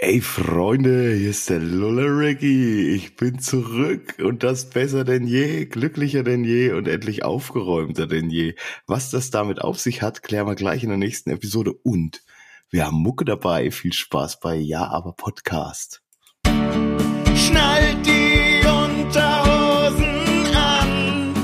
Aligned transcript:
Ey 0.00 0.20
Freunde, 0.20 1.12
hier 1.12 1.30
ist 1.30 1.50
der 1.50 1.58
Lulleriggy. 1.58 2.94
Ich 2.94 3.16
bin 3.16 3.40
zurück 3.40 4.14
und 4.22 4.44
das 4.44 4.70
besser 4.70 5.02
denn 5.02 5.26
je, 5.26 5.66
glücklicher 5.66 6.22
denn 6.22 6.44
je 6.44 6.70
und 6.70 6.86
endlich 6.86 7.24
aufgeräumter 7.24 8.06
denn 8.06 8.30
je. 8.30 8.54
Was 8.86 9.10
das 9.10 9.30
damit 9.30 9.60
auf 9.60 9.80
sich 9.80 10.00
hat, 10.00 10.22
klären 10.22 10.46
wir 10.46 10.54
gleich 10.54 10.84
in 10.84 10.90
der 10.90 10.98
nächsten 10.98 11.30
Episode. 11.30 11.72
Und 11.72 12.22
wir 12.70 12.86
haben 12.86 12.98
Mucke 12.98 13.24
dabei. 13.24 13.72
Viel 13.72 13.92
Spaß 13.92 14.38
bei 14.38 14.54
Ja, 14.54 14.86
aber 14.86 15.14
Podcast. 15.14 16.00
Schnallt 16.46 18.06
die 18.06 18.64
Unterhosen 18.68 20.06
an. 20.54 21.34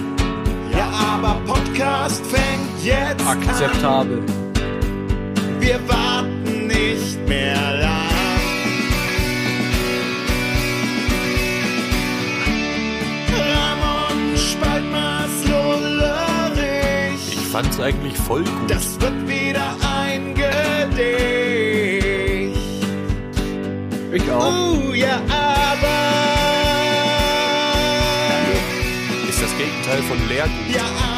Ja, 0.70 0.90
aber 0.90 1.40
Podcast 1.44 2.24
fängt 2.26 2.84
jetzt 2.84 3.26
an. 3.26 3.42
Akzeptabel. 3.42 4.22
Wir 5.58 5.88
warten 5.88 6.13
fand's 17.54 17.78
eigentlich 17.78 18.18
voll 18.18 18.42
gut. 18.42 18.68
Das 18.68 19.00
wird 19.00 19.28
wieder 19.28 19.76
ein 20.02 20.34
Gedicht. 20.34 20.98
ich 24.12 24.32
auch. 24.32 24.52
Oh 24.88 24.92
ja, 24.92 25.20
aber. 25.30 25.94
Ist 29.28 29.40
das 29.40 29.56
Gegenteil 29.56 30.02
von 30.02 30.18
Leergut. 30.28 30.74
Ja, 30.74 30.82
aber 30.82 31.13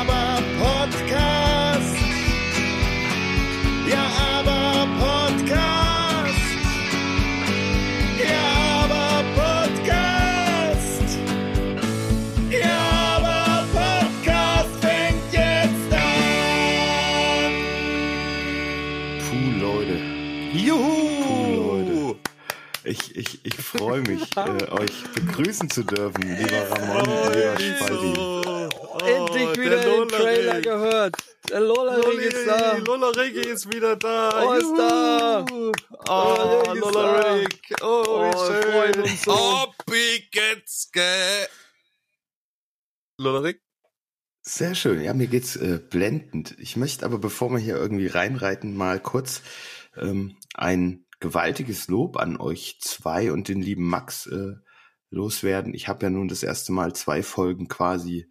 Ich, 23.17 23.41
ich, 23.47 23.55
freue 23.55 24.03
mich, 24.03 24.21
äh, 24.37 24.71
euch 24.73 25.05
begrüßen 25.15 25.71
zu 25.71 25.85
dürfen, 25.85 26.21
lieber 26.37 26.71
Ramon, 26.71 27.33
lieber 27.33 27.59
Spalti. 27.59 28.13
Endlich 29.07 29.59
wieder 29.59 29.81
den 29.81 30.09
Trailer 30.09 30.61
gehört. 30.61 31.17
Der 31.49 31.61
Lola-Ring 31.61 32.21
ist 32.21 32.47
da. 32.47 32.77
Lollerigi 32.77 33.49
ist 33.49 33.73
wieder 33.73 33.97
da. 33.97 34.45
Oh, 34.45 34.53
ist 34.53 34.75
da. 34.77 35.47
Oh, 35.49 36.75
Lollerigi 36.75 36.79
ist 36.79 36.95
Lollerig. 36.95 37.75
Oh, 37.81 38.05
Oh, 38.07 38.21
wir 38.21 38.63
freuen 38.63 38.95
schön. 38.95 39.03
uns 39.05 39.23
so. 39.23 39.33
Oh, 39.33 39.67
Pigetzke. 39.87 41.49
Lollerig? 43.19 43.63
Sehr 44.43 44.75
schön. 44.75 45.01
Ja, 45.01 45.15
mir 45.15 45.27
geht's 45.29 45.57
äh, 45.57 45.79
blendend. 45.79 46.55
Ich 46.59 46.77
möchte 46.77 47.07
aber, 47.07 47.19
bevor 47.19 47.51
wir 47.51 47.59
hier 47.59 47.77
irgendwie 47.77 48.09
reinreiten, 48.09 48.77
mal 48.77 49.01
kurz 49.01 49.41
ähm, 49.97 50.37
ein 50.53 51.06
gewaltiges 51.21 51.89
Lob 51.89 52.17
an 52.17 52.37
euch 52.37 52.79
zwei 52.81 53.33
und 53.33 53.49
den 53.49 53.63
lieben 53.63 53.89
Max 53.89 54.27
äh, 54.27 54.55
loswerden. 55.11 55.75
Ich 55.75 55.89
habe 55.89 56.07
ja 56.07 56.11
nun 56.11 56.29
das 56.29 56.43
erste 56.43 56.73
Mal 56.73 56.95
zwei 56.95 57.23
Folgen 57.23 57.69
quasi 57.69 58.31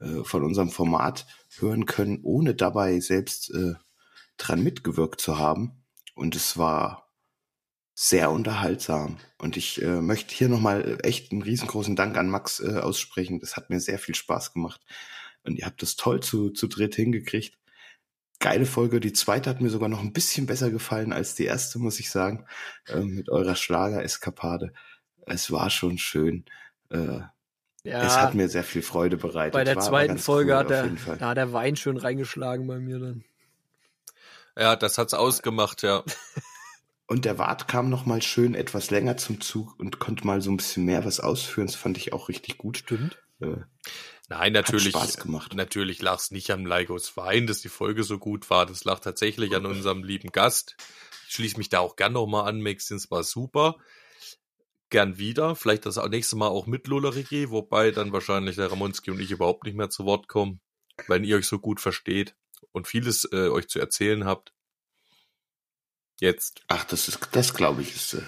äh, 0.00 0.24
von 0.24 0.42
unserem 0.44 0.70
Format 0.70 1.26
hören 1.58 1.86
können, 1.86 2.20
ohne 2.22 2.54
dabei 2.54 3.00
selbst 3.00 3.52
äh, 3.54 3.74
dran 4.36 4.62
mitgewirkt 4.62 5.20
zu 5.20 5.38
haben. 5.38 5.84
Und 6.14 6.36
es 6.36 6.56
war 6.56 7.10
sehr 7.94 8.30
unterhaltsam. 8.30 9.18
Und 9.38 9.56
ich 9.56 9.80
äh, 9.82 10.00
möchte 10.00 10.34
hier 10.34 10.48
nochmal 10.48 10.98
echt 11.02 11.30
einen 11.30 11.42
riesengroßen 11.42 11.96
Dank 11.96 12.16
an 12.16 12.28
Max 12.28 12.60
äh, 12.60 12.78
aussprechen. 12.78 13.40
Das 13.40 13.56
hat 13.56 13.70
mir 13.70 13.80
sehr 13.80 13.98
viel 13.98 14.14
Spaß 14.14 14.52
gemacht. 14.52 14.80
Und 15.44 15.56
ihr 15.56 15.66
habt 15.66 15.82
das 15.82 15.96
toll 15.96 16.20
zu, 16.20 16.50
zu 16.50 16.66
dritt 16.66 16.94
hingekriegt. 16.94 17.56
Geile 18.40 18.66
Folge. 18.66 19.00
Die 19.00 19.12
zweite 19.12 19.48
hat 19.50 19.60
mir 19.60 19.70
sogar 19.70 19.88
noch 19.88 20.00
ein 20.00 20.12
bisschen 20.12 20.46
besser 20.46 20.70
gefallen 20.70 21.12
als 21.12 21.34
die 21.34 21.44
erste, 21.44 21.78
muss 21.78 22.00
ich 22.00 22.10
sagen. 22.10 22.46
Ähm, 22.88 23.14
mit 23.14 23.28
eurer 23.30 23.56
Schlager-Eskapade. 23.56 24.72
Es 25.26 25.50
war 25.50 25.70
schon 25.70 25.96
schön. 25.98 26.44
Äh, 26.90 27.20
Es 27.84 28.16
hat 28.16 28.34
mir 28.34 28.48
sehr 28.48 28.64
viel 28.64 28.82
Freude 28.82 29.16
bereitet. 29.16 29.52
bei 29.54 29.64
der 29.64 29.76
War 29.76 29.82
zweiten 29.82 30.18
Folge 30.18 30.52
cool 30.52 30.58
hat 30.58 30.70
der, 30.70 30.90
da 31.18 31.28
hat 31.28 31.36
der 31.36 31.52
Wein 31.52 31.76
schön 31.76 31.96
reingeschlagen 31.96 32.66
bei 32.66 32.78
mir 32.78 32.98
dann. 32.98 33.24
Ja, 34.56 34.76
das 34.76 34.98
hat's 34.98 35.14
ausgemacht, 35.14 35.82
ja. 35.82 36.02
Und 37.06 37.24
der 37.26 37.38
Wart 37.38 37.68
kam 37.68 37.90
noch 37.90 38.06
mal 38.06 38.22
schön 38.22 38.54
etwas 38.54 38.90
länger 38.90 39.18
zum 39.18 39.40
Zug 39.42 39.78
und 39.78 39.98
konnte 39.98 40.26
mal 40.26 40.40
so 40.40 40.50
ein 40.50 40.56
bisschen 40.56 40.86
mehr 40.86 41.04
was 41.04 41.20
ausführen. 41.20 41.66
Das 41.66 41.76
fand 41.76 41.98
ich 41.98 42.14
auch 42.14 42.30
richtig 42.30 42.56
gut. 42.56 42.78
Stimmt. 42.78 43.18
Äh, 43.42 43.56
Nein, 44.28 44.52
natürlich. 44.52 44.90
Spaß 44.90 45.18
gemacht. 45.18 45.54
Natürlich 45.54 46.00
lag 46.00 46.18
es 46.18 46.30
nicht 46.30 46.50
am 46.50 46.64
Leigos 46.64 47.16
Wein, 47.16 47.46
dass 47.46 47.60
die 47.60 47.68
Folge 47.68 48.04
so 48.04 48.18
gut 48.18 48.48
war. 48.48 48.64
Das 48.64 48.84
lag 48.84 49.00
tatsächlich 49.00 49.54
an 49.54 49.66
unserem 49.66 50.02
lieben 50.02 50.32
Gast. 50.32 50.76
Ich 51.28 51.34
schließe 51.34 51.58
mich 51.58 51.68
da 51.68 51.80
auch 51.80 51.96
gern 51.96 52.14
nochmal 52.14 52.48
an. 52.48 52.62
Maxins 52.62 53.10
war 53.10 53.22
super. 53.22 53.76
Gern 54.88 55.18
wieder. 55.18 55.56
Vielleicht 55.56 55.84
das 55.84 55.96
nächste 56.08 56.36
Mal 56.36 56.48
auch 56.48 56.66
mit 56.66 56.86
Lollerigi, 56.86 57.50
wobei 57.50 57.90
dann 57.90 58.12
wahrscheinlich 58.12 58.56
der 58.56 58.70
Ramonski 58.70 59.10
und 59.10 59.20
ich 59.20 59.30
überhaupt 59.30 59.64
nicht 59.64 59.76
mehr 59.76 59.90
zu 59.90 60.04
Wort 60.04 60.28
kommen, 60.28 60.60
wenn 61.06 61.24
ihr 61.24 61.36
euch 61.36 61.46
so 61.46 61.58
gut 61.58 61.80
versteht 61.80 62.34
und 62.72 62.86
vieles 62.86 63.28
äh, 63.30 63.48
euch 63.48 63.68
zu 63.68 63.78
erzählen 63.78 64.24
habt. 64.24 64.54
Jetzt. 66.20 66.62
ach, 66.68 66.84
das 66.84 67.08
ist, 67.08 67.18
das 67.32 67.54
glaube 67.54 67.82
ich, 67.82 67.94
ist, 67.94 68.14
äh, 68.14 68.22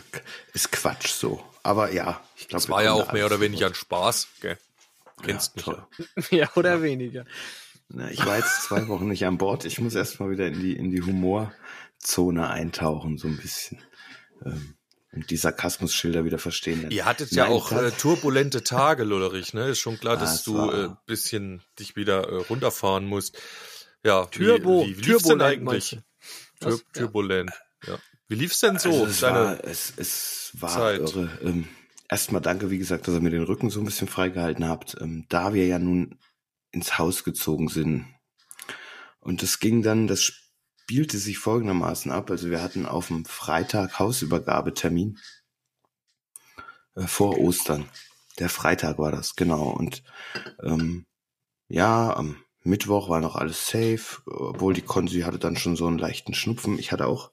ist 0.52 0.72
Quatsch 0.72 1.08
so. 1.08 1.42
Aber 1.62 1.92
ja, 1.92 2.20
ich 2.36 2.48
glaube. 2.48 2.62
Das 2.62 2.68
war 2.68 2.82
ja 2.82 2.92
auch 2.92 3.12
mehr 3.12 3.26
oder 3.26 3.40
weniger 3.40 3.68
ein 3.68 3.74
Spaß. 3.74 4.28
Gell? 4.40 4.58
Kennst 5.22 5.56
mich 5.56 5.64
toll. 5.64 5.86
ja. 5.98 6.22
Ja, 6.38 6.50
oder 6.56 6.82
weniger. 6.82 7.24
Na, 7.88 8.10
ich 8.10 8.24
war 8.26 8.36
jetzt 8.36 8.64
zwei 8.64 8.88
Wochen 8.88 9.08
nicht 9.08 9.24
an 9.26 9.38
Bord. 9.38 9.64
Ich 9.64 9.80
muss 9.80 9.94
erst 9.94 10.18
mal 10.20 10.30
wieder 10.30 10.46
in 10.48 10.60
die, 10.60 10.76
in 10.76 10.90
die 10.90 11.02
Humorzone 11.02 12.48
eintauchen, 12.50 13.16
so 13.18 13.28
ein 13.28 13.36
bisschen. 13.36 13.78
Ähm, 14.44 14.74
und 15.12 15.30
die 15.30 15.36
Sarkasmusschilder 15.36 16.24
wieder 16.24 16.38
verstehen. 16.38 16.90
Ihr 16.90 17.04
hattet 17.06 17.30
ja 17.30 17.44
Nein, 17.44 17.52
auch 17.52 17.70
tat- 17.70 17.84
äh, 17.84 17.90
turbulente 17.92 18.62
Tage, 18.64 19.04
Lollerich, 19.04 19.54
ne? 19.54 19.68
Ist 19.68 19.78
schon 19.78 19.98
klar, 19.98 20.16
Ah, 20.16 20.20
dass 20.20 20.42
du 20.44 20.56
war- 20.58 20.74
äh, 20.84 20.88
bisschen 21.06 21.62
dich 21.78 21.96
wieder 21.96 22.28
äh, 22.28 22.34
runterfahren 22.36 23.06
musst. 23.06 23.38
Ja, 24.04 24.26
Turbo, 24.26 24.84
wie, 24.84 24.98
wie 24.98 25.00
lief's 25.02 25.22
denn 25.22 25.38
turbulent 25.38 25.62
meinst 25.64 25.92
eigentlich? 25.94 26.04
Tur 26.60 26.72
Was? 26.72 26.80
Ja. 26.94 27.00
Turbulent, 27.02 27.50
ja. 27.86 27.98
Wie 28.28 28.34
lief's 28.34 28.60
denn 28.60 28.78
so? 28.78 28.90
Also 28.90 29.06
es, 29.06 29.22
war, 29.22 29.64
es, 29.64 29.92
es 29.96 30.50
war 30.54 30.70
Zeit. 30.70 31.00
irre. 31.00 31.38
Ähm, 31.42 31.68
erstmal 32.08 32.42
danke, 32.42 32.70
wie 32.70 32.78
gesagt, 32.78 33.06
dass 33.06 33.14
ihr 33.14 33.20
mir 33.20 33.30
den 33.30 33.42
Rücken 33.42 33.70
so 33.70 33.80
ein 33.80 33.84
bisschen 33.84 34.08
freigehalten 34.08 34.68
habt. 34.68 34.96
Ähm, 35.00 35.26
da 35.28 35.54
wir 35.54 35.66
ja 35.66 35.78
nun 35.78 36.18
ins 36.70 36.98
Haus 36.98 37.24
gezogen 37.24 37.68
sind. 37.68 38.06
Und 39.20 39.42
das 39.42 39.58
ging 39.58 39.82
dann, 39.82 40.06
das 40.06 40.22
spielte 40.22 41.18
sich 41.18 41.38
folgendermaßen 41.38 42.12
ab. 42.12 42.30
Also 42.30 42.50
wir 42.50 42.62
hatten 42.62 42.86
auf 42.86 43.08
dem 43.08 43.24
Freitag 43.24 43.98
Hausübergabetermin 43.98 45.18
äh, 46.94 47.06
vor 47.06 47.38
Ostern. 47.38 47.88
Der 48.38 48.48
Freitag 48.48 48.98
war 48.98 49.10
das, 49.10 49.34
genau. 49.34 49.70
Und 49.70 50.02
ähm, 50.62 51.06
ja, 51.68 52.14
am 52.14 52.36
Mittwoch 52.62 53.08
war 53.08 53.20
noch 53.20 53.36
alles 53.36 53.66
safe, 53.66 54.22
obwohl 54.26 54.74
die 54.74 54.82
Konsi 54.82 55.20
hatte 55.20 55.38
dann 55.38 55.56
schon 55.56 55.76
so 55.76 55.86
einen 55.86 55.98
leichten 55.98 56.34
Schnupfen. 56.34 56.78
Ich 56.78 56.92
hatte 56.92 57.06
auch 57.06 57.32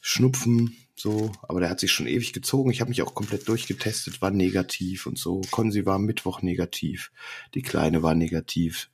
Schnupfen, 0.00 0.76
so, 0.98 1.30
aber 1.42 1.60
der 1.60 1.68
hat 1.68 1.78
sich 1.78 1.92
schon 1.92 2.06
ewig 2.06 2.32
gezogen. 2.32 2.70
Ich 2.70 2.80
habe 2.80 2.88
mich 2.88 3.02
auch 3.02 3.14
komplett 3.14 3.46
durchgetestet, 3.48 4.22
war 4.22 4.30
negativ 4.30 5.06
und 5.06 5.18
so. 5.18 5.42
Konsi 5.50 5.84
war 5.84 5.98
Mittwoch 5.98 6.40
negativ, 6.40 7.12
die 7.54 7.62
Kleine 7.62 8.02
war 8.02 8.14
negativ. 8.14 8.90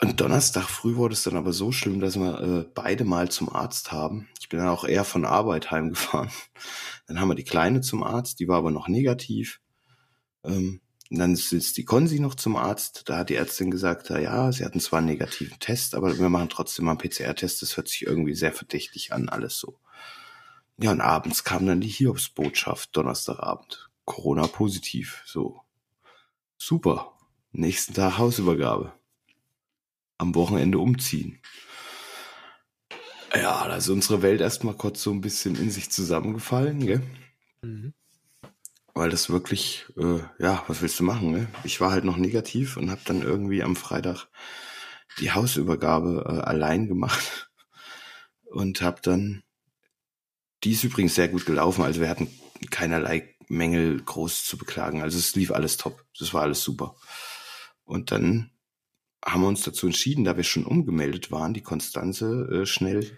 Und 0.00 0.20
Donnerstag 0.20 0.68
früh 0.68 0.94
wurde 0.94 1.14
es 1.14 1.24
dann 1.24 1.36
aber 1.36 1.52
so 1.52 1.72
schlimm, 1.72 1.98
dass 1.98 2.16
wir 2.16 2.40
äh, 2.40 2.70
beide 2.72 3.04
mal 3.04 3.30
zum 3.30 3.52
Arzt 3.52 3.90
haben. 3.90 4.28
Ich 4.38 4.48
bin 4.48 4.60
dann 4.60 4.68
auch 4.68 4.84
eher 4.84 5.02
von 5.02 5.24
Arbeit 5.24 5.70
heimgefahren. 5.72 6.30
Dann 7.08 7.20
haben 7.20 7.28
wir 7.28 7.34
die 7.34 7.44
Kleine 7.44 7.80
zum 7.80 8.04
Arzt, 8.04 8.38
die 8.38 8.46
war 8.46 8.58
aber 8.58 8.70
noch 8.70 8.86
negativ. 8.86 9.60
Ähm, 10.44 10.80
und 11.10 11.18
dann 11.18 11.32
ist 11.32 11.76
die 11.76 11.84
Konsi 11.84 12.20
noch 12.20 12.34
zum 12.34 12.54
Arzt. 12.54 13.04
Da 13.06 13.18
hat 13.18 13.30
die 13.30 13.34
Ärztin 13.34 13.70
gesagt, 13.70 14.10
ja, 14.10 14.52
sie 14.52 14.64
hatten 14.64 14.78
zwar 14.78 14.98
einen 14.98 15.08
negativen 15.08 15.58
Test, 15.58 15.94
aber 15.94 16.18
wir 16.18 16.28
machen 16.28 16.50
trotzdem 16.50 16.84
mal 16.84 16.92
einen 16.92 17.00
PCR-Test. 17.00 17.62
Das 17.62 17.76
hört 17.76 17.88
sich 17.88 18.06
irgendwie 18.06 18.34
sehr 18.34 18.52
verdächtig 18.52 19.12
an, 19.12 19.28
alles 19.28 19.58
so. 19.58 19.78
Ja, 20.80 20.92
und 20.92 21.00
abends 21.00 21.42
kam 21.42 21.66
dann 21.66 21.80
die 21.80 21.88
Hiobsbotschaft, 21.88 22.96
Donnerstagabend. 22.96 23.90
Corona 24.04 24.46
positiv, 24.46 25.22
so. 25.26 25.60
Super. 26.56 27.12
Nächsten 27.50 27.94
Tag 27.94 28.18
Hausübergabe. 28.18 28.92
Am 30.18 30.34
Wochenende 30.34 30.78
umziehen. 30.78 31.40
Ja, 33.34 33.66
da 33.66 33.76
ist 33.76 33.88
unsere 33.88 34.22
Welt 34.22 34.40
erstmal 34.40 34.74
kurz 34.74 35.02
so 35.02 35.10
ein 35.10 35.20
bisschen 35.20 35.56
in 35.56 35.70
sich 35.70 35.90
zusammengefallen, 35.90 36.86
gell? 36.86 37.02
Mhm. 37.62 37.92
Weil 38.94 39.10
das 39.10 39.30
wirklich, 39.30 39.86
äh, 39.96 40.20
ja, 40.38 40.64
was 40.68 40.80
willst 40.80 40.98
du 41.00 41.04
machen, 41.04 41.32
ne? 41.32 41.48
Ich 41.64 41.80
war 41.80 41.90
halt 41.90 42.04
noch 42.04 42.16
negativ 42.16 42.76
und 42.76 42.90
habe 42.90 43.02
dann 43.04 43.22
irgendwie 43.22 43.62
am 43.62 43.76
Freitag 43.76 44.28
die 45.18 45.32
Hausübergabe 45.32 46.24
äh, 46.26 46.40
allein 46.40 46.88
gemacht 46.88 47.50
und 48.46 48.80
habe 48.80 49.00
dann 49.02 49.42
die 50.64 50.72
ist 50.72 50.84
übrigens 50.84 51.14
sehr 51.14 51.28
gut 51.28 51.46
gelaufen. 51.46 51.84
Also 51.84 52.00
wir 52.00 52.08
hatten 52.08 52.28
keinerlei 52.70 53.34
Mängel 53.48 54.02
groß 54.02 54.44
zu 54.44 54.58
beklagen. 54.58 55.02
Also 55.02 55.18
es 55.18 55.34
lief 55.34 55.52
alles 55.52 55.76
top. 55.76 56.04
Das 56.18 56.34
war 56.34 56.42
alles 56.42 56.62
super. 56.62 56.96
Und 57.84 58.10
dann 58.10 58.50
haben 59.24 59.42
wir 59.42 59.48
uns 59.48 59.62
dazu 59.62 59.86
entschieden, 59.86 60.24
da 60.24 60.36
wir 60.36 60.44
schon 60.44 60.64
umgemeldet 60.64 61.30
waren, 61.30 61.54
die 61.54 61.62
Konstanze 61.62 62.48
äh, 62.50 62.66
schnell 62.66 63.16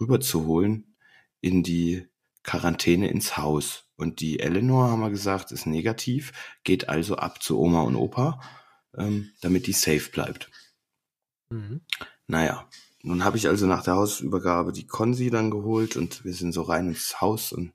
rüberzuholen 0.00 0.96
in 1.40 1.62
die 1.62 2.08
Quarantäne 2.42 3.08
ins 3.08 3.36
Haus. 3.36 3.84
Und 3.96 4.20
die 4.20 4.40
Eleanor, 4.40 4.90
haben 4.90 5.00
wir 5.00 5.10
gesagt, 5.10 5.52
ist 5.52 5.66
negativ, 5.66 6.32
geht 6.64 6.88
also 6.88 7.16
ab 7.16 7.42
zu 7.42 7.58
Oma 7.58 7.82
und 7.82 7.96
Opa, 7.96 8.40
ähm, 8.96 9.30
damit 9.40 9.66
die 9.66 9.72
safe 9.72 10.10
bleibt. 10.10 10.50
Mhm. 11.50 11.82
Naja, 12.26 12.68
nun 13.02 13.24
habe 13.24 13.36
ich 13.36 13.48
also 13.48 13.66
nach 13.66 13.82
der 13.82 13.96
Hausübergabe 13.96 14.72
die 14.72 14.86
Konsi 14.86 15.30
dann 15.30 15.50
geholt 15.50 15.96
und 15.96 16.24
wir 16.24 16.34
sind 16.34 16.52
so 16.52 16.62
rein 16.62 16.88
ins 16.88 17.20
Haus 17.20 17.52
und 17.52 17.72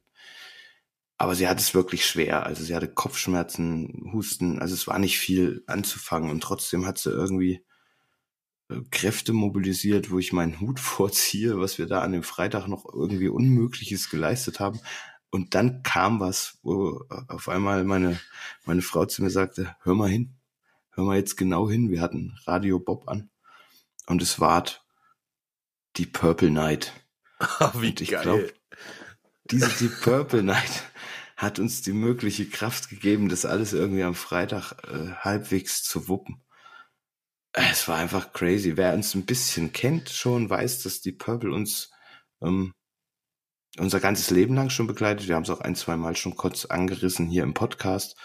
aber 1.18 1.36
sie 1.36 1.48
hat 1.48 1.60
es 1.60 1.74
wirklich 1.74 2.06
schwer. 2.06 2.46
Also 2.46 2.64
sie 2.64 2.76
hatte 2.76 2.90
Kopfschmerzen, 2.94 4.12
Husten, 4.14 4.60
also 4.60 4.74
es 4.74 4.86
war 4.88 5.00
nicht 5.00 5.18
viel 5.18 5.64
anzufangen 5.66 6.30
und 6.30 6.42
trotzdem 6.44 6.86
hat 6.86 6.98
sie 6.98 7.10
irgendwie 7.10 7.64
äh, 8.70 8.82
Kräfte 8.92 9.34
mobilisiert, 9.34 10.12
wo 10.12 10.20
ich 10.20 10.34
meinen 10.34 10.60
Hut 10.62 10.80
vorziehe, 10.80 11.60
was 11.60 11.78
wir 11.78 11.88
da 11.88 12.02
an 12.02 12.12
dem 12.12 12.24
Freitag 12.24 12.68
noch 12.68 12.86
irgendwie 12.94 13.30
Unmögliches 13.30 14.10
geleistet 14.10 14.60
haben. 14.60 14.80
Und 15.32 15.56
dann 15.56 15.84
kam 15.84 16.20
was, 16.20 16.60
wo 16.64 17.04
auf 17.28 17.50
einmal 17.50 17.84
meine, 17.84 18.20
meine 18.66 18.82
Frau 18.82 19.06
zu 19.06 19.24
mir 19.24 19.30
sagte, 19.30 19.76
hör 19.82 19.96
mal 19.96 20.10
hin, 20.10 20.36
hör 20.92 21.06
mal 21.06 21.18
jetzt 21.18 21.36
genau 21.38 21.70
hin. 21.70 21.90
Wir 21.90 22.02
hatten 22.02 22.38
Radio 22.46 22.80
Bob 22.80 23.08
an 23.10 23.30
und 24.08 24.22
es 24.22 24.40
war 24.40 24.64
die 25.98 26.06
Purple 26.06 26.52
Night. 26.52 26.94
Wie 27.76 27.90
Und 27.90 28.02
ich 28.02 28.12
geil. 28.12 28.22
glaub, 28.24 28.54
diese 29.52 29.70
die 29.80 29.90
Purple 29.90 30.44
Night 30.44 30.84
hat 31.38 31.60
uns 31.60 31.82
die 31.82 31.94
mögliche 31.94 32.48
Kraft 32.50 32.90
gegeben, 32.90 33.30
das 33.30 33.46
alles 33.46 33.74
irgendwie 33.74 34.04
am 34.04 34.16
Freitag 34.16 34.74
äh, 34.88 35.12
halbwegs 35.20 35.84
zu 35.84 36.08
wuppen. 36.08 36.42
Es 37.52 37.88
war 37.88 37.98
einfach 37.98 38.34
crazy. 38.34 38.76
Wer 38.76 38.94
uns 38.94 39.16
ein 39.16 39.26
bisschen 39.26 39.72
kennt 39.72 40.10
schon, 40.10 40.50
weiß, 40.50 40.84
dass 40.84 41.02
die 41.02 41.14
Purple 41.14 41.54
uns 41.54 41.90
ähm, 42.42 42.74
unser 43.78 44.00
ganzes 44.00 44.30
Leben 44.30 44.56
lang 44.56 44.70
schon 44.70 44.88
begleitet. 44.88 45.28
Wir 45.28 45.36
haben 45.36 45.44
es 45.44 45.50
auch 45.50 45.62
ein, 45.62 45.76
zwei 45.76 45.96
Mal 45.96 46.16
schon 46.16 46.36
kurz 46.36 46.66
angerissen 46.66 47.28
hier 47.28 47.44
im 47.44 47.54
Podcast. 47.54 48.18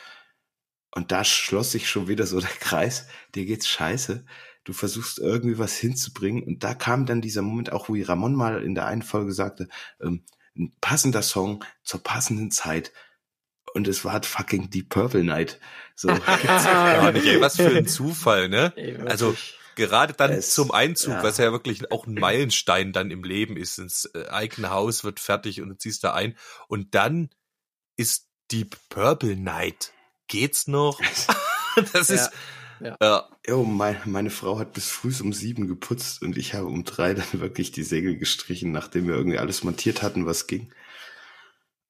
Und 0.92 1.12
da 1.12 1.24
schloss 1.24 1.72
sich 1.72 1.88
schon 1.88 2.08
wieder 2.08 2.26
so 2.26 2.40
der 2.40 2.48
Kreis. 2.50 3.06
Dir 3.34 3.44
geht's 3.44 3.68
scheiße. 3.68 4.24
Du 4.64 4.72
versuchst 4.72 5.18
irgendwie 5.18 5.58
was 5.58 5.76
hinzubringen. 5.76 6.42
Und 6.42 6.64
da 6.64 6.74
kam 6.74 7.06
dann 7.06 7.20
dieser 7.20 7.42
Moment 7.42 7.72
auch, 7.72 7.88
wo 7.88 7.96
Ramon 8.00 8.34
mal 8.34 8.62
in 8.62 8.74
der 8.74 8.86
einen 8.86 9.02
Folge 9.02 9.32
sagte, 9.32 9.68
ähm, 10.00 10.24
ein 10.56 10.72
passender 10.80 11.22
Song 11.22 11.64
zur 11.82 12.02
passenden 12.02 12.50
Zeit. 12.50 12.92
Und 13.72 13.88
es 13.88 14.04
war 14.04 14.22
fucking 14.22 14.70
die 14.70 14.82
Purple 14.82 15.24
Night. 15.24 15.60
So. 15.94 16.08
Ja, 16.44 17.10
nicht, 17.12 17.26
ey, 17.26 17.40
was 17.40 17.56
für 17.56 17.68
ein 17.68 17.86
Zufall, 17.86 18.48
ne? 18.48 18.72
Also 19.06 19.36
gerade 19.76 20.12
dann 20.14 20.32
Es- 20.32 20.54
zum 20.54 20.72
Einzug, 20.72 21.14
ja. 21.14 21.22
was 21.22 21.38
ja 21.38 21.52
wirklich 21.52 21.90
auch 21.92 22.06
ein 22.06 22.14
Meilenstein 22.14 22.92
dann 22.92 23.10
im 23.10 23.22
Leben 23.24 23.56
ist, 23.56 23.78
ins 23.78 24.04
äh, 24.06 24.26
eigene 24.28 24.70
Haus 24.70 25.04
wird 25.04 25.20
fertig 25.20 25.62
und 25.62 25.68
du 25.70 25.76
ziehst 25.78 26.04
da 26.04 26.12
ein 26.14 26.36
und 26.68 26.94
dann 26.94 27.30
ist 27.96 28.28
Deep 28.50 28.76
Purple 28.88 29.36
Night. 29.36 29.92
Geht's 30.26 30.66
noch? 30.66 31.00
das 31.92 32.10
ist 32.10 32.30
Ja. 32.80 32.96
ja. 33.02 33.28
Jo, 33.46 33.64
mein, 33.64 33.96
meine 34.06 34.30
Frau 34.30 34.58
hat 34.58 34.72
bis 34.72 34.88
früh 34.90 35.12
um 35.22 35.32
sieben 35.32 35.66
geputzt 35.66 36.22
und 36.22 36.36
ich 36.38 36.54
habe 36.54 36.66
um 36.66 36.84
drei 36.84 37.14
dann 37.14 37.40
wirklich 37.40 37.72
die 37.72 37.82
Segel 37.82 38.16
gestrichen, 38.16 38.72
nachdem 38.72 39.06
wir 39.06 39.14
irgendwie 39.14 39.38
alles 39.38 39.64
montiert 39.64 40.02
hatten, 40.02 40.26
was 40.26 40.46
ging. 40.46 40.72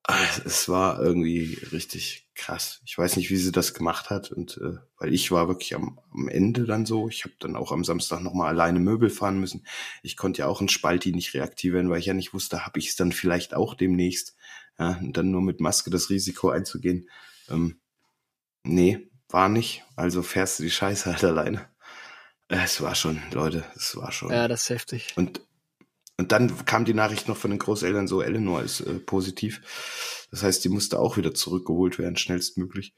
Ah, 0.05 0.27
Es 0.45 0.69
war 0.69 1.01
irgendwie 1.01 1.59
richtig 1.73 2.29
krass. 2.35 2.81
Ich 2.87 2.97
weiß 2.97 3.17
nicht, 3.17 3.31
wie 3.31 3.37
sie 3.37 3.53
das 3.53 3.75
gemacht 3.75 4.09
hat 4.11 4.33
und 4.33 4.57
äh, 4.59 4.79
weil 4.99 5.13
ich 5.13 5.31
war 5.31 5.47
wirklich 5.47 5.75
am, 5.75 5.99
am 6.13 6.29
Ende 6.29 6.65
dann 6.65 6.87
so. 6.87 7.09
Ich 7.09 7.25
habe 7.25 7.35
dann 7.39 7.55
auch 7.55 7.71
am 7.71 7.85
Samstag 7.85 8.21
nochmal 8.23 8.49
alleine 8.49 8.81
Möbel 8.81 9.11
fahren 9.11 9.39
müssen. 9.39 9.67
Ich 10.03 10.17
konnte 10.17 10.41
ja 10.41 10.47
auch 10.47 10.61
einen 10.61 10.69
Spalti 10.71 11.13
nicht 11.13 11.35
reaktivieren, 11.35 11.91
weil 11.91 12.01
ich 12.01 12.07
ja 12.07 12.15
nicht 12.15 12.33
wusste, 12.35 12.65
habe 12.67 12.79
ich 12.79 12.89
es 12.89 12.97
dann 12.97 13.13
vielleicht 13.13 13.55
auch 13.55 13.75
demnächst. 13.75 14.37
Ja, 14.79 14.97
und 14.99 15.17
dann 15.17 15.31
nur 15.31 15.43
mit 15.43 15.61
Maske 15.61 15.91
das 15.91 16.09
Risiko 16.11 16.49
einzugehen. 16.51 17.09
Ähm, 17.51 17.79
nee, 18.65 19.10
war 19.33 19.49
nicht. 19.49 19.85
Also 19.97 20.23
fährst 20.23 20.59
du 20.59 20.63
die 20.65 20.71
Scheiße 20.71 21.11
halt 21.11 21.25
alleine. 21.25 21.69
Äh, 22.49 22.63
Es 22.65 22.81
war 22.81 22.95
schon, 22.95 23.23
Leute, 23.33 23.65
es 23.77 23.97
war 23.97 24.13
schon. 24.13 24.31
ja, 24.31 24.49
das 24.49 24.63
ist 24.63 24.71
heftig. 24.71 25.13
Und, 25.17 25.41
und 26.17 26.33
dann 26.33 26.65
kam 26.67 26.85
die 26.85 26.95
Nachricht 26.95 27.29
noch 27.29 27.37
von 27.37 27.51
den 27.51 27.59
Großeltern 27.59 28.07
so, 28.09 28.23
Eleanor 28.23 28.63
ist 28.63 28.81
äh, 28.81 28.95
positiv. 28.99 29.63
Das 30.31 30.43
heißt, 30.43 30.65
die 30.65 30.69
musste 30.69 30.99
auch 30.99 31.17
wieder 31.17 31.35
zurückgeholt 31.35 31.99
werden, 31.99 32.17
schnellstmöglich. 32.17 32.95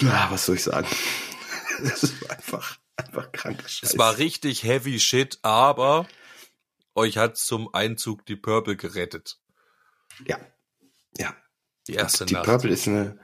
Ja, 0.00 0.26
was 0.30 0.46
soll 0.46 0.56
ich 0.56 0.62
sagen? 0.62 0.88
Das 1.82 2.22
war 2.22 2.30
einfach, 2.30 2.78
einfach 2.96 3.32
kranker 3.32 3.68
Scheiß. 3.68 3.90
Es 3.90 3.98
war 3.98 4.18
richtig 4.18 4.62
heavy 4.62 5.00
shit, 5.00 5.40
aber 5.42 6.06
euch 6.94 7.18
hat 7.18 7.36
zum 7.36 7.74
Einzug 7.74 8.24
die 8.26 8.36
Purple 8.36 8.76
gerettet. 8.76 9.40
ja, 10.24 10.38
ja. 11.18 11.34
Die 11.88 11.94
erste 11.94 12.26
die 12.26 12.34
Nacht. 12.34 12.44
Purple 12.44 12.70
ist 12.70 12.86
eine, 12.86 13.18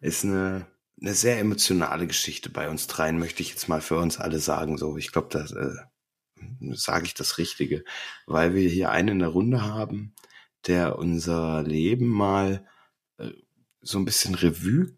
ist 0.00 0.24
eine, 0.24 0.66
eine 1.00 1.14
sehr 1.14 1.38
emotionale 1.38 2.06
Geschichte 2.06 2.50
bei 2.50 2.68
uns 2.68 2.86
dreien, 2.86 3.18
möchte 3.18 3.42
ich 3.42 3.50
jetzt 3.50 3.68
mal 3.68 3.80
für 3.80 3.98
uns 3.98 4.18
alle 4.18 4.38
sagen. 4.38 4.78
So, 4.78 4.96
ich 4.96 5.12
glaube, 5.12 5.28
da 5.30 5.44
äh, 5.44 6.74
sage 6.74 7.06
ich 7.06 7.14
das 7.14 7.38
Richtige, 7.38 7.84
weil 8.26 8.54
wir 8.54 8.68
hier 8.68 8.90
einen 8.90 9.08
in 9.08 9.18
der 9.20 9.28
Runde 9.28 9.62
haben, 9.62 10.14
der 10.66 10.98
unser 10.98 11.62
Leben 11.62 12.08
mal 12.08 12.66
äh, 13.18 13.30
so 13.80 13.98
ein 13.98 14.04
bisschen 14.04 14.34
Revue 14.34 14.96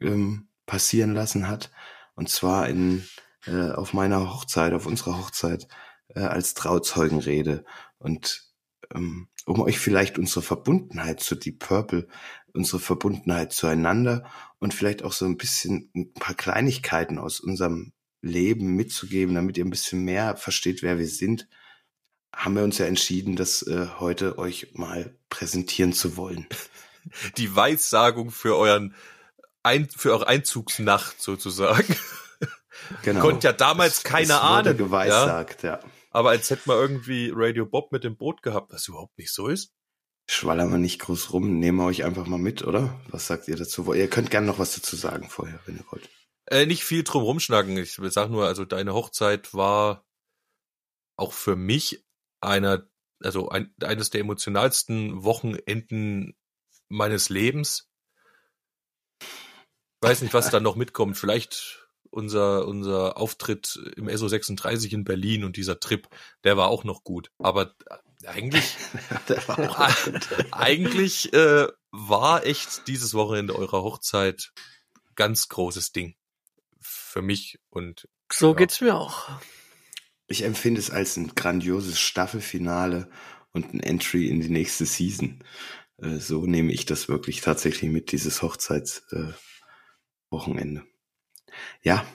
ähm, 0.00 0.48
passieren 0.66 1.14
lassen 1.14 1.48
hat. 1.48 1.70
Und 2.14 2.28
zwar 2.28 2.68
in 2.68 3.06
äh, 3.46 3.70
auf 3.70 3.92
meiner 3.92 4.32
Hochzeit, 4.32 4.72
auf 4.72 4.86
unserer 4.86 5.18
Hochzeit 5.18 5.66
äh, 6.08 6.20
als 6.20 6.54
Trauzeugenrede. 6.54 7.64
Und 7.98 8.52
ähm, 8.94 9.28
um 9.46 9.60
euch 9.60 9.78
vielleicht 9.78 10.18
unsere 10.18 10.42
Verbundenheit 10.42 11.20
zu 11.20 11.34
Deep 11.34 11.58
Purple, 11.58 12.06
unsere 12.54 12.80
Verbundenheit 12.80 13.52
zueinander 13.52 14.24
und 14.58 14.74
vielleicht 14.74 15.02
auch 15.02 15.12
so 15.12 15.24
ein 15.24 15.36
bisschen 15.36 15.90
ein 15.94 16.12
paar 16.14 16.34
Kleinigkeiten 16.34 17.18
aus 17.18 17.40
unserem 17.40 17.92
Leben 18.20 18.74
mitzugeben, 18.76 19.34
damit 19.34 19.56
ihr 19.58 19.64
ein 19.64 19.70
bisschen 19.70 20.04
mehr 20.04 20.36
versteht, 20.36 20.82
wer 20.82 20.98
wir 20.98 21.08
sind, 21.08 21.48
haben 22.34 22.54
wir 22.56 22.62
uns 22.64 22.78
ja 22.78 22.86
entschieden, 22.86 23.36
das 23.36 23.62
äh, 23.66 23.86
heute 23.98 24.38
euch 24.38 24.72
mal 24.74 25.16
präsentieren 25.28 25.92
zu 25.92 26.16
wollen. 26.16 26.46
Die 27.36 27.54
Weissagung 27.54 28.30
für 28.30 28.56
euren 28.56 28.94
ein, 29.64 29.88
für 29.88 30.12
eure 30.12 30.28
Einzugsnacht 30.28 31.20
sozusagen. 31.20 31.96
Genau. 33.04 33.20
Konnte 33.20 33.46
ja 33.46 33.52
damals 33.52 33.98
Es- 33.98 34.02
keiner 34.04 34.36
es 34.36 34.42
wurde 34.42 34.70
ahnen, 34.70 34.76
geweissagt, 34.76 35.62
ja. 35.62 35.78
Aber 36.10 36.30
als 36.30 36.50
hätte 36.50 36.62
man 36.66 36.78
irgendwie 36.78 37.30
Radio 37.32 37.64
Bob 37.64 37.92
mit 37.92 38.02
dem 38.02 38.16
Boot 38.16 38.42
gehabt, 38.42 38.72
was 38.72 38.88
überhaupt 38.88 39.16
nicht 39.18 39.32
so 39.32 39.46
ist. 39.46 39.72
Schwallern 40.26 40.70
wir 40.70 40.78
nicht 40.78 41.00
groß 41.00 41.32
rum, 41.32 41.58
nehmen 41.58 41.78
wir 41.78 41.84
euch 41.84 42.04
einfach 42.04 42.26
mal 42.26 42.38
mit, 42.38 42.62
oder? 42.62 43.00
Was 43.08 43.26
sagt 43.26 43.48
ihr 43.48 43.56
dazu? 43.56 43.92
Ihr 43.92 44.08
könnt 44.08 44.30
gerne 44.30 44.46
noch 44.46 44.58
was 44.58 44.74
dazu 44.74 44.96
sagen 44.96 45.28
vorher, 45.28 45.60
wenn 45.66 45.76
ihr 45.76 45.84
wollt. 45.90 46.08
Äh, 46.46 46.66
nicht 46.66 46.84
viel 46.84 47.02
drum 47.02 47.22
rumschnacken. 47.22 47.76
Ich 47.76 47.94
sag 47.94 48.30
nur, 48.30 48.46
also 48.46 48.64
deine 48.64 48.94
Hochzeit 48.94 49.54
war 49.54 50.04
auch 51.16 51.32
für 51.32 51.56
mich 51.56 52.04
einer, 52.40 52.86
also 53.20 53.48
ein, 53.48 53.74
eines 53.82 54.10
der 54.10 54.20
emotionalsten 54.20 55.22
Wochenenden 55.24 56.36
meines 56.88 57.28
Lebens. 57.28 57.88
Weiß 60.00 60.22
nicht, 60.22 60.34
was 60.34 60.50
da 60.50 60.60
noch 60.60 60.76
mitkommt. 60.76 61.16
Vielleicht 61.16 61.88
unser, 62.10 62.66
unser 62.66 63.16
Auftritt 63.16 63.80
im 63.96 64.08
SO36 64.08 64.92
in 64.92 65.04
Berlin 65.04 65.44
und 65.44 65.56
dieser 65.56 65.80
Trip, 65.80 66.08
der 66.44 66.56
war 66.56 66.68
auch 66.68 66.84
noch 66.84 67.04
gut. 67.04 67.30
Aber 67.38 67.74
eigentlich, 68.26 68.76
war 69.46 69.94
eigentlich 70.52 71.32
äh, 71.32 71.66
war 71.90 72.46
echt 72.46 72.86
dieses 72.88 73.14
Wochenende 73.14 73.54
eurer 73.56 73.82
Hochzeit 73.82 74.52
ganz 75.14 75.48
großes 75.48 75.92
Ding. 75.92 76.16
Für 76.80 77.22
mich 77.22 77.58
und 77.68 78.08
So 78.32 78.50
Ja. 78.50 78.56
geht's 78.56 78.80
mir 78.80 78.96
auch. 78.96 79.28
Ich 80.26 80.42
empfinde 80.42 80.80
es 80.80 80.90
als 80.90 81.16
ein 81.16 81.34
grandioses 81.34 82.00
Staffelfinale 82.00 83.10
und 83.52 83.74
ein 83.74 83.80
Entry 83.80 84.28
in 84.28 84.40
die 84.40 84.48
nächste 84.48 84.86
Season. 84.86 85.44
Äh, 85.98 86.16
So 86.18 86.46
nehme 86.46 86.72
ich 86.72 86.86
das 86.86 87.08
wirklich 87.08 87.40
tatsächlich 87.42 87.90
mit, 87.90 88.12
dieses 88.12 88.40
Hochzeitswochenende. 88.42 89.34
Äh, 89.36 89.52
Wochenende. 90.30 90.86
ja, 91.82 92.06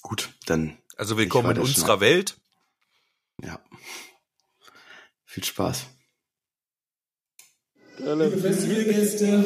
gut, 0.00 0.30
dann 0.46 0.78
Also 0.96 1.18
willkommen 1.18 1.54
in 1.56 1.62
unserer. 1.62 2.00
Welt. 2.00 2.38
ja. 3.42 3.60
Viel 5.36 5.44
Spaß. 5.44 5.84
Liebe 7.98 8.38
Festivalgäste, 8.38 9.44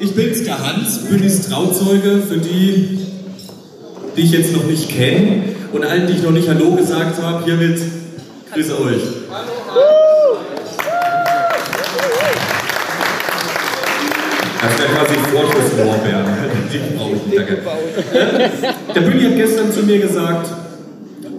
ich 0.00 0.14
bin 0.14 0.44
der 0.46 0.66
Hans, 0.66 1.04
Bündis 1.04 1.46
Trauzeuge, 1.46 2.22
für 2.22 2.38
die, 2.38 2.98
die 4.16 4.22
ich 4.22 4.30
jetzt 4.30 4.54
noch 4.54 4.64
nicht 4.64 4.88
kenne 4.88 5.54
und 5.72 5.84
allen, 5.84 6.06
die 6.06 6.14
ich 6.14 6.22
noch 6.22 6.30
nicht 6.30 6.48
Hallo 6.48 6.74
gesagt 6.74 7.20
habe, 7.20 7.44
hiermit 7.44 7.82
grüße 8.50 8.80
euch. 8.80 9.02
Hallo, 9.30 9.50
hallo. 9.68 10.38
Das 14.62 14.78
wäre 14.78 14.88
quasi 14.94 15.14
Vorschusslorbeeren. 15.32 16.24
Die 16.72 16.96
brauche 16.96 17.16
ich 17.16 17.36
danke. 17.36 17.62
Der 18.94 19.00
Bündi 19.02 19.24
hat 19.26 19.36
gestern 19.36 19.70
zu 19.70 19.82
mir 19.82 19.98
gesagt, 19.98 20.48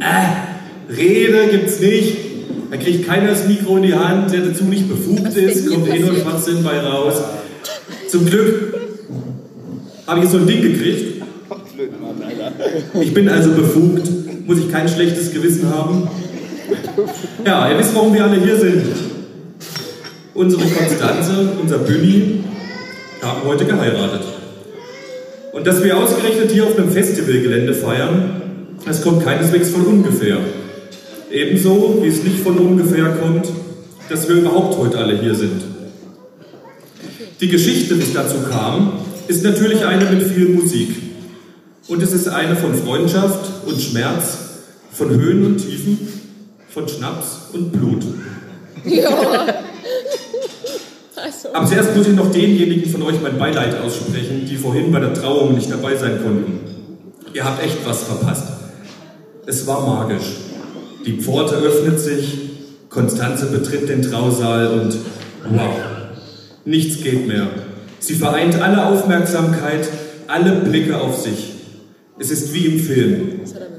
äh, 0.01 0.93
Rede 0.93 1.47
gibt's 1.47 1.79
nicht, 1.79 2.32
da 2.73 2.79
kriegt 2.79 3.05
keiner 3.05 3.27
das 3.27 3.47
Mikro 3.47 3.77
in 3.77 3.83
die 3.83 3.93
Hand, 3.93 4.33
der 4.33 4.41
dazu 4.41 4.63
nicht 4.63 4.89
befugt 4.89 5.37
ist, 5.37 5.69
kommt 5.69 5.87
eh 5.93 5.99
nur 5.99 6.15
Schwachsinn 6.15 6.63
bei 6.63 6.79
raus. 6.79 7.21
Zum 8.09 8.25
Glück 8.25 8.73
habe 10.07 10.23
ich 10.25 10.31
so 10.31 10.37
ein 10.37 10.47
Ding 10.47 10.59
gekriegt. 10.59 11.21
Ich 12.99 13.13
bin 13.13 13.29
also 13.29 13.51
befugt, 13.51 14.09
muss 14.47 14.57
ich 14.57 14.71
kein 14.71 14.89
schlechtes 14.89 15.31
Gewissen 15.31 15.69
haben. 15.69 16.07
Ja, 17.45 17.69
ihr 17.69 17.77
wisst, 17.77 17.93
warum 17.93 18.11
wir 18.11 18.23
alle 18.23 18.43
hier 18.43 18.57
sind. 18.57 18.87
Unsere 20.33 20.63
Konstanze, 20.63 21.49
unser 21.61 21.77
Bühni, 21.77 22.43
haben 23.21 23.41
heute 23.45 23.65
geheiratet. 23.65 24.23
Und 25.51 25.67
dass 25.67 25.83
wir 25.83 25.95
ausgerechnet 25.95 26.49
hier 26.49 26.63
auf 26.63 26.75
einem 26.75 26.89
Festivalgelände 26.89 27.75
feiern, 27.75 28.41
das 28.83 29.03
kommt 29.03 29.23
keineswegs 29.23 29.69
von 29.69 29.85
ungefähr. 29.85 30.39
Ebenso 31.33 31.97
wie 32.03 32.09
es 32.09 32.23
nicht 32.23 32.41
von 32.41 32.59
ungefähr 32.59 33.09
kommt, 33.15 33.47
dass 34.07 34.29
wir 34.29 34.35
überhaupt 34.35 34.77
heute 34.77 34.99
alle 34.99 35.19
hier 35.19 35.33
sind. 35.33 35.63
Die 37.41 37.47
Geschichte, 37.47 37.95
es 37.95 38.13
dazu 38.13 38.35
kam, 38.47 38.99
ist 39.27 39.43
natürlich 39.43 39.83
eine 39.83 40.05
mit 40.11 40.21
viel 40.21 40.49
Musik. 40.49 40.89
Und 41.87 42.03
es 42.03 42.13
ist 42.13 42.27
eine 42.27 42.55
von 42.55 42.75
Freundschaft 42.75 43.65
und 43.65 43.81
Schmerz, 43.81 44.37
von 44.91 45.09
Höhen 45.09 45.43
und 45.43 45.57
Tiefen, 45.57 46.07
von 46.69 46.87
Schnaps 46.87 47.49
und 47.51 47.71
Blut. 47.71 48.03
Ja. 48.85 49.47
Also, 51.15 51.53
Aber 51.53 51.65
zuerst 51.65 51.95
muss 51.95 52.07
ich 52.07 52.15
noch 52.15 52.31
denjenigen 52.31 52.91
von 52.91 53.01
euch 53.03 53.21
mein 53.21 53.37
Beileid 53.37 53.79
aussprechen, 53.79 54.45
die 54.45 54.57
vorhin 54.57 54.91
bei 54.91 54.99
der 54.99 55.13
Trauung 55.13 55.55
nicht 55.55 55.71
dabei 55.71 55.95
sein 55.95 56.21
konnten. 56.21 56.59
Ihr 57.33 57.45
habt 57.45 57.63
echt 57.63 57.77
was 57.85 58.03
verpasst. 58.03 58.47
Es 59.45 59.65
war 59.65 59.87
magisch. 59.87 60.42
Die 61.05 61.17
Pforte 61.17 61.55
öffnet 61.55 61.99
sich, 61.99 62.37
Konstanze 62.89 63.47
betritt 63.47 63.89
den 63.89 64.01
Trausaal 64.01 64.79
und 64.79 64.95
wow, 65.49 65.75
nichts 66.63 67.03
geht 67.03 67.27
mehr. 67.27 67.47
Sie 67.99 68.13
vereint 68.13 68.61
alle 68.61 68.85
Aufmerksamkeit, 68.85 69.89
alle 70.27 70.61
Blicke 70.61 70.99
auf 70.99 71.21
sich. 71.21 71.55
Es 72.19 72.31
ist 72.31 72.53
wie 72.53 72.67
im 72.67 72.79
Film. 72.79 73.29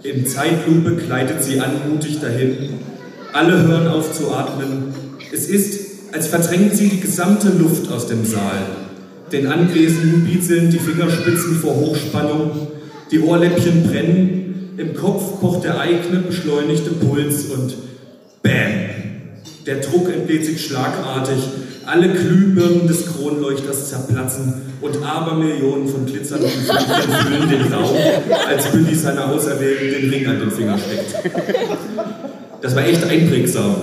In 0.02 0.26
Zeitlupe 0.26 0.96
gleitet 0.96 1.42
sie 1.42 1.60
anmutig 1.60 2.20
dahin. 2.20 2.74
Alle 3.32 3.62
hören 3.62 3.88
auf 3.88 4.12
zu 4.12 4.30
atmen. 4.30 4.94
Es 5.32 5.48
ist, 5.48 6.12
als 6.12 6.26
verdrängt 6.26 6.76
sie 6.76 6.88
die 6.88 7.00
gesamte 7.00 7.48
Luft 7.48 7.90
aus 7.90 8.06
dem 8.06 8.26
Saal. 8.26 8.66
Den 9.32 9.46
Anwesenden 9.46 10.24
bieseln 10.24 10.70
die 10.70 10.78
Fingerspitzen 10.78 11.56
vor 11.56 11.74
Hochspannung, 11.74 12.68
die 13.10 13.20
Ohrläppchen 13.20 13.84
brennen, 13.88 14.43
im 14.76 14.94
Kopf 14.94 15.40
pocht 15.40 15.64
der 15.64 15.78
eigene 15.80 16.20
beschleunigte 16.20 16.90
Puls 16.90 17.46
und 17.46 17.74
BÄM! 18.42 18.90
Der 19.66 19.76
Druck 19.76 20.12
entlädt 20.12 20.44
sich 20.44 20.64
schlagartig, 20.66 21.38
alle 21.86 22.08
Glühbirnen 22.08 22.86
des 22.86 23.06
Kronleuchters 23.06 23.88
zerplatzen 23.90 24.62
und 24.80 25.02
Abermillionen 25.02 25.88
von 25.88 26.06
glitzernden 26.06 26.50
Fliegen 26.50 27.12
füllen 27.12 27.48
den 27.48 27.72
Raum, 27.72 27.96
als 28.46 28.70
Billy 28.70 28.94
seiner 28.94 29.30
Auserwählten 29.30 30.02
den 30.02 30.10
Ring 30.10 30.26
an 30.26 30.40
den 30.40 30.50
Finger 30.50 30.78
steckt. 30.78 31.14
Das 32.60 32.74
war 32.74 32.84
echt 32.84 33.04
einprägsam. 33.04 33.76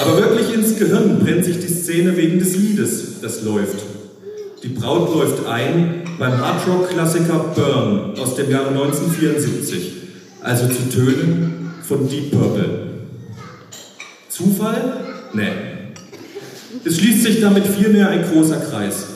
Aber 0.00 0.18
wirklich 0.18 0.54
ins 0.54 0.78
Gehirn 0.78 1.18
brennt 1.20 1.44
sich 1.44 1.58
die 1.58 1.72
Szene 1.72 2.16
wegen 2.16 2.38
des 2.38 2.56
Liedes, 2.56 3.20
das 3.20 3.42
läuft. 3.42 3.84
Die 4.62 4.68
Braut 4.68 5.12
läuft 5.14 5.46
ein 5.46 6.05
beim 6.18 6.38
Hardrock-Klassiker 6.38 7.52
Burn 7.54 8.18
aus 8.18 8.34
dem 8.36 8.50
Jahre 8.50 8.68
1974, 8.68 9.92
also 10.42 10.66
zu 10.68 10.88
Tönen 10.88 11.70
von 11.82 12.08
Deep 12.08 12.30
Purple. 12.30 12.86
Zufall? 14.28 14.96
Nee. 15.32 15.52
Es 16.84 16.98
schließt 16.98 17.22
sich 17.22 17.40
damit 17.40 17.66
vielmehr 17.66 18.08
ein 18.08 18.24
großer 18.24 18.60
Kreis. 18.60 19.06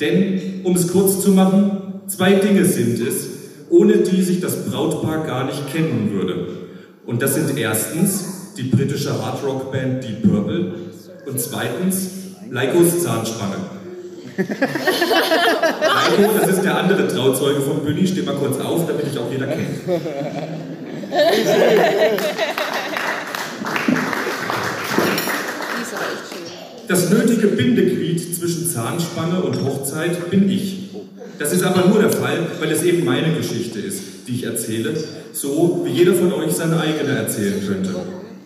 Denn, 0.00 0.62
um 0.64 0.74
es 0.74 0.88
kurz 0.88 1.20
zu 1.20 1.32
machen, 1.32 2.02
zwei 2.06 2.34
Dinge 2.34 2.64
sind 2.64 3.00
es, 3.00 3.26
ohne 3.68 3.98
die 3.98 4.22
sich 4.22 4.40
das 4.40 4.64
Brautpaar 4.64 5.24
gar 5.26 5.44
nicht 5.44 5.72
kennen 5.72 6.10
würde. 6.12 6.48
Und 7.06 7.22
das 7.22 7.34
sind 7.34 7.56
erstens 7.56 8.54
die 8.56 8.64
britische 8.64 9.12
Hardrock-Band 9.12 10.02
Deep 10.02 10.22
Purple 10.22 10.74
und 11.26 11.40
zweitens 11.40 12.10
Leikos 12.50 13.02
Zahnspange. 13.02 13.79
Leiko, 14.48 16.38
das 16.40 16.48
ist 16.48 16.62
der 16.62 16.76
andere 16.78 17.08
Trauzeuge 17.08 17.60
vom 17.60 17.84
Bühni, 17.84 18.06
steh 18.06 18.22
mal 18.22 18.36
kurz 18.36 18.58
auf, 18.60 18.86
damit 18.86 19.06
ich 19.12 19.18
auch 19.18 19.30
jeder 19.30 19.46
schön. 19.52 19.66
Das 26.88 27.10
nötige 27.10 27.48
Bindeglied 27.48 28.34
zwischen 28.34 28.66
Zahnspange 28.66 29.40
und 29.40 29.62
Hochzeit 29.64 30.30
bin 30.30 30.50
ich. 30.50 30.90
Das 31.38 31.52
ist 31.52 31.62
aber 31.62 31.88
nur 31.88 32.00
der 32.00 32.10
Fall, 32.10 32.46
weil 32.58 32.70
es 32.70 32.82
eben 32.82 33.04
meine 33.04 33.34
Geschichte 33.34 33.78
ist, 33.78 34.02
die 34.26 34.34
ich 34.34 34.44
erzähle, 34.44 34.94
so 35.32 35.82
wie 35.84 35.90
jeder 35.90 36.14
von 36.14 36.32
euch 36.32 36.52
seine 36.52 36.80
eigene 36.80 37.16
erzählen 37.16 37.62
könnte. 37.66 37.94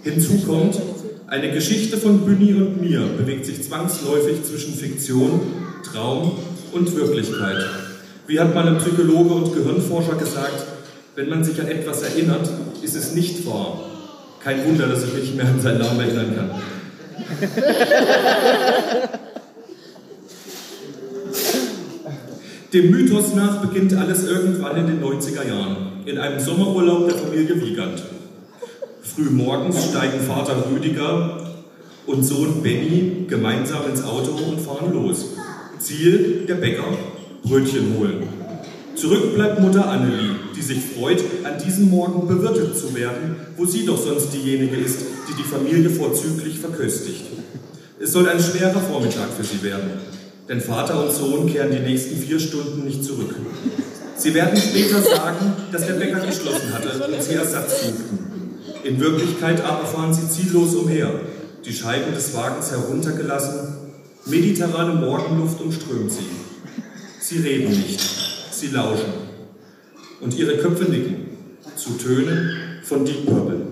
Hinzu 0.02 0.38
kommt, 0.46 0.78
eine 1.26 1.50
Geschichte 1.52 1.96
von 1.96 2.24
Günni 2.26 2.52
und 2.54 2.80
mir 2.80 3.00
bewegt 3.16 3.46
sich 3.46 3.62
zwangsläufig 3.62 4.44
zwischen 4.44 4.74
Fiktion, 4.74 5.40
Traum 5.94 6.32
und 6.72 6.96
Wirklichkeit. 6.96 7.64
Wie 8.26 8.40
hat 8.40 8.52
mal 8.52 8.66
ein 8.66 8.78
Psychologe 8.78 9.32
und 9.32 9.54
Gehirnforscher 9.54 10.16
gesagt, 10.16 10.64
wenn 11.14 11.28
man 11.28 11.44
sich 11.44 11.60
an 11.60 11.68
etwas 11.68 12.02
erinnert, 12.02 12.50
ist 12.82 12.96
es 12.96 13.14
nicht 13.14 13.46
wahr. 13.46 13.78
Kein 14.42 14.66
Wunder, 14.66 14.88
dass 14.88 15.04
ich 15.04 15.12
mich 15.12 15.22
nicht 15.22 15.36
mehr 15.36 15.46
an 15.46 15.60
seinen 15.60 15.78
Namen 15.78 16.00
erinnern 16.00 16.34
kann. 16.34 16.50
Dem 22.72 22.90
Mythos 22.90 23.34
nach 23.36 23.64
beginnt 23.64 23.94
alles 23.94 24.24
irgendwann 24.24 24.76
in 24.76 24.88
den 24.88 25.00
90er 25.00 25.46
Jahren, 25.46 25.76
in 26.06 26.18
einem 26.18 26.40
Sommerurlaub 26.40 27.08
der 27.08 27.18
Familie 27.18 27.62
Wiegand. 27.62 28.02
Frühmorgens 29.00 29.90
steigen 29.90 30.18
Vater 30.26 30.64
Rüdiger 30.68 31.54
und 32.06 32.24
Sohn 32.24 32.64
Benny 32.64 33.26
gemeinsam 33.28 33.88
ins 33.88 34.02
Auto 34.02 34.32
und 34.32 34.60
fahren 34.60 34.92
los. 34.92 35.26
Ziel 35.78 36.44
der 36.46 36.54
Bäcker, 36.54 36.84
Brötchen 37.42 37.96
holen. 37.98 38.28
Zurück 38.94 39.34
bleibt 39.34 39.60
Mutter 39.60 39.88
Annelie, 39.88 40.36
die 40.56 40.62
sich 40.62 40.78
freut, 40.78 41.22
an 41.42 41.62
diesem 41.64 41.90
Morgen 41.90 42.28
bewirtet 42.28 42.78
zu 42.78 42.94
werden, 42.94 43.36
wo 43.56 43.66
sie 43.66 43.84
doch 43.84 44.00
sonst 44.00 44.32
diejenige 44.32 44.76
ist, 44.76 45.00
die 45.28 45.34
die 45.34 45.48
Familie 45.48 45.90
vorzüglich 45.90 46.58
verköstigt. 46.58 47.24
Es 48.00 48.12
soll 48.12 48.28
ein 48.28 48.40
schwerer 48.40 48.80
Vormittag 48.80 49.30
für 49.36 49.44
sie 49.44 49.62
werden, 49.62 49.90
denn 50.48 50.60
Vater 50.60 51.04
und 51.04 51.12
Sohn 51.12 51.52
kehren 51.52 51.72
die 51.72 51.80
nächsten 51.80 52.16
vier 52.16 52.38
Stunden 52.38 52.84
nicht 52.84 53.04
zurück. 53.04 53.34
Sie 54.16 54.32
werden 54.32 54.56
später 54.56 55.02
sagen, 55.02 55.52
dass 55.72 55.86
der 55.86 55.94
Bäcker 55.94 56.20
geschlossen 56.20 56.72
hatte 56.72 57.12
und 57.12 57.22
sie 57.22 57.34
Ersatz 57.34 57.82
suchten. 57.82 58.18
In 58.84 59.00
Wirklichkeit 59.00 59.64
aber 59.64 59.86
fahren 59.86 60.14
sie 60.14 60.28
ziellos 60.28 60.74
umher, 60.74 61.20
die 61.64 61.72
Scheiben 61.72 62.14
des 62.14 62.34
Wagens 62.34 62.70
heruntergelassen, 62.70 63.83
mediterrane 64.26 64.94
Morgenluft 64.94 65.60
umströmt 65.60 66.10
sie. 66.10 66.26
Sie 67.20 67.38
reden 67.38 67.70
nicht, 67.70 68.00
sie 68.52 68.68
lauschen. 68.68 69.12
Und 70.20 70.34
ihre 70.38 70.56
Köpfe 70.58 70.90
nicken 70.90 71.28
zu 71.76 71.92
Tönen 71.92 72.80
von 72.82 73.04
Deep 73.04 73.26
Purple. 73.26 73.66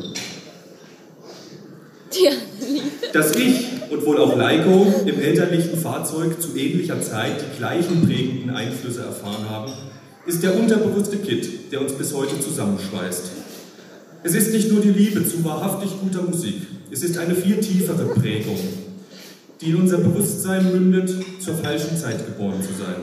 Dass 3.12 3.36
ich 3.36 3.66
und 3.90 4.06
wohl 4.06 4.18
auch 4.18 4.36
Leiko 4.36 4.86
im 5.06 5.20
elterlichen 5.20 5.78
Fahrzeug 5.78 6.40
zu 6.40 6.56
ähnlicher 6.56 7.00
Zeit 7.00 7.40
die 7.40 7.58
gleichen 7.58 8.06
prägenden 8.06 8.50
Einflüsse 8.50 9.02
erfahren 9.02 9.48
haben, 9.48 9.72
ist 10.26 10.42
der 10.42 10.58
unterbewusste 10.58 11.16
Kit, 11.18 11.72
der 11.72 11.80
uns 11.80 11.92
bis 11.92 12.14
heute 12.14 12.38
zusammenschweißt. 12.40 13.30
Es 14.22 14.34
ist 14.34 14.52
nicht 14.52 14.70
nur 14.70 14.80
die 14.80 14.90
Liebe 14.90 15.26
zu 15.26 15.44
wahrhaftig 15.44 15.90
guter 16.00 16.22
Musik, 16.22 16.62
es 16.90 17.02
ist 17.02 17.18
eine 17.18 17.34
viel 17.34 17.56
tiefere 17.56 18.04
Prägung, 18.14 18.58
die 19.62 19.70
in 19.70 19.76
unser 19.76 19.98
Bewusstsein 19.98 20.72
mündet, 20.72 21.14
zur 21.38 21.54
falschen 21.54 21.96
Zeit 21.96 22.26
geboren 22.26 22.60
zu 22.60 22.72
sein. 22.72 22.96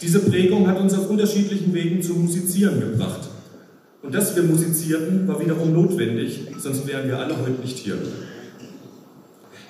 Diese 0.00 0.20
Prägung 0.20 0.68
hat 0.68 0.80
uns 0.80 0.94
auf 0.94 1.10
unterschiedlichen 1.10 1.74
Wegen 1.74 2.00
zum 2.02 2.22
Musizieren 2.22 2.80
gebracht. 2.80 3.28
Und 4.02 4.14
dass 4.14 4.34
wir 4.34 4.42
musizierten, 4.42 5.28
war 5.28 5.40
wiederum 5.40 5.72
notwendig, 5.72 6.40
sonst 6.58 6.86
wären 6.86 7.06
wir 7.06 7.18
alle 7.18 7.38
heute 7.38 7.60
nicht 7.60 7.78
hier. 7.78 7.98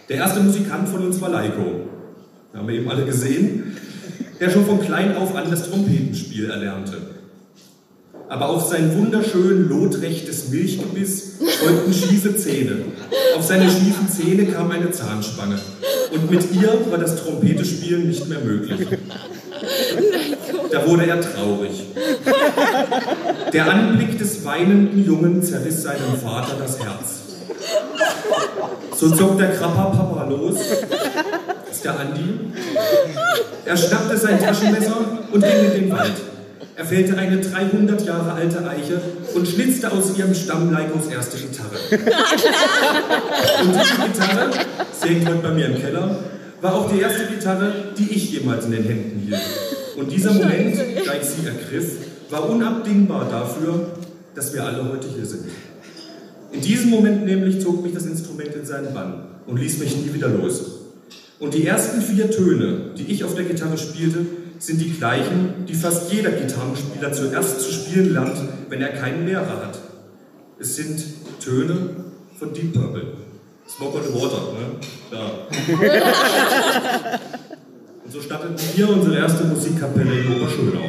Der 0.09 0.17
erste 0.17 0.41
Musikant 0.41 0.89
von 0.89 1.07
uns 1.07 1.21
war 1.21 1.31
Leiko. 1.31 1.89
Haben 2.55 2.69
wir 2.69 2.75
eben 2.75 2.89
alle 2.89 3.05
gesehen, 3.05 3.77
der 4.41 4.51
schon 4.51 4.67
von 4.67 4.81
klein 4.81 5.17
auf 5.17 5.35
an 5.37 5.51
das 5.51 5.71
Trompetenspiel 5.71 6.51
erlernte. 6.51 6.97
Aber 8.33 8.49
auf 8.49 8.67
sein 8.67 8.97
wunderschön 8.97 9.69
lotrechtes 9.69 10.49
Milchgebiss 10.49 11.35
folgten 11.61 11.93
schiefe 11.93 12.35
Zähne. 12.35 12.77
Auf 13.37 13.45
seine 13.45 13.71
schiefen 13.71 14.09
Zähne 14.09 14.47
kam 14.47 14.71
eine 14.71 14.91
Zahnspange. 14.91 15.59
Und 16.11 16.31
mit 16.31 16.51
ihr 16.55 16.81
war 16.91 16.97
das 16.97 17.17
Trompetespielen 17.17 18.09
nicht 18.09 18.27
mehr 18.31 18.39
möglich. 18.41 18.87
Da 20.71 20.87
wurde 20.89 21.07
er 21.09 21.21
traurig. 21.21 21.73
Der 23.53 23.71
Anblick 23.71 24.19
des 24.19 24.43
weinenden 24.47 25.05
Jungen 25.05 25.43
zerriss 25.43 25.83
seinem 25.83 26.17
Vater 26.23 26.57
das 26.59 26.79
Herz. 26.83 27.21
So 28.97 29.11
zog 29.11 29.37
der 29.37 29.51
Krapper 29.51 29.95
Papa 29.95 30.27
los. 30.31 30.57
Das 31.67 31.77
ist 31.77 31.85
der 31.85 32.01
Andi. 32.01 32.41
Er 33.67 33.77
schnappte 33.77 34.17
sein 34.17 34.41
Taschenmesser 34.41 34.97
und 35.31 35.45
ging 35.45 35.65
in 35.67 35.83
den 35.83 35.93
Wald. 35.93 36.32
Er 36.75 36.87
fällte 36.87 37.19
eine 37.19 37.39
300 37.39 38.07
Jahre 38.07 38.33
alte 38.33 38.67
Eiche 38.67 39.01
und 39.35 39.47
schnitzte 39.47 39.93
aus 39.93 40.17
ihrem 40.17 40.35
Stamm 40.35 40.73
Leikos 40.73 41.07
erste 41.07 41.37
Gitarre. 41.37 41.77
Und 43.63 43.75
diese 43.75 44.09
Gitarre, 44.09 44.51
sie 44.99 45.09
hängt 45.09 45.29
heute 45.29 45.39
bei 45.39 45.51
mir 45.51 45.67
im 45.67 45.79
Keller, 45.79 46.19
war 46.63 46.75
auch 46.75 46.91
die 46.91 47.01
erste 47.01 47.27
Gitarre, 47.27 47.73
die 47.99 48.11
ich 48.15 48.33
jemals 48.33 48.65
in 48.65 48.73
den 48.73 48.85
Händen 48.85 49.21
hielt. 49.21 49.41
Und 49.97 50.11
dieser 50.11 50.33
Moment, 50.33 50.77
da 51.05 51.13
ich 51.15 51.29
sie 51.29 51.47
ergriff, 51.47 51.97
war 52.31 52.49
unabdingbar 52.49 53.29
dafür, 53.29 53.93
dass 54.35 54.55
wir 54.55 54.65
alle 54.65 54.89
heute 54.89 55.09
hier 55.15 55.27
sind. 55.27 55.45
In 56.53 56.63
diesem 56.63 56.89
Moment 56.89 57.27
nämlich 57.27 57.61
zog 57.61 57.83
mich 57.83 57.93
das 57.93 58.07
Instrument 58.07 58.55
in 58.55 58.65
seinen 58.65 58.95
Bann 58.95 59.27
und 59.47 59.59
ließ 59.59 59.79
mich 59.79 59.95
nie 59.97 60.15
wieder 60.15 60.29
los. 60.29 60.79
Und 61.39 61.53
die 61.53 61.67
ersten 61.67 62.01
vier 62.01 62.31
Töne, 62.31 62.93
die 62.97 63.13
ich 63.13 63.25
auf 63.25 63.35
der 63.35 63.45
Gitarre 63.45 63.77
spielte, 63.77 64.25
sind 64.63 64.81
die 64.81 64.91
gleichen, 64.91 65.67
die 65.67 65.75
fast 65.75 66.13
jeder 66.13 66.31
Gitarrenspieler 66.31 67.13
zuerst 67.13 67.61
zu 67.61 67.73
spielen 67.73 68.13
lernt, 68.13 68.39
wenn 68.69 68.81
er 68.81 68.91
keinen 68.91 69.27
Lehrer 69.27 69.67
hat. 69.67 69.77
Es 70.61 70.77
sind 70.77 71.03
Töne 71.41 71.91
von 72.39 72.55
Deep 72.55 72.73
Purple. 72.73 73.07
Smoke 73.69 73.99
on 73.99 74.05
the 74.05 74.15
Water, 74.15 74.53
ne? 74.53 74.79
Klar. 75.11 75.31
Und 78.05 78.13
so 78.13 78.21
starteten 78.21 78.57
wir 78.77 78.89
unsere 78.89 79.17
erste 79.17 79.45
Musikkapelle 79.45 80.21
in 80.21 80.37
Oberschönau. 80.37 80.81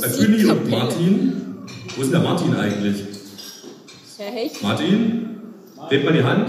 Bei 0.00 0.08
Bühni 0.08 0.44
und 0.44 0.70
Martin. 0.70 1.32
Wo 1.96 2.02
ist 2.02 2.12
denn 2.12 2.20
der 2.20 2.30
Martin 2.30 2.54
eigentlich? 2.54 3.02
Herr 4.18 4.30
Hecht. 4.30 4.62
Martin? 4.62 5.40
Hebt 5.88 6.04
mal 6.04 6.12
die 6.12 6.22
Hand. 6.22 6.48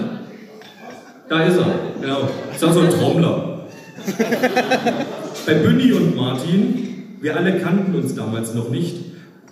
Da 1.30 1.44
ist 1.46 1.58
er, 1.58 1.66
genau. 2.00 2.30
Ist 2.54 2.64
auch 2.64 2.74
so 2.74 2.82
ein 2.82 2.92
Trommler. 2.92 3.66
Bei 5.46 5.56
Bünni 5.56 5.92
und 5.92 6.16
Martin, 6.16 7.18
wir 7.20 7.36
alle 7.36 7.60
kannten 7.60 7.94
uns 7.96 8.16
damals 8.16 8.54
noch 8.54 8.70
nicht, 8.70 8.96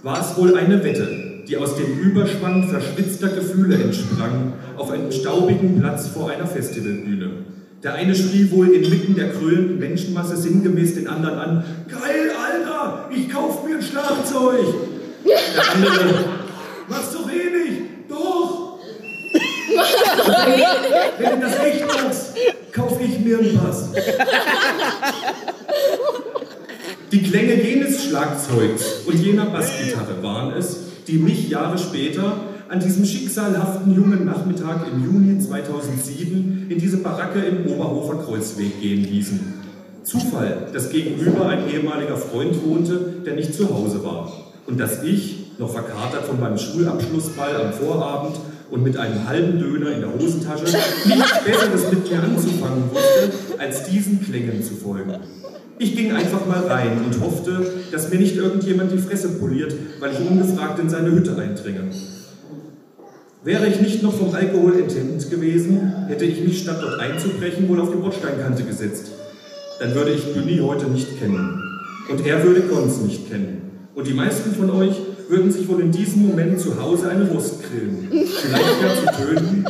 war 0.04 0.22
es 0.22 0.38
wohl 0.38 0.56
eine 0.56 0.82
Wette, 0.86 1.44
die 1.46 1.58
aus 1.58 1.76
dem 1.76 2.00
Überschwang 2.00 2.70
verschwitzter 2.70 3.28
Gefühle 3.28 3.76
entsprang, 3.76 4.54
auf 4.78 4.90
einem 4.90 5.12
staubigen 5.12 5.82
Platz 5.82 6.08
vor 6.08 6.30
einer 6.30 6.48
Festivalbühne. 6.48 7.32
Der 7.84 7.96
eine 7.96 8.16
schrie 8.16 8.50
wohl 8.52 8.70
inmitten 8.70 9.16
der 9.16 9.34
kröllenden 9.34 9.80
Menschenmasse 9.80 10.38
sinngemäß 10.38 10.96
den 10.96 11.10
anderen 11.10 11.38
an: 11.38 11.66
Geil, 11.90 12.32
Alter, 12.42 13.10
ich 13.14 13.28
kauf 13.30 13.68
mir 13.68 13.76
ein 13.76 13.82
Schlagzeug! 13.82 14.66
Der 15.26 15.74
andere: 15.74 16.24
Machst 16.88 17.14
doch 17.14 17.30
eh 17.30 17.70
nicht! 17.70 17.82
Doch! 18.08 18.80
Wenn 21.18 21.42
du 21.42 21.48
das 21.48 21.60
echt 21.66 21.86
machst, 21.86 22.34
kauf 22.72 22.98
ich 23.02 23.20
mir 23.20 23.40
einen 23.40 23.58
Pass. 23.58 23.90
Die 27.12 27.22
Klänge 27.22 27.62
jenes 27.62 28.06
Schlagzeugs 28.06 29.02
und 29.06 29.20
jener 29.20 29.48
Bassgitarre 29.48 30.24
waren 30.24 30.54
es, 30.54 30.78
die 31.08 31.18
mich 31.18 31.50
Jahre 31.50 31.78
später 31.78 32.38
an 32.70 32.80
diesem 32.80 33.04
schicksalhaften 33.04 33.94
jungen 33.94 34.24
Nachmittag 34.24 34.88
im 34.90 35.04
Juni 35.04 35.38
2007 35.38 36.68
in 36.70 36.80
diese 36.80 37.00
Baracke 37.00 37.40
im 37.40 37.70
Oberhofer 37.70 38.24
Kreuzweg 38.24 38.80
gehen 38.80 39.04
ließen. 39.04 39.40
Zufall, 40.04 40.68
dass 40.72 40.90
gegenüber 40.90 41.50
ein 41.50 41.70
ehemaliger 41.70 42.16
Freund 42.16 42.56
wohnte, 42.66 42.98
der 43.26 43.36
nicht 43.36 43.54
zu 43.54 43.76
Hause 43.76 44.06
war. 44.06 44.32
Und 44.66 44.80
dass 44.80 45.04
ich, 45.04 45.52
noch 45.58 45.74
verkatert 45.74 46.24
von 46.24 46.40
meinem 46.40 46.58
Schulabschlussball 46.58 47.58
am 47.58 47.74
Vorabend 47.74 48.40
und 48.70 48.84
mit 48.84 48.96
einem 48.96 49.28
halben 49.28 49.60
Döner 49.60 49.92
in 49.92 50.00
der 50.00 50.14
Hosentasche, 50.14 50.64
nichts 51.06 51.44
Besseres 51.44 51.92
mit 51.92 52.10
mir 52.10 52.24
anzufangen 52.24 52.90
wusste, 52.90 53.34
als 53.60 53.84
diesen 53.90 54.24
Klängen 54.24 54.64
zu 54.64 54.76
folgen. 54.76 55.18
Ich 55.84 55.96
ging 55.96 56.12
einfach 56.12 56.46
mal 56.46 56.60
rein 56.68 57.00
und 57.04 57.20
hoffte, 57.22 57.66
dass 57.92 58.12
mir 58.12 58.20
nicht 58.20 58.36
irgendjemand 58.36 58.92
die 58.92 59.00
Fresse 59.00 59.30
poliert, 59.30 59.74
weil 60.00 60.12
ich 60.12 60.20
ungefragt 60.20 60.78
in 60.78 60.88
seine 60.92 61.12
Hütte 61.12 61.36
eindringe. 61.36 61.90
Wäre 63.44 63.66
ich 63.66 63.82
nicht 63.82 64.04
noch 64.04 64.14
vom 64.14 64.32
Alkohol 64.32 64.80
enthemmt 64.80 65.28
gewesen, 65.32 66.06
hätte 66.08 66.26
ich 66.26 66.44
mich 66.44 66.60
statt 66.62 66.78
dort 66.84 67.00
einzubrechen 67.00 67.68
wohl 67.68 67.82
auf 67.82 67.90
die 67.90 67.98
Bordsteinkante 67.98 68.62
gesetzt. 68.62 69.08
Dann 69.80 69.96
würde 69.96 70.12
ich 70.12 70.36
Günni 70.36 70.60
heute 70.60 70.86
nicht 70.86 71.18
kennen. 71.18 71.64
Und 72.12 72.28
er 72.28 72.44
würde 72.44 72.62
Gons 72.62 73.02
nicht 73.02 73.32
kennen. 73.32 73.64
Und 73.96 74.06
die 74.06 74.14
meisten 74.14 74.54
von 74.54 74.70
euch 74.70 74.98
würden 75.30 75.52
sich 75.52 75.68
wohl 75.68 75.82
in 75.82 75.92
diesem 75.92 76.28
Moment 76.28 76.60
zu 76.60 76.80
Hause 76.80 77.10
eine 77.10 77.28
Wurst 77.32 77.56
grillen. 77.64 78.08
Vielleicht 78.12 78.82
ja 78.84 79.16
zu 79.16 79.24
töten. 79.24 79.66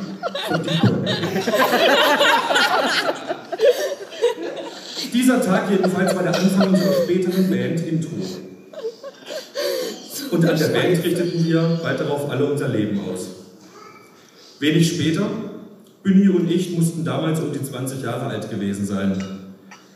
Dieser 5.13 5.41
Tag 5.41 5.69
jedenfalls 5.69 6.15
war 6.15 6.23
der 6.23 6.35
Anfang 6.35 6.69
unserer 6.69 6.93
späteren 7.03 7.49
Band 7.49 7.85
Intro. 7.85 8.15
Und 10.31 10.45
an 10.45 10.57
der 10.57 10.67
Band 10.67 11.03
richteten 11.03 11.45
wir 11.45 11.79
bald 11.83 11.99
darauf 11.99 12.29
alle 12.29 12.45
unser 12.45 12.69
Leben 12.69 12.99
aus. 13.01 13.27
Wenig 14.59 14.87
später, 14.87 15.29
Günni 16.03 16.29
und 16.29 16.49
ich 16.49 16.77
mussten 16.77 17.03
damals 17.03 17.41
um 17.41 17.51
die 17.51 17.61
20 17.61 18.01
Jahre 18.01 18.27
alt 18.27 18.49
gewesen 18.49 18.85
sein. 18.85 19.21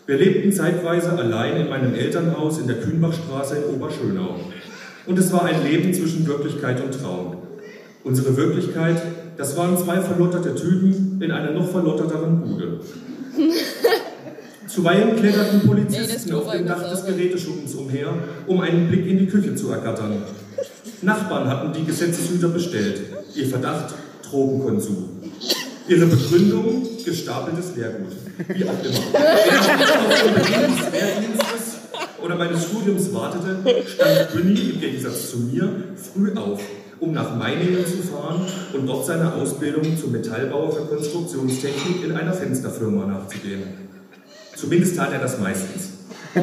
Wir 0.05 0.17
lebten 0.17 0.51
zeitweise 0.51 1.17
allein 1.17 1.61
in 1.61 1.69
meinem 1.69 1.95
Elternhaus 1.95 2.59
in 2.59 2.67
der 2.67 2.81
Kühnbachstraße 2.81 3.57
in 3.57 3.75
Oberschönau. 3.75 4.35
Und 5.05 5.17
es 5.17 5.31
war 5.31 5.45
ein 5.45 5.63
Leben 5.63 5.93
zwischen 5.93 6.27
Wirklichkeit 6.27 6.83
und 6.83 6.99
Traum. 6.99 7.37
Unsere 8.03 8.35
Wirklichkeit, 8.35 9.01
das 9.37 9.55
waren 9.55 9.77
zwei 9.77 10.01
verlotterte 10.01 10.55
Typen 10.55 11.21
in 11.21 11.31
einer 11.31 11.51
noch 11.51 11.69
verlotterteren 11.69 12.41
Bude. 12.41 12.79
Zuweilen 14.75 15.15
kletterten 15.15 15.61
Polizisten 15.61 16.33
auf 16.33 16.51
dem 16.51 16.67
Dach 16.67 16.89
des 16.89 17.05
Geräteschuppens 17.05 17.75
umher, 17.75 18.09
um 18.45 18.59
einen 18.59 18.89
Blick 18.89 19.07
in 19.07 19.19
die 19.19 19.25
Küche 19.25 19.55
zu 19.55 19.71
ergattern. 19.71 20.21
Nachbarn 21.01 21.47
hatten 21.47 21.71
die 21.71 21.85
Gesetzeshüter 21.85 22.49
bestellt. 22.49 22.99
Ihr 23.35 23.47
Verdacht, 23.47 23.95
Drogenkonsum. 24.29 25.09
Ihre 25.87 26.07
Begründung, 26.07 26.89
gestapeltes 27.05 27.73
Lehrgut. 27.77 28.11
Wie 28.49 28.65
auch 28.65 28.83
immer. 28.83 28.99
Während 29.13 29.45
ich 29.45 29.91
auf 29.95 30.23
den 30.23 30.33
Beginn 30.33 30.75
des 30.75 30.91
Wehrdienstes 30.91 31.75
oder 32.21 32.35
meines 32.35 32.65
Studiums 32.65 33.13
wartete, 33.13 33.59
stand 33.87 34.31
Günni 34.33 34.71
im 34.71 34.81
Gegensatz 34.81 35.31
zu 35.31 35.37
mir 35.37 35.69
früh 35.95 36.35
auf, 36.35 36.59
um 36.99 37.13
nach 37.13 37.33
Meiningen 37.37 37.85
zu 37.85 38.03
fahren 38.11 38.41
und 38.73 38.85
dort 38.85 39.05
seiner 39.05 39.35
Ausbildung 39.35 39.97
zum 39.97 40.11
Metallbauer 40.11 40.73
für 40.73 40.85
Konstruktionstechnik 40.85 42.03
in 42.03 42.11
einer 42.11 42.33
Fensterfirma 42.33 43.05
nachzugehen. 43.05 43.84
Zumindest 44.55 44.95
tat 44.95 45.11
er 45.11 45.19
das 45.19 45.39
meistens. 45.39 45.89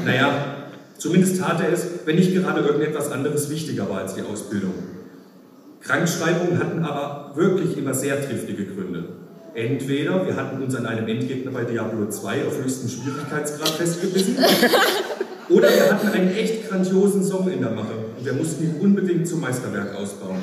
Naja, 0.05 0.69
zumindest 0.99 1.41
tat 1.41 1.61
er 1.61 1.73
es, 1.73 1.87
wenn 2.05 2.17
nicht 2.17 2.35
gerade 2.35 2.61
irgendetwas 2.61 3.11
anderes 3.11 3.51
wichtiger 3.51 3.89
war 3.89 3.99
als 3.99 4.15
die 4.15 4.23
Ausbildung. 4.23 4.75
Krankschreibungen 5.81 6.59
hatten 6.59 6.85
aber 6.85 7.33
wirklich 7.35 7.77
immer 7.77 7.95
sehr 7.95 8.25
triftige 8.27 8.67
Gründe. 8.67 9.05
Entweder 9.55 10.27
wir 10.27 10.37
hatten 10.37 10.63
uns 10.63 10.75
an 10.75 10.87
einem 10.87 11.07
Endgegner 11.09 11.51
bei 11.51 11.65
Diablo 11.65 12.09
2 12.09 12.47
auf 12.47 12.63
höchstem 12.63 12.89
Schwierigkeitsgrad 12.89 13.69
festgebissen, 13.69 14.37
oder 15.51 15.69
wir 15.69 15.93
hatten 15.93 16.09
einen 16.09 16.35
echt 16.35 16.69
grandiosen 16.69 17.23
Song 17.23 17.51
in 17.51 17.61
der 17.61 17.71
Mache 17.71 17.93
und 18.17 18.25
wir 18.25 18.33
mussten 18.33 18.65
ihn 18.65 18.77
unbedingt 18.81 19.29
zum 19.29 19.41
Meisterwerk 19.41 19.95
ausbauen. 19.95 20.39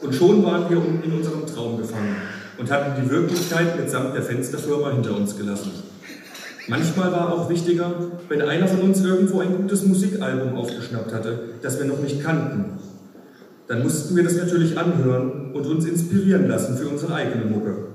Und 0.00 0.14
schon 0.14 0.42
waren 0.44 0.70
wir 0.70 0.82
in 1.04 1.12
unserem 1.12 1.46
Traum 1.46 1.76
gefangen 1.76 2.16
und 2.56 2.70
hatten 2.70 3.02
die 3.02 3.10
Wirklichkeit 3.10 3.78
mitsamt 3.78 4.14
der 4.14 4.22
Fensterfirma 4.22 4.92
hinter 4.92 5.16
uns 5.16 5.36
gelassen. 5.36 5.72
Manchmal 6.70 7.10
war 7.10 7.32
auch 7.32 7.50
wichtiger, 7.50 7.92
wenn 8.28 8.42
einer 8.42 8.68
von 8.68 8.82
uns 8.82 9.02
irgendwo 9.04 9.40
ein 9.40 9.56
gutes 9.56 9.84
Musikalbum 9.84 10.54
aufgeschnappt 10.54 11.12
hatte, 11.12 11.40
das 11.62 11.80
wir 11.80 11.86
noch 11.86 11.98
nicht 11.98 12.22
kannten. 12.22 12.78
Dann 13.66 13.82
mussten 13.82 14.14
wir 14.14 14.22
das 14.22 14.36
natürlich 14.36 14.78
anhören 14.78 15.50
und 15.52 15.66
uns 15.66 15.84
inspirieren 15.84 16.46
lassen 16.46 16.76
für 16.76 16.86
unsere 16.86 17.12
eigene 17.12 17.44
Mucke. 17.46 17.88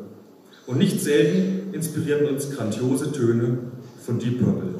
Und 0.68 0.78
nicht 0.78 1.02
selten 1.02 1.74
inspirierten 1.74 2.28
uns 2.28 2.52
grandiose 2.52 3.14
Töne 3.14 3.60
von 4.06 4.20
Deep 4.20 4.40
Purple. 4.44 4.76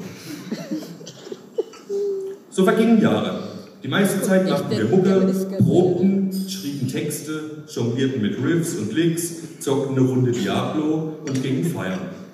So 2.50 2.64
vergingen 2.64 3.00
Jahre. 3.00 3.38
Die 3.82 3.88
meiste 3.88 4.20
Zeit 4.20 4.46
machten 4.46 4.76
wir 4.76 4.84
Mucke, 4.84 5.32
probten, 5.58 6.30
schrieben 6.48 6.86
Texte, 6.86 7.64
jonglierten 7.66 8.20
mit 8.20 8.36
Riffs 8.44 8.74
und 8.74 8.92
Licks, 8.92 9.60
zockten 9.60 9.96
eine 9.96 10.06
Runde 10.06 10.32
Diablo 10.32 11.14
und 11.26 11.42
gingen 11.42 11.64
feiern. 11.64 12.25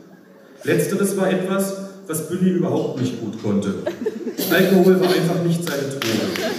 Letzteres 0.64 1.16
war 1.16 1.30
etwas, 1.30 1.74
was 2.06 2.28
Billy 2.28 2.50
überhaupt 2.50 3.00
nicht 3.00 3.20
gut 3.20 3.42
konnte. 3.42 3.74
Alkohol 4.50 5.00
war 5.00 5.08
einfach 5.08 5.42
nicht 5.44 5.62
seine 5.64 5.88
Droge. 5.88 6.52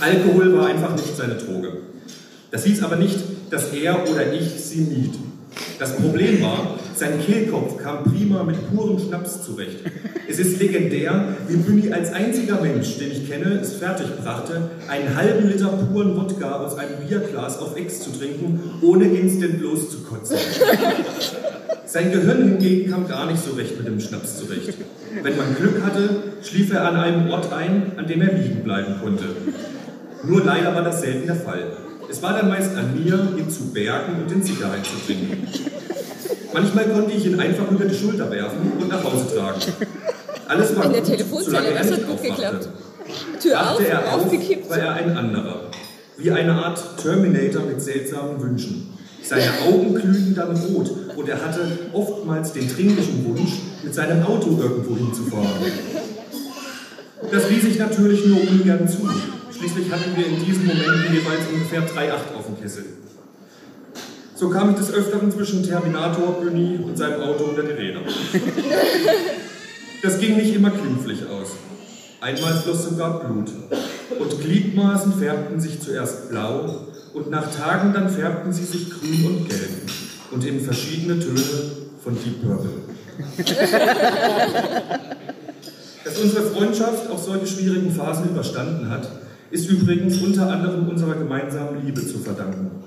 Alkohol 0.00 0.56
war 0.58 0.66
einfach 0.66 0.96
nicht 0.96 1.16
seine 1.16 1.34
Droge. 1.34 1.78
Das 2.50 2.64
hieß 2.64 2.82
aber 2.82 2.96
nicht, 2.96 3.18
dass 3.50 3.72
er 3.72 4.08
oder 4.08 4.32
ich 4.32 4.48
sie 4.62 4.80
mied. 4.80 5.14
Das 5.78 5.96
Problem 5.96 6.42
war, 6.42 6.78
sein 7.02 7.20
Kehlkopf 7.20 7.82
kam 7.82 8.04
prima 8.04 8.44
mit 8.44 8.70
purem 8.70 8.96
Schnaps 8.96 9.42
zurecht. 9.42 9.78
Es 10.28 10.38
ist 10.38 10.60
legendär, 10.60 11.34
wie 11.48 11.56
Büni 11.56 11.92
als 11.92 12.12
einziger 12.12 12.60
Mensch, 12.60 12.96
den 12.98 13.10
ich 13.10 13.28
kenne, 13.28 13.58
es 13.60 13.74
fertigbrachte, 13.74 14.70
einen 14.88 15.16
halben 15.16 15.48
Liter 15.48 15.66
puren 15.66 16.16
Wodka 16.16 16.60
aus 16.60 16.78
einem 16.78 17.04
Bierglas 17.04 17.58
auf 17.58 17.76
Ex 17.76 18.02
zu 18.02 18.10
trinken, 18.10 18.60
ohne 18.82 19.06
instant 19.06 19.60
loszukotzen. 19.60 20.36
Sein 21.86 22.12
Gehirn 22.12 22.50
hingegen 22.50 22.92
kam 22.92 23.08
gar 23.08 23.28
nicht 23.28 23.42
so 23.44 23.54
recht 23.54 23.76
mit 23.76 23.88
dem 23.88 23.98
Schnaps 23.98 24.38
zurecht. 24.38 24.74
Wenn 25.24 25.36
man 25.36 25.56
Glück 25.56 25.84
hatte, 25.84 26.08
schlief 26.40 26.72
er 26.72 26.86
an 26.86 26.94
einem 26.94 27.30
Ort 27.32 27.52
ein, 27.52 27.94
an 27.96 28.06
dem 28.06 28.22
er 28.22 28.32
liegen 28.32 28.62
bleiben 28.62 28.94
konnte. 29.02 29.24
Nur 30.22 30.44
leider 30.44 30.72
war 30.72 30.84
das 30.84 31.00
selten 31.00 31.26
der 31.26 31.34
Fall. 31.34 31.64
Es 32.08 32.22
war 32.22 32.34
dann 32.38 32.48
meist 32.48 32.76
an 32.76 32.94
mir, 32.94 33.34
ihn 33.36 33.50
zu 33.50 33.72
bergen 33.72 34.22
und 34.22 34.30
in 34.30 34.42
Sicherheit 34.42 34.86
zu 34.86 34.94
bringen. 35.04 35.48
Manchmal 36.52 36.88
konnte 36.88 37.12
ich 37.12 37.26
ihn 37.26 37.40
einfach 37.40 37.70
über 37.70 37.84
die 37.84 37.94
Schulter 37.94 38.30
werfen 38.30 38.72
und 38.78 38.88
nach 38.88 39.02
Hause 39.02 39.34
tragen. 39.34 39.60
Alles 40.48 40.76
war 40.76 40.84
In 40.86 40.92
der 40.92 41.04
Telefonzelle, 41.04 41.68
er 41.68 41.78
das 41.78 41.92
hat 41.92 42.06
gut 42.06 42.22
geklappt. 42.22 42.68
Tür 43.40 43.70
auf, 43.70 43.80
er 43.80 43.98
auf, 44.14 44.24
aufgekippt. 44.24 44.68
war 44.68 44.78
er 44.78 44.92
ein 44.94 45.16
anderer. 45.16 45.70
Wie 46.18 46.30
eine 46.30 46.52
Art 46.52 46.80
Terminator 47.02 47.62
mit 47.62 47.80
seltsamen 47.80 48.40
Wünschen. 48.40 48.92
Seine 49.22 49.50
Augen 49.66 49.94
glühten 49.94 50.34
dann 50.34 50.54
rot 50.56 50.90
und 51.16 51.28
er 51.28 51.40
hatte 51.42 51.60
oftmals 51.92 52.52
den 52.52 52.68
dringlichen 52.68 53.24
Wunsch, 53.26 53.52
mit 53.82 53.94
seinem 53.94 54.24
Auto 54.24 54.58
irgendwo 54.60 54.96
hinzufahren. 54.96 55.48
Das 57.30 57.48
ließ 57.48 57.64
ich 57.64 57.78
natürlich 57.78 58.26
nur 58.26 58.40
ungern 58.40 58.86
zu. 58.88 59.08
Schließlich 59.56 59.90
hatten 59.90 60.16
wir 60.16 60.26
in 60.26 60.44
diesen 60.44 60.66
Momenten 60.66 61.14
jeweils 61.14 61.46
ungefähr 61.52 61.82
3,8 61.82 62.36
auf 62.36 62.46
dem 62.46 62.60
Kessel. 62.60 62.84
So 64.42 64.50
kam 64.50 64.70
ich 64.70 64.76
des 64.76 64.92
Öfteren 64.92 65.30
zwischen 65.30 65.62
Terminator, 65.62 66.40
Büni 66.40 66.76
und 66.82 66.98
seinem 66.98 67.20
Auto 67.20 67.44
unter 67.44 67.62
die 67.62 67.70
Räder. 67.70 68.00
Das 70.02 70.18
ging 70.18 70.36
nicht 70.36 70.52
immer 70.52 70.70
glimpflich 70.70 71.20
aus. 71.28 71.50
Einmal 72.20 72.54
floss 72.54 72.86
sogar 72.86 73.20
Blut. 73.20 73.52
Und 74.18 74.40
Gliedmaßen 74.40 75.12
färbten 75.12 75.60
sich 75.60 75.80
zuerst 75.80 76.30
blau 76.30 76.88
und 77.14 77.30
nach 77.30 77.54
Tagen 77.54 77.92
dann 77.92 78.08
färbten 78.10 78.52
sie 78.52 78.64
sich 78.64 78.90
grün 78.90 79.26
und 79.26 79.48
gelb 79.48 79.92
und 80.32 80.44
in 80.44 80.60
verschiedene 80.60 81.20
Töne 81.20 81.44
von 82.02 82.16
Deep 82.20 82.42
Purple. 82.42 82.72
Dass 86.04 86.18
unsere 86.18 86.42
Freundschaft 86.50 87.08
auch 87.08 87.22
solche 87.22 87.46
schwierigen 87.46 87.92
Phasen 87.92 88.30
überstanden 88.30 88.90
hat, 88.90 89.08
ist 89.52 89.70
übrigens 89.70 90.20
unter 90.20 90.50
anderem 90.50 90.88
unserer 90.88 91.14
gemeinsamen 91.14 91.86
Liebe 91.86 92.04
zu 92.04 92.18
verdanken. 92.18 92.82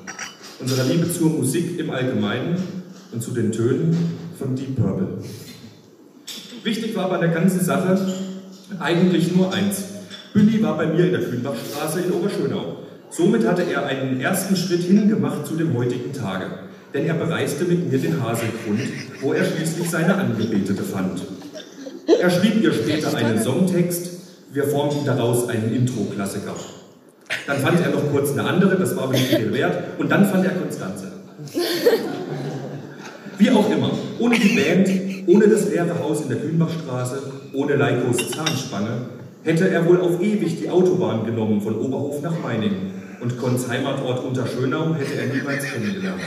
Unserer 0.59 0.85
Liebe 0.85 1.11
zur 1.11 1.31
Musik 1.31 1.77
im 1.79 1.89
Allgemeinen 1.89 2.55
und 3.11 3.21
zu 3.21 3.31
den 3.31 3.51
Tönen 3.51 3.95
von 4.39 4.55
Deep 4.55 4.75
Purple. 4.77 5.17
Wichtig 6.63 6.95
war 6.95 7.09
bei 7.09 7.17
der 7.17 7.29
ganzen 7.29 7.59
Sache 7.59 7.97
eigentlich 8.79 9.35
nur 9.35 9.53
eins. 9.53 9.83
Billy 10.33 10.63
war 10.63 10.77
bei 10.77 10.87
mir 10.87 11.05
in 11.05 11.11
der 11.11 11.23
Kühnbachstraße 11.23 12.01
in 12.01 12.11
Oberschönau. 12.11 12.77
Somit 13.09 13.45
hatte 13.45 13.63
er 13.63 13.85
einen 13.85 14.19
ersten 14.21 14.55
Schritt 14.55 14.83
hingemacht 14.83 15.45
zu 15.45 15.55
dem 15.55 15.77
heutigen 15.77 16.13
Tage. 16.13 16.45
Denn 16.93 17.05
er 17.05 17.15
bereiste 17.15 17.65
mit 17.65 17.91
mir 17.91 17.99
den 17.99 18.23
Haselgrund, 18.23 18.79
wo 19.21 19.33
er 19.33 19.43
schließlich 19.43 19.89
seine 19.89 20.15
Angebetete 20.15 20.83
fand. 20.83 21.21
Er 22.21 22.29
schrieb 22.29 22.63
ihr 22.63 22.73
später 22.73 23.13
einen 23.15 23.41
Songtext, 23.41 24.09
wir 24.53 24.63
formten 24.63 25.05
daraus 25.05 25.49
einen 25.49 25.75
Intro-Klassiker. 25.75 26.55
Dann 27.47 27.59
fand 27.59 27.79
er 27.81 27.91
noch 27.91 28.11
kurz 28.11 28.31
eine 28.31 28.43
andere, 28.43 28.75
das 28.75 28.95
war 28.95 29.03
aber 29.03 29.13
nicht 29.13 29.27
viel 29.27 29.53
wert, 29.53 29.99
und 29.99 30.11
dann 30.11 30.25
fand 30.25 30.45
er 30.45 30.51
Konstanze. 30.51 31.11
Wie 33.37 33.51
auch 33.51 33.69
immer, 33.69 33.91
ohne 34.19 34.39
die 34.39 34.55
Band, 34.55 34.89
ohne 35.27 35.47
das 35.47 35.69
leere 35.69 35.99
Haus 35.99 36.21
in 36.21 36.29
der 36.29 36.37
Kühnbachstraße, 36.37 37.19
ohne 37.53 37.75
Leikos 37.75 38.31
Zahnspange, 38.31 39.09
hätte 39.43 39.69
er 39.69 39.85
wohl 39.85 40.01
auf 40.01 40.21
ewig 40.21 40.59
die 40.59 40.69
Autobahn 40.69 41.25
genommen 41.25 41.61
von 41.61 41.75
Oberhof 41.75 42.21
nach 42.21 42.39
Meiningen 42.41 42.93
und 43.21 43.37
Kons 43.37 43.67
Heimatort 43.67 44.23
Unterschönau 44.23 44.95
hätte 44.95 45.19
er 45.19 45.33
niemals 45.33 45.65
kennengelernt. 45.65 46.21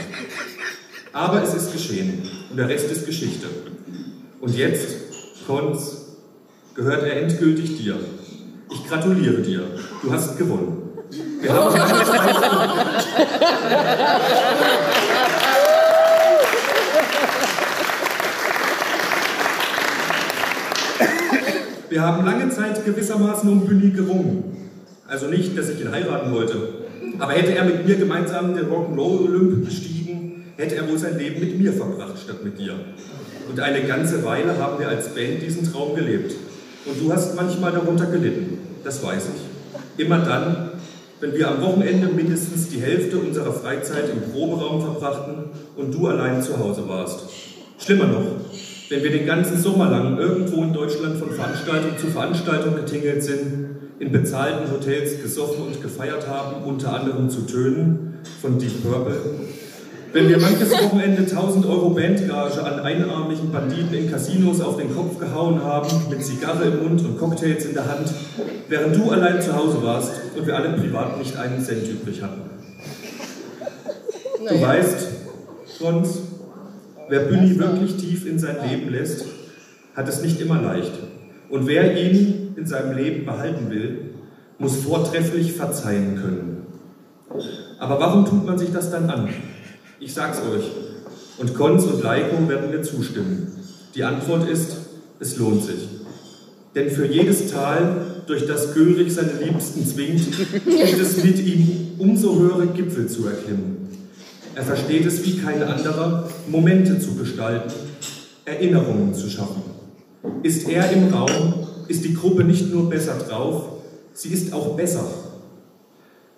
Aber 1.11 1.41
es 1.43 1.53
ist 1.53 1.73
geschehen 1.73 2.23
und 2.49 2.57
der 2.57 2.69
Rest 2.69 2.91
ist 2.91 3.05
Geschichte. 3.05 3.47
Und 4.39 4.55
jetzt, 4.55 4.97
Kons, 5.47 6.17
gehört 6.75 7.03
er 7.03 7.21
endgültig 7.21 7.77
dir. 7.77 7.95
Ich 8.71 8.87
gratuliere 8.87 9.41
dir. 9.41 9.63
Du 10.01 10.11
hast 10.11 10.37
gewonnen. 10.37 10.78
Wir 11.41 11.53
haben 11.53 11.75
lange 11.75 12.03
Zeit 12.05 12.35
Wir 21.89 22.01
haben 22.01 22.25
lange 22.25 22.49
Zeit 22.49 22.85
gewissermaßen 22.85 23.49
um 23.49 23.65
Bühni 23.65 23.91
gerungen. 23.91 24.43
Also 25.07 25.27
nicht, 25.27 25.57
dass 25.57 25.69
ich 25.69 25.81
ihn 25.81 25.91
heiraten 25.91 26.31
wollte. 26.31 26.55
Aber 27.17 27.31
hätte 27.31 27.55
er 27.55 27.63
mit 27.63 27.87
mir 27.87 27.95
gemeinsam 27.95 28.53
den 28.53 28.65
Rock'n'Roll 28.65 29.25
Olymp 29.25 29.65
bestiegen, 29.65 30.43
hätte 30.57 30.75
er 30.75 30.87
wohl 30.87 30.97
sein 30.97 31.17
Leben 31.17 31.39
mit 31.39 31.57
mir 31.57 31.73
verbracht 31.73 32.19
statt 32.23 32.43
mit 32.43 32.59
dir. 32.59 32.73
Und 33.49 33.59
eine 33.59 33.81
ganze 33.83 34.23
Weile 34.23 34.57
haben 34.57 34.77
wir 34.77 34.89
als 34.89 35.15
Band 35.15 35.41
diesen 35.41 35.71
Traum 35.71 35.95
gelebt. 35.95 36.35
Und 36.85 37.01
du 37.01 37.11
hast 37.11 37.35
manchmal 37.35 37.71
darunter 37.71 38.05
gelitten. 38.05 38.59
Das 38.83 39.03
weiß 39.03 39.29
ich. 39.35 40.03
Immer 40.03 40.19
dann, 40.19 40.68
wenn 41.19 41.33
wir 41.33 41.49
am 41.49 41.61
Wochenende 41.61 42.07
mindestens 42.07 42.69
die 42.69 42.79
Hälfte 42.79 43.17
unserer 43.17 43.51
Freizeit 43.51 44.09
im 44.09 44.31
Proberaum 44.31 44.81
verbrachten 44.81 45.49
und 45.75 45.93
du 45.93 46.07
allein 46.07 46.41
zu 46.41 46.57
Hause 46.57 46.87
warst. 46.87 47.29
Schlimmer 47.77 48.07
noch, 48.07 48.25
wenn 48.89 49.03
wir 49.03 49.11
den 49.11 49.25
ganzen 49.25 49.57
Sommer 49.57 49.89
lang 49.89 50.17
irgendwo 50.17 50.63
in 50.63 50.73
Deutschland 50.73 51.17
von 51.17 51.31
Veranstaltung 51.31 51.97
zu 51.97 52.07
Veranstaltung 52.07 52.75
getingelt 52.75 53.23
sind, 53.23 53.69
in 53.99 54.11
bezahlten 54.11 54.71
Hotels 54.71 55.21
gesoffen 55.21 55.63
und 55.67 55.81
gefeiert 55.81 56.27
haben, 56.27 56.63
unter 56.63 56.93
anderem 56.93 57.29
zu 57.29 57.41
Tönen 57.41 58.19
von 58.41 58.57
Deep 58.57 58.81
Purple. 58.81 59.19
Wenn 60.11 60.27
wir 60.27 60.39
manches 60.39 60.71
Wochenende 60.71 61.21
1000 61.21 61.67
Euro 61.67 61.91
Bandgage 61.91 62.63
an 62.63 62.79
einarmigen 62.79 63.51
Banditen 63.51 63.93
in 63.93 64.11
Casinos 64.11 64.59
auf 64.59 64.77
den 64.77 64.95
Kopf 64.95 65.19
gehauen 65.19 65.63
haben, 65.63 65.87
mit 66.09 66.23
Zigarre 66.23 66.65
im 66.65 66.83
Mund 66.83 67.01
und 67.01 67.19
Cocktails 67.19 67.65
in 67.65 67.75
der 67.75 67.87
Hand, 67.87 68.11
während 68.67 68.95
du 68.95 69.11
allein 69.11 69.39
zu 69.39 69.55
Hause 69.55 69.83
warst 69.83 70.13
und 70.35 70.47
wir 70.47 70.55
alle 70.55 70.69
privat 70.69 71.19
nicht 71.19 71.37
einen 71.37 71.63
Cent 71.63 71.87
übrig 71.87 72.23
hatten. 72.23 72.41
Du 74.47 74.59
weißt, 74.59 75.07
Franz, 75.79 76.19
wer 77.07 77.19
Bühni 77.19 77.59
wirklich 77.59 77.97
tief 77.97 78.25
in 78.25 78.39
sein 78.39 78.57
Leben 78.67 78.89
lässt, 78.89 79.25
hat 79.95 80.09
es 80.09 80.23
nicht 80.23 80.41
immer 80.41 80.59
leicht. 80.59 80.93
Und 81.49 81.67
wer 81.67 81.95
ihn 81.95 82.55
in 82.55 82.65
seinem 82.65 82.97
Leben 82.97 83.25
behalten 83.25 83.69
will, 83.69 84.11
muss 84.57 84.77
vortrefflich 84.77 85.53
verzeihen 85.53 86.15
können. 86.15 86.65
Aber 87.77 87.99
warum 87.99 88.25
tut 88.25 88.45
man 88.45 88.57
sich 88.57 88.71
das 88.71 88.89
dann 88.89 89.07
an? 89.09 89.29
Ich 90.01 90.13
sag's 90.13 90.39
euch. 90.39 90.63
Und 91.37 91.53
Konz 91.55 91.83
und 91.83 92.01
Leiko 92.01 92.47
werden 92.47 92.71
mir 92.71 92.81
zustimmen. 92.81 93.51
Die 93.95 94.03
Antwort 94.03 94.49
ist, 94.49 94.77
es 95.19 95.37
lohnt 95.37 95.63
sich. 95.63 95.87
Denn 96.73 96.89
für 96.89 97.05
jedes 97.05 97.51
Tal, 97.51 98.23
durch 98.25 98.45
das 98.45 98.73
Gülrich 98.73 99.13
seine 99.13 99.33
Liebsten 99.43 99.85
zwingt, 99.85 100.21
gibt 100.65 101.01
es 101.01 101.23
mit 101.23 101.39
ihm 101.39 101.95
umso 101.97 102.39
höhere 102.39 102.67
Gipfel 102.67 103.07
zu 103.07 103.27
erklimmen. 103.27 103.89
Er 104.55 104.63
versteht 104.63 105.05
es 105.05 105.25
wie 105.25 105.37
kein 105.37 105.63
anderer, 105.63 106.29
Momente 106.47 106.99
zu 106.99 107.15
gestalten, 107.15 107.73
Erinnerungen 108.45 109.13
zu 109.13 109.29
schaffen. 109.29 109.63
Ist 110.43 110.69
er 110.69 110.91
im 110.91 111.13
Raum, 111.13 111.67
ist 111.87 112.05
die 112.05 112.13
Gruppe 112.13 112.43
nicht 112.43 112.71
nur 112.71 112.89
besser 112.89 113.15
drauf, 113.17 113.63
sie 114.13 114.29
ist 114.29 114.53
auch 114.53 114.75
besser. 114.75 115.05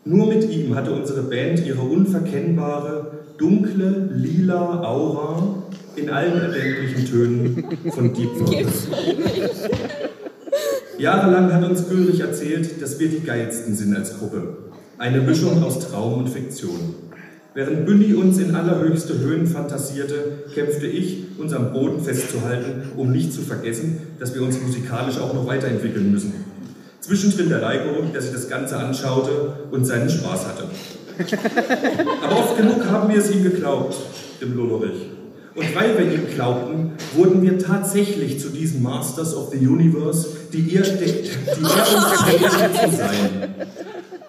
Nur 0.03 0.27
mit 0.33 0.49
ihm 0.49 0.75
hatte 0.75 0.91
unsere 0.91 1.21
Band 1.21 1.63
ihre 1.63 1.81
unverkennbare, 1.81 3.11
dunkle, 3.37 4.09
lila 4.11 4.81
Aura 4.83 5.63
in 5.95 6.09
allen 6.09 6.41
erdenklichen 6.41 7.05
Tönen 7.05 7.63
von 7.91 8.11
Deep 8.11 8.29
Purple. 8.37 8.65
Jahrelang 10.97 11.53
hat 11.53 11.69
uns 11.69 11.87
Gülrich 11.87 12.19
erzählt, 12.19 12.81
dass 12.81 12.99
wir 12.99 13.09
die 13.09 13.19
geilsten 13.19 13.75
sind 13.75 13.95
als 13.95 14.17
Gruppe. 14.17 14.57
Eine 14.97 15.21
Mischung 15.21 15.63
aus 15.63 15.79
Traum 15.79 16.19
und 16.19 16.29
Fiktion. 16.29 16.95
Während 17.53 17.85
Bünni 17.85 18.15
uns 18.15 18.39
in 18.39 18.55
allerhöchste 18.55 19.19
Höhen 19.19 19.45
fantasierte, 19.45 20.45
kämpfte 20.55 20.87
ich, 20.87 21.25
uns 21.37 21.53
am 21.53 21.73
Boden 21.73 21.99
festzuhalten, 21.99 22.91
um 22.97 23.11
nicht 23.11 23.33
zu 23.33 23.41
vergessen, 23.41 23.99
dass 24.19 24.33
wir 24.33 24.41
uns 24.41 24.59
musikalisch 24.61 25.19
auch 25.19 25.33
noch 25.33 25.45
weiterentwickeln 25.45 26.11
müssen. 26.11 26.50
Zwischendrin 27.01 27.49
der 27.49 27.59
Leiko, 27.59 28.03
der 28.13 28.21
sich 28.21 28.31
das 28.31 28.47
Ganze 28.47 28.77
anschaute 28.77 29.31
und 29.71 29.85
seinen 29.85 30.09
Spaß 30.09 30.45
hatte. 30.47 30.63
Aber 32.23 32.39
oft 32.39 32.57
genug 32.57 32.85
haben 32.85 33.09
wir 33.11 33.17
es 33.17 33.31
ihm 33.31 33.43
geglaubt, 33.43 33.95
dem 34.39 34.55
Lolorich. 34.55 35.09
Und 35.55 35.75
weil 35.75 35.97
wir 35.97 36.13
ihm 36.13 36.27
glaubten, 36.33 36.91
wurden 37.15 37.41
wir 37.41 37.57
tatsächlich 37.57 38.39
zu 38.39 38.49
diesen 38.49 38.83
Masters 38.83 39.35
of 39.35 39.51
the 39.51 39.57
Universe, 39.67 40.29
die 40.53 40.75
er, 40.75 40.83
die 40.83 41.03
er 41.03 41.95
uns 41.95 42.11
bestätigte 42.11 42.89
zu 42.89 42.95
sein. 42.95 43.55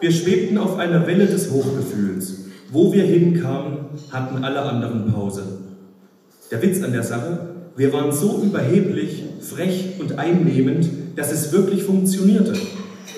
Wir 0.01 0.11
schwebten 0.11 0.59
auf 0.59 0.79
einer 0.79 1.07
Welle 1.07 1.27
des 1.27 1.51
Hochgefühls. 1.51 2.39
Wo 2.71 2.91
wir 2.93 3.05
hinkamen, 3.05 3.81
hatten 4.11 4.43
alle 4.43 4.63
anderen 4.63 5.13
Pause. 5.13 5.43
Der 6.51 6.63
Witz 6.63 6.83
an 6.83 6.93
der 6.93 7.03
Sache, 7.03 7.51
wir 7.77 7.93
waren 7.93 8.13
so 8.13 8.43
überheblich, 8.43 9.25
frech 9.41 10.01
und 10.01 10.19
einnehmend, 10.19 10.89
dass 11.17 11.33
es 11.33 11.53
wirklich 11.53 11.83
funktionierte. 11.83 12.55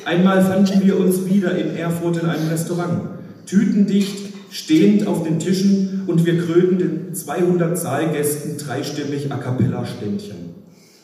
Einmal 0.04 0.42
fanden 0.42 0.84
wir 0.84 0.98
uns 0.98 1.26
wieder 1.26 1.56
in 1.56 1.76
Erfurt 1.76 2.18
in 2.18 2.28
einem 2.28 2.48
Restaurant, 2.48 3.00
tütendicht, 3.46 4.34
stehend 4.50 5.06
auf 5.06 5.24
den 5.24 5.38
Tischen 5.38 6.02
und 6.06 6.24
wir 6.26 6.38
krönten 6.38 6.78
den 6.78 7.14
200 7.14 7.78
Saalgästen 7.78 8.58
dreistimmig 8.58 9.32
a 9.32 9.36
cappella 9.36 9.84
Ständchen. 9.86 10.54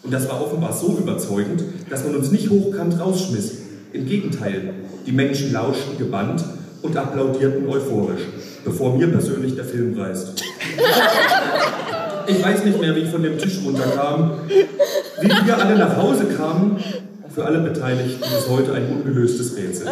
Und 0.02 0.12
das 0.12 0.28
war 0.28 0.42
offenbar 0.42 0.72
so 0.72 0.96
überzeugend, 0.98 1.62
dass 1.88 2.04
man 2.04 2.16
uns 2.16 2.30
nicht 2.30 2.50
hochkant 2.50 2.98
rausschmiss. 2.98 3.58
Im 3.92 4.06
Gegenteil, 4.06 4.74
die 5.06 5.12
Menschen 5.12 5.52
lauschten 5.52 5.98
gebannt 5.98 6.44
und 6.82 6.96
applaudierten 6.96 7.66
euphorisch, 7.66 8.22
bevor 8.64 8.96
mir 8.96 9.08
persönlich 9.08 9.56
der 9.56 9.64
Film 9.64 9.98
reißt. 9.98 10.42
Ich 12.30 12.44
weiß 12.44 12.64
nicht 12.64 12.80
mehr, 12.80 12.94
wie 12.94 13.00
ich 13.00 13.10
von 13.10 13.22
dem 13.22 13.38
Tisch 13.38 13.58
runterkam. 13.64 14.32
Wie 15.20 15.28
wir 15.28 15.58
alle 15.58 15.76
nach 15.76 15.96
Hause 15.96 16.26
kamen, 16.26 16.82
für 17.34 17.44
alle 17.44 17.58
Beteiligten 17.60 18.22
ist 18.22 18.48
heute 18.48 18.72
ein 18.74 18.88
ungelöstes 18.88 19.56
Rätsel. 19.56 19.88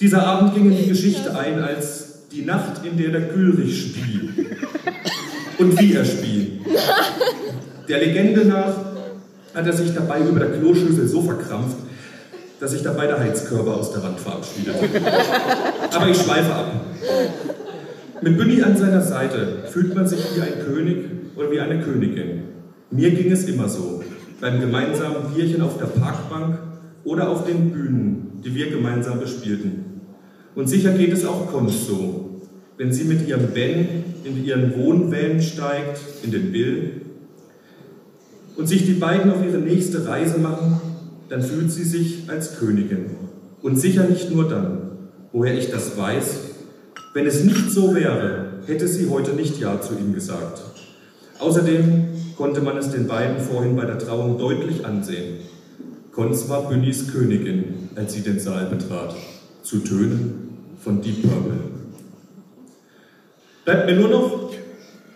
Dieser 0.00 0.26
Abend 0.26 0.54
ging 0.54 0.70
in 0.70 0.76
die 0.76 0.88
Geschichte 0.88 1.36
ein 1.36 1.62
als 1.62 2.28
die 2.32 2.42
Nacht, 2.42 2.84
in 2.84 2.96
der 2.96 3.10
der 3.10 3.20
Gülrich 3.20 3.82
spie. 3.82 4.30
Und 5.58 5.78
wie 5.78 5.94
er 5.94 6.04
spie. 6.04 6.60
Der 7.88 7.98
Legende 7.98 8.46
nach 8.46 8.74
hat 9.54 9.66
er 9.66 9.72
sich 9.72 9.94
dabei 9.94 10.20
über 10.20 10.40
der 10.40 10.58
Kloschüssel 10.58 11.06
so 11.06 11.22
verkrampft, 11.22 11.76
dass 12.58 12.70
sich 12.70 12.82
dabei 12.82 13.06
der 13.06 13.18
Heizkörper 13.18 13.74
aus 13.74 13.92
der 13.92 14.02
Wand 14.02 14.18
verabschiedet. 14.18 14.76
Aber 15.92 16.08
ich 16.08 16.16
schweife 16.16 16.54
ab. 16.54 16.72
Mit 18.22 18.38
Günni 18.38 18.62
an 18.62 18.76
seiner 18.76 19.00
Seite 19.00 19.64
fühlt 19.68 19.96
man 19.96 20.06
sich 20.06 20.20
wie 20.36 20.40
ein 20.42 20.64
König 20.64 20.98
oder 21.34 21.50
wie 21.50 21.58
eine 21.58 21.82
Königin. 21.82 22.42
Mir 22.92 23.10
ging 23.10 23.32
es 23.32 23.48
immer 23.48 23.68
so. 23.68 24.00
Beim 24.40 24.60
gemeinsamen 24.60 25.34
Bierchen 25.34 25.60
auf 25.60 25.76
der 25.78 25.86
Parkbank 25.86 26.56
oder 27.02 27.28
auf 27.28 27.44
den 27.46 27.72
Bühnen, 27.72 28.40
die 28.44 28.54
wir 28.54 28.70
gemeinsam 28.70 29.18
bespielten. 29.18 30.02
Und 30.54 30.68
sicher 30.68 30.92
geht 30.92 31.12
es 31.12 31.26
auch 31.26 31.50
Konst 31.50 31.88
so. 31.88 32.42
Wenn 32.76 32.92
sie 32.92 33.04
mit 33.04 33.26
ihrem 33.26 33.48
Ben 33.48 33.88
in 34.22 34.44
ihren 34.44 34.76
Wohnwellen 34.76 35.42
steigt, 35.42 36.00
in 36.22 36.30
den 36.30 36.52
Bill, 36.52 36.92
und 38.56 38.68
sich 38.68 38.86
die 38.86 38.92
beiden 38.92 39.32
auf 39.32 39.44
ihre 39.44 39.58
nächste 39.58 40.06
Reise 40.06 40.38
machen, 40.38 40.80
dann 41.28 41.42
fühlt 41.42 41.72
sie 41.72 41.84
sich 41.84 42.24
als 42.28 42.56
Königin. 42.60 43.06
Und 43.62 43.80
sicher 43.80 44.04
nicht 44.04 44.30
nur 44.32 44.48
dann. 44.48 44.78
Woher 45.32 45.58
ich 45.58 45.70
das 45.70 45.96
weiß, 45.98 46.51
wenn 47.14 47.26
es 47.26 47.44
nicht 47.44 47.70
so 47.70 47.94
wäre, 47.94 48.46
hätte 48.66 48.88
sie 48.88 49.08
heute 49.10 49.32
nicht 49.32 49.58
Ja 49.58 49.80
zu 49.80 49.94
ihm 49.94 50.14
gesagt. 50.14 50.62
Außerdem 51.38 52.08
konnte 52.36 52.60
man 52.60 52.76
es 52.76 52.90
den 52.90 53.06
beiden 53.06 53.38
vorhin 53.38 53.76
bei 53.76 53.84
der 53.84 53.98
Trauung 53.98 54.38
deutlich 54.38 54.84
ansehen. 54.86 55.38
Konz 56.12 56.48
war 56.48 56.68
Bünnys 56.68 57.12
Königin, 57.12 57.90
als 57.96 58.14
sie 58.14 58.20
den 58.20 58.38
Saal 58.38 58.66
betrat, 58.66 59.14
zu 59.62 59.78
Tönen 59.78 60.50
von 60.82 61.00
Deep 61.00 61.22
Purple. 61.22 61.58
Bleibt 63.64 63.86
mir 63.86 63.96
nur 63.96 64.08
noch, 64.08 64.50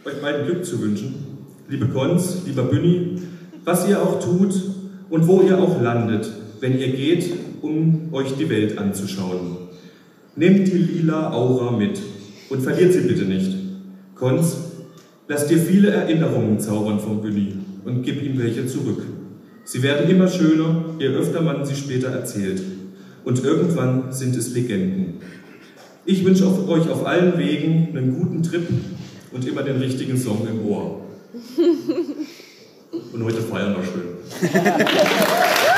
euch 0.04 0.22
beiden 0.22 0.46
Glück 0.46 0.64
zu 0.64 0.80
wünschen. 0.80 1.14
Liebe 1.68 1.88
Konz, 1.88 2.38
lieber 2.46 2.62
Bünni, 2.62 3.20
was 3.64 3.88
ihr 3.88 4.00
auch 4.00 4.20
tut 4.20 4.54
und 5.10 5.26
wo 5.26 5.42
ihr 5.42 5.58
auch 5.58 5.80
landet, 5.82 6.30
wenn 6.60 6.78
ihr 6.78 6.88
geht, 6.88 7.32
um 7.62 8.08
euch 8.12 8.36
die 8.36 8.48
Welt 8.48 8.78
anzuschauen. 8.78 9.65
Nehmt 10.38 10.68
die 10.68 10.76
lila 10.76 11.32
Aura 11.32 11.70
mit 11.70 11.98
und 12.50 12.60
verliert 12.60 12.92
sie 12.92 13.00
bitte 13.00 13.24
nicht. 13.24 13.56
Konz, 14.14 14.58
lass 15.28 15.46
dir 15.46 15.56
viele 15.56 15.88
Erinnerungen 15.88 16.60
zaubern 16.60 17.00
vom 17.00 17.22
Bünni 17.22 17.54
und 17.86 18.02
gib 18.02 18.22
ihm 18.22 18.38
welche 18.38 18.66
zurück. 18.66 19.02
Sie 19.64 19.82
werden 19.82 20.10
immer 20.10 20.28
schöner, 20.28 20.84
je 20.98 21.06
öfter 21.06 21.40
man 21.40 21.64
sie 21.64 21.74
später 21.74 22.08
erzählt. 22.08 22.60
Und 23.24 23.42
irgendwann 23.42 24.12
sind 24.12 24.36
es 24.36 24.52
Legenden. 24.52 25.14
Ich 26.04 26.22
wünsche 26.22 26.46
euch 26.68 26.88
auf 26.90 27.06
allen 27.06 27.38
Wegen 27.38 27.96
einen 27.96 28.18
guten 28.20 28.42
Trip 28.42 28.68
und 29.32 29.48
immer 29.48 29.62
den 29.62 29.78
richtigen 29.78 30.18
Song 30.18 30.46
im 30.46 30.68
Ohr. 30.68 31.00
Und 33.12 33.24
heute 33.24 33.40
feiern 33.40 33.74
wir 33.74 33.84
schön. 33.84 34.52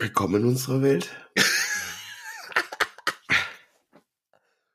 Willkommen 0.00 0.40
in 0.40 0.48
unserer 0.48 0.82
Welt. 0.82 1.10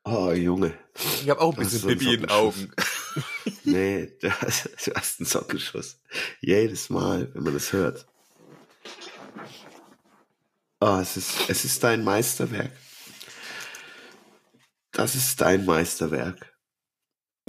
Oh, 0.08 0.30
Junge. 0.30 0.72
Ich 0.94 1.28
habe 1.28 1.40
auch 1.40 1.52
ein 1.52 1.64
bisschen 1.64 1.88
Pipi 1.88 2.14
in 2.14 2.20
den. 2.20 2.30
Augen. 2.30 2.70
Nee, 3.64 4.06
du 4.20 4.30
hast, 4.30 4.86
du 4.86 4.94
hast 4.94 5.18
einen 5.18 5.26
Sockenschuss. 5.26 6.00
Jedes 6.40 6.90
Mal, 6.90 7.28
wenn 7.34 7.42
man 7.42 7.54
das 7.54 7.72
hört. 7.72 8.06
Oh, 10.80 10.98
es 11.00 11.16
ist, 11.16 11.50
es 11.50 11.64
ist 11.64 11.82
dein 11.82 12.04
Meisterwerk. 12.04 12.70
Das 14.92 15.16
ist 15.16 15.40
dein 15.40 15.64
Meisterwerk. 15.64 16.54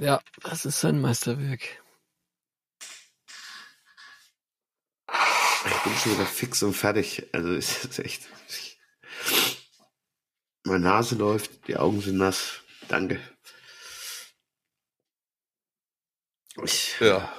Ja, 0.00 0.20
das 0.42 0.64
ist 0.64 0.84
ein 0.84 1.00
Meisterwerk. 1.00 1.80
Bin 5.88 5.96
schon 5.98 6.12
wieder 6.12 6.26
fix 6.26 6.62
und 6.62 6.74
fertig. 6.74 7.26
Also 7.32 7.54
es 7.54 7.84
ist 7.84 7.98
echt. 8.00 8.28
Meine 10.64 10.80
Nase 10.84 11.14
läuft, 11.14 11.66
die 11.66 11.76
Augen 11.76 12.00
sind 12.00 12.18
nass. 12.18 12.60
Danke. 12.88 13.20
Ich, 16.64 16.96
Ja. 17.00 17.32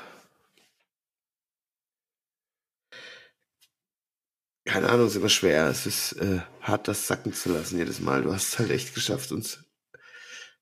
keine 4.66 4.90
Ahnung, 4.90 5.08
ist 5.08 5.16
immer 5.16 5.30
schwer. 5.30 5.68
Es 5.68 5.86
ist 5.88 6.14
äh, 6.14 6.42
hart, 6.62 6.88
das 6.88 7.08
sacken 7.08 7.34
zu 7.34 7.52
lassen 7.52 7.78
jedes 7.80 8.00
Mal. 8.00 8.22
Du 8.22 8.32
hast 8.32 8.54
es 8.54 8.60
halt 8.60 8.70
echt 8.72 8.94
geschafft, 8.94 9.32
uns 9.32 9.64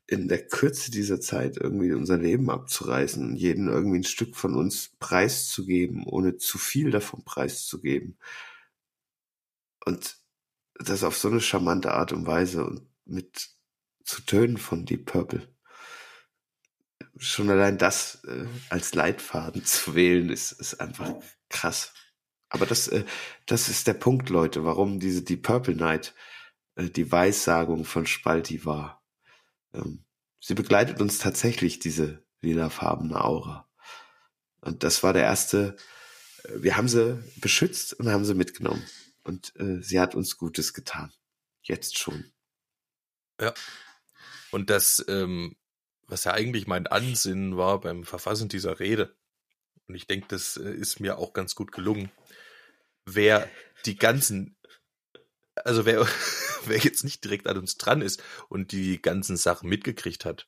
in 0.07 0.29
der 0.29 0.47
Kürze 0.47 0.89
dieser 0.89 1.19
Zeit 1.19 1.57
irgendwie 1.57 1.91
unser 1.91 2.17
Leben 2.17 2.49
abzureißen 2.49 3.23
und 3.23 3.35
jeden 3.35 3.67
irgendwie 3.67 3.99
ein 3.99 4.03
Stück 4.05 4.37
von 4.37 4.55
uns 4.55 4.95
preiszugeben, 4.99 6.05
ohne 6.05 6.37
zu 6.37 6.57
viel 6.57 6.91
davon 6.91 7.25
preiszugeben. 7.25 8.17
Und 9.85 10.17
das 10.75 11.03
auf 11.03 11.17
so 11.17 11.27
eine 11.27 11.41
charmante 11.41 11.93
Art 11.93 12.13
und 12.13 12.25
Weise 12.25 12.65
und 12.65 12.87
mit 13.05 13.49
zu 14.05 14.21
Tönen 14.21 14.57
von 14.57 14.85
Deep 14.85 15.05
Purple. 15.05 15.47
Schon 17.17 17.49
allein 17.49 17.77
das 17.77 18.23
äh, 18.25 18.45
als 18.69 18.93
Leitfaden 18.93 19.65
zu 19.65 19.95
wählen, 19.95 20.29
ist, 20.29 20.53
ist 20.53 20.79
einfach 20.79 21.15
krass. 21.49 21.93
Aber 22.49 22.65
das, 22.65 22.87
äh, 22.87 23.03
das 23.45 23.67
ist 23.67 23.87
der 23.87 23.93
Punkt, 23.93 24.29
Leute, 24.29 24.63
warum 24.63 24.99
diese 24.99 25.23
Deep 25.23 25.43
Purple 25.43 25.75
Night 25.75 26.15
äh, 26.75 26.89
die 26.89 27.11
Weissagung 27.11 27.83
von 27.83 28.05
Spalti 28.05 28.63
war. 28.65 28.96
Ähm, 29.73 30.03
sie 30.39 30.55
begleitet 30.55 31.01
uns 31.01 31.19
tatsächlich, 31.19 31.79
diese 31.79 32.23
lilafarbene 32.41 33.23
Aura. 33.23 33.69
Und 34.61 34.83
das 34.83 35.03
war 35.03 35.13
der 35.13 35.23
erste, 35.23 35.75
äh, 36.43 36.61
wir 36.61 36.77
haben 36.77 36.87
sie 36.87 37.23
beschützt 37.37 37.93
und 37.93 38.09
haben 38.09 38.25
sie 38.25 38.33
mitgenommen. 38.33 38.83
Und 39.23 39.55
äh, 39.57 39.81
sie 39.81 39.99
hat 39.99 40.15
uns 40.15 40.37
Gutes 40.37 40.73
getan. 40.73 41.11
Jetzt 41.61 41.97
schon. 41.97 42.31
Und 44.51 44.69
das 44.69 45.03
ähm, 45.07 45.57
was 46.07 46.23
ja 46.23 46.33
eigentlich 46.33 46.67
mein 46.67 46.87
Ansinnen 46.87 47.57
war 47.57 47.81
beim 47.81 48.03
Verfassen 48.03 48.49
dieser 48.49 48.79
Rede, 48.79 49.15
und 49.87 49.95
ich 49.95 50.07
denke, 50.07 50.27
das 50.29 50.57
äh, 50.57 50.71
ist 50.71 50.99
mir 50.99 51.17
auch 51.17 51.33
ganz 51.33 51.55
gut 51.55 51.71
gelungen, 51.71 52.11
wer 53.05 53.49
die 53.85 53.97
ganzen, 53.97 54.56
also 55.65 55.85
wer, 55.85 56.05
wer 56.65 56.77
jetzt 56.77 57.03
nicht 57.03 57.23
direkt 57.23 57.47
an 57.47 57.57
uns 57.57 57.77
dran 57.77 58.01
ist 58.01 58.23
und 58.49 58.71
die 58.71 59.01
ganzen 59.01 59.37
Sachen 59.37 59.69
mitgekriegt 59.69 60.25
hat, 60.25 60.47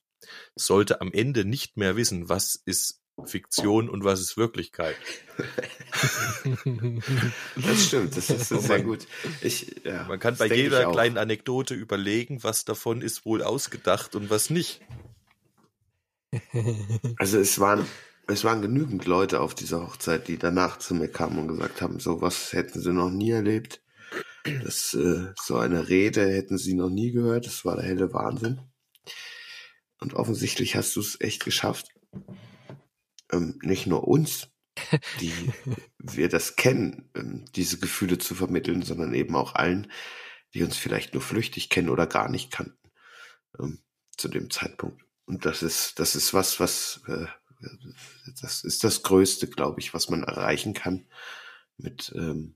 sollte 0.56 1.02
am 1.02 1.12
Ende 1.12 1.46
nicht 1.46 1.78
mehr 1.78 1.96
wissen, 1.96 2.30
was 2.30 2.56
ist 2.66 3.02
Fiktion 3.26 3.90
und 3.90 4.04
was 4.04 4.22
ist 4.22 4.38
Wirklichkeit. 4.38 4.96
Das 7.56 7.86
stimmt, 7.88 8.16
das 8.16 8.30
ist 8.30 8.52
Oh 8.54 8.60
sehr 8.60 8.78
Mann. 8.80 8.88
gut. 8.88 9.08
Ich, 9.42 9.76
ja, 9.84 10.06
Man 10.08 10.20
kann 10.20 10.36
das 10.38 10.40
bei 10.40 10.56
jeder 10.56 10.92
kleinen 10.92 11.18
Anekdote 11.18 11.74
überlegen, 11.74 12.44
was 12.44 12.66
davon 12.66 13.02
ist 13.02 13.26
wohl 13.26 13.44
ausgedacht 13.44 14.16
und 14.16 14.30
was 14.30 14.50
nicht. 14.50 14.82
Also 17.18 17.40
es 17.40 17.60
waren, 17.60 17.86
es 18.28 18.44
waren 18.44 18.62
genügend 18.62 19.06
Leute 19.06 19.42
auf 19.42 19.56
dieser 19.56 19.82
Hochzeit, 19.82 20.28
die 20.28 20.38
danach 20.38 20.78
zu 20.78 20.94
mir 20.94 21.10
kamen 21.10 21.40
und 21.40 21.48
gesagt 21.48 21.82
haben, 21.82 22.00
so 22.00 22.22
was 22.22 22.54
hätten 22.54 22.80
sie 22.80 22.94
noch 22.94 23.10
nie 23.10 23.32
erlebt. 23.32 23.82
Das, 24.44 24.94
äh, 24.94 25.34
so 25.42 25.58
eine 25.58 25.90
Rede 25.90 26.30
hätten 26.30 26.58
sie 26.58 26.74
noch 26.74 26.90
nie 26.90 27.12
gehört. 27.12 27.46
Das 27.46 27.66
war 27.66 27.76
der 27.76 27.86
helle 27.86 28.14
Wahnsinn. 28.14 28.60
Und 30.00 30.14
offensichtlich 30.14 30.76
hast 30.76 30.96
du 30.96 31.02
es 31.02 31.20
echt 31.20 31.44
geschafft, 31.44 31.88
ähm, 33.32 33.60
nicht 33.62 33.86
nur 33.86 34.08
uns, 34.08 34.48
die 35.20 35.34
wir 35.98 36.30
das 36.30 36.56
kennen, 36.56 37.10
ähm, 37.16 37.46
diese 37.56 37.80
Gefühle 37.80 38.18
zu 38.18 38.34
vermitteln, 38.34 38.82
sondern 38.82 39.14
eben 39.14 39.36
auch 39.36 39.56
allen, 39.56 39.92
die 40.54 40.64
uns 40.64 40.78
vielleicht 40.78 41.14
nur 41.14 41.22
flüchtig 41.22 41.70
kennen 41.70 41.90
oder 41.90 42.08
gar 42.08 42.30
nicht 42.30 42.52
kannten 42.52 42.92
ähm, 43.60 43.80
zu 44.18 44.30
dem 44.30 44.50
Zeitpunkt. 44.50 45.04
Und 45.26 45.46
das 45.46 45.62
ist, 45.62 46.00
das 46.00 46.16
ist 46.16 46.34
was, 46.34 46.60
was, 46.60 47.02
äh, 47.08 47.28
das 48.42 48.64
ist 48.64 48.84
das 48.84 49.04
Größte, 49.04 49.48
glaube 49.48 49.80
ich, 49.80 49.94
was 49.94 50.10
man 50.10 50.24
erreichen 50.24 50.74
kann 50.74 51.08
mit 51.78 52.12
ähm, 52.16 52.56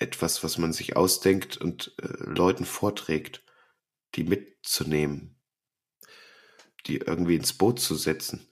etwas, 0.00 0.42
was 0.42 0.58
man 0.58 0.72
sich 0.72 0.96
ausdenkt 0.96 1.56
und 1.56 1.94
äh, 2.02 2.06
Leuten 2.24 2.64
vorträgt, 2.64 3.42
die 4.16 4.24
mitzunehmen, 4.24 5.38
die 6.86 6.96
irgendwie 6.96 7.36
ins 7.36 7.52
Boot 7.52 7.78
zu 7.80 7.94
setzen, 7.94 8.50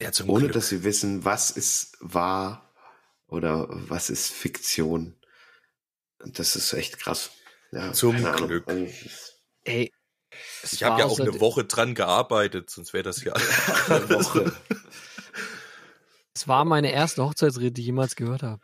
Ja, 0.00 0.12
zum 0.12 0.30
ohne 0.30 0.44
Glück. 0.44 0.52
dass 0.54 0.68
sie 0.70 0.84
wissen, 0.84 1.24
was 1.24 1.50
ist 1.50 1.96
wahr 2.00 2.72
oder 3.26 3.66
was 3.70 4.08
ist 4.08 4.30
Fiktion. 4.32 5.16
Und 6.22 6.38
das 6.38 6.56
ist 6.56 6.72
echt 6.72 6.98
krass. 6.98 7.30
Ja, 7.72 7.92
Zum. 7.92 8.16
Glück. 8.16 8.66
Also, 8.68 8.86
Ey. 9.64 9.92
Ich 10.72 10.82
habe 10.84 11.00
ja 11.00 11.06
auch 11.06 11.18
eine 11.20 11.40
Woche 11.40 11.64
dran 11.64 11.94
gearbeitet, 11.94 12.70
sonst 12.70 12.92
wäre 12.92 13.02
das 13.04 13.22
ja 13.24 13.32
eine 13.88 14.08
Woche. 14.10 14.52
Es 16.34 16.46
war 16.48 16.64
meine 16.64 16.92
erste 16.92 17.24
Hochzeitsrede, 17.24 17.72
die 17.72 17.80
ich 17.82 17.86
jemals 17.86 18.16
gehört 18.16 18.42
habe. 18.42 18.60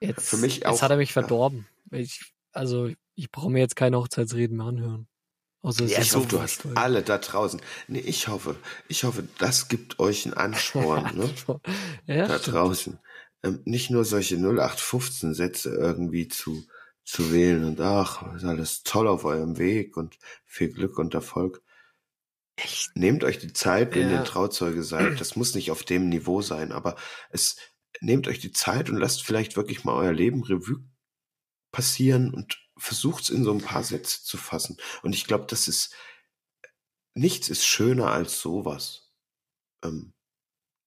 Jetzt, 0.00 0.28
Für 0.28 0.36
mich 0.36 0.56
jetzt 0.56 0.66
auch, 0.66 0.82
hat 0.82 0.90
er 0.90 0.96
mich 0.96 1.10
ja. 1.10 1.14
verdorben. 1.14 1.66
Ich, 1.90 2.32
also, 2.52 2.90
ich 3.14 3.30
brauche 3.30 3.50
mir 3.50 3.60
jetzt 3.60 3.76
keine 3.76 3.98
Hochzeitsreden 3.98 4.56
mehr 4.56 4.66
anhören. 4.66 5.08
Außer 5.62 5.84
Ja, 5.84 6.00
ich 6.00 6.14
hoffe, 6.14 6.28
du 6.28 6.40
hast 6.40 6.62
toll. 6.62 6.72
alle 6.76 7.02
da 7.02 7.18
draußen. 7.18 7.60
Nee, 7.88 8.00
ich 8.00 8.28
hoffe, 8.28 8.56
ich 8.88 9.04
hoffe, 9.04 9.26
das 9.38 9.68
gibt 9.68 9.98
euch 9.98 10.24
einen 10.26 10.34
Ansporn, 10.34 11.10
ne? 11.16 11.30
ja, 12.06 12.28
da 12.28 12.38
stimmt. 12.38 12.56
draußen. 12.56 12.98
Ähm, 13.42 13.62
nicht 13.64 13.90
nur 13.90 14.04
solche 14.04 14.36
0815 14.36 15.34
Sätze 15.34 15.70
irgendwie 15.74 16.28
zu, 16.28 16.64
zu 17.04 17.32
wählen 17.32 17.64
und 17.64 17.80
ach, 17.80 18.34
ist 18.34 18.44
alles 18.44 18.82
toll 18.82 19.08
auf 19.08 19.24
eurem 19.24 19.58
Weg 19.58 19.96
und 19.96 20.18
viel 20.44 20.72
Glück 20.72 20.98
und 20.98 21.14
Erfolg. 21.14 21.62
Echt? 22.56 22.90
Nehmt 22.94 23.24
euch 23.24 23.38
die 23.38 23.52
Zeit, 23.52 23.94
wenn 23.94 24.10
Ja. 24.10 24.18
ihr 24.20 24.24
Trauzeuge 24.24 24.82
seid. 24.82 25.20
Das 25.20 25.36
muss 25.36 25.54
nicht 25.54 25.70
auf 25.70 25.82
dem 25.84 26.08
Niveau 26.08 26.42
sein, 26.42 26.72
aber 26.72 26.96
es 27.30 27.56
nehmt 28.00 28.28
euch 28.28 28.38
die 28.38 28.52
Zeit 28.52 28.90
und 28.90 28.96
lasst 28.96 29.22
vielleicht 29.22 29.56
wirklich 29.56 29.84
mal 29.84 29.94
euer 29.94 30.12
Leben 30.12 30.42
Revue 30.42 30.84
passieren 31.72 32.32
und 32.32 32.58
versucht 32.78 33.24
es 33.24 33.30
in 33.30 33.44
so 33.44 33.52
ein 33.52 33.60
paar 33.60 33.84
Sätze 33.84 34.22
zu 34.22 34.36
fassen. 34.36 34.76
Und 35.02 35.14
ich 35.14 35.26
glaube, 35.26 35.46
das 35.48 35.68
ist 35.68 35.94
nichts 37.14 37.48
ist 37.48 37.64
schöner 37.64 38.10
als 38.12 38.40
sowas. 38.40 39.10
Ähm, 39.82 40.12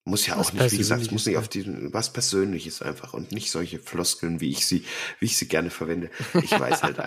muss 0.06 0.26
ja 0.26 0.38
Was 0.38 0.48
auch 0.48 0.54
nicht, 0.54 0.72
wie 0.72 0.78
gesagt, 0.78 1.02
es 1.02 1.12
muss 1.12 1.26
nicht 1.26 1.38
auf 1.38 1.50
die, 1.50 1.66
was 1.94 2.14
Persönliches 2.14 2.82
einfach 2.82 3.14
und 3.14 3.32
nicht 3.32 3.52
solche 3.52 3.80
Floskeln, 3.80 4.40
wie 4.40 4.50
ich 4.50 4.66
sie, 4.66 4.86
wie 5.20 5.26
ich 5.26 5.38
sie 5.38 5.48
gerne 5.48 5.70
verwende. 5.70 6.10
Ich 6.42 6.52
weiß 6.52 6.84
halt 6.84 7.00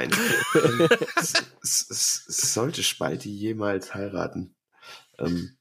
es, 1.17 1.35
es, 1.63 1.91
es, 1.91 2.25
es 2.29 2.55
sollte 2.55 2.83
Spalti 2.83 3.31
jemals 3.31 3.95
heiraten. 3.95 4.55
Ähm, 5.19 5.57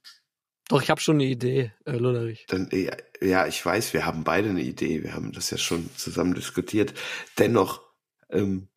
Doch, 0.72 0.82
ich 0.82 0.90
habe 0.90 1.02
schon 1.02 1.16
eine 1.18 1.26
Idee, 1.26 1.74
äh, 1.86 1.98
Lullerich. 1.98 2.46
dann, 2.48 2.70
ja, 2.72 2.96
ja, 3.22 3.46
ich 3.46 3.64
weiß, 3.66 3.92
wir 3.92 4.06
haben 4.06 4.24
beide 4.24 4.50
eine 4.50 4.62
Idee. 4.62 5.04
Wir 5.04 5.14
haben 5.14 5.34
das 5.34 5.50
ja 5.52 5.58
schon 5.58 5.90
zusammen 5.98 6.34
diskutiert. 6.34 6.94
Dennoch, 7.38 7.82
ähm, 8.30 8.70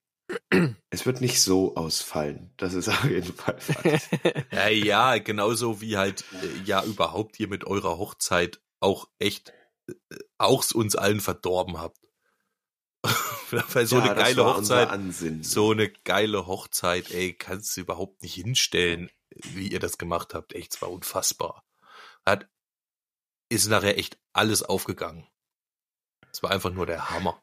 es 0.90 1.07
wird 1.07 1.20
nicht 1.20 1.40
so 1.40 1.76
ausfallen. 1.76 2.52
Das 2.57 2.74
ist 2.74 2.88
auf 2.88 3.04
jeden 3.04 3.33
Fall 3.33 3.61
Fakt. 3.61 4.11
Ja, 4.52 4.68
ja, 4.68 5.18
genauso 5.18 5.80
wie 5.80 5.96
halt 5.96 6.24
äh, 6.42 6.62
ja 6.64 6.83
überhaupt 6.83 7.38
ihr 7.38 7.46
mit 7.46 7.64
eurer 7.64 7.96
Hochzeit 7.96 8.61
auch 8.80 9.07
echt 9.20 9.52
äh, 9.87 9.94
auch 10.37 10.68
uns 10.74 10.96
allen 10.96 11.20
verdorben 11.20 11.78
habt. 11.78 12.00
Weil 13.50 13.87
so 13.87 13.98
Ja, 13.98 14.02
eine 14.02 14.14
geile 14.16 14.44
Hochzeit, 14.44 14.88
so 15.42 15.70
eine 15.70 15.90
geile 15.90 16.48
Hochzeit, 16.48 17.12
ey, 17.12 17.35
kannst 17.35 17.76
du 17.76 17.83
überhaupt 17.83 18.24
nicht 18.24 18.35
hinstellen, 18.35 19.11
wie 19.30 19.68
ihr 19.68 19.78
das 19.78 19.96
gemacht 19.96 20.35
habt. 20.35 20.54
Echt, 20.54 20.74
es 20.74 20.83
war 20.83 20.90
unfassbar. 20.90 21.62
Hat, 22.27 22.49
ist 23.49 23.69
nachher 23.69 23.99
echt 23.99 24.19
alles 24.33 24.63
aufgegangen. 24.63 25.27
Es 26.33 26.43
war 26.43 26.51
einfach 26.51 26.73
nur 26.73 26.87
der 26.87 27.11
Hammer. 27.11 27.43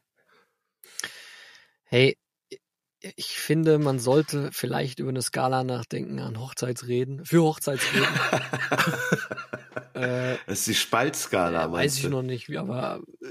Hey, 1.84 2.18
ich 3.00 3.38
finde, 3.38 3.80
man 3.80 4.00
sollte 4.00 4.52
vielleicht 4.52 5.00
über 5.00 5.10
eine 5.10 5.22
Skala 5.22 5.64
nachdenken 5.64 6.20
an 6.20 6.40
Hochzeitsreden, 6.40 7.26
für 7.26 7.42
Hochzeitsreden. 7.42 8.08
äh, 9.94 10.38
das 10.46 10.60
ist 10.60 10.68
die 10.68 10.76
Spaltskala, 10.76 11.66
äh, 11.66 11.72
weiß 11.72 11.96
ich 11.96 12.04
du? 12.04 12.10
noch 12.10 12.22
nicht, 12.22 12.50
wie, 12.50 12.58
aber 12.58 13.02
äh, 13.22 13.28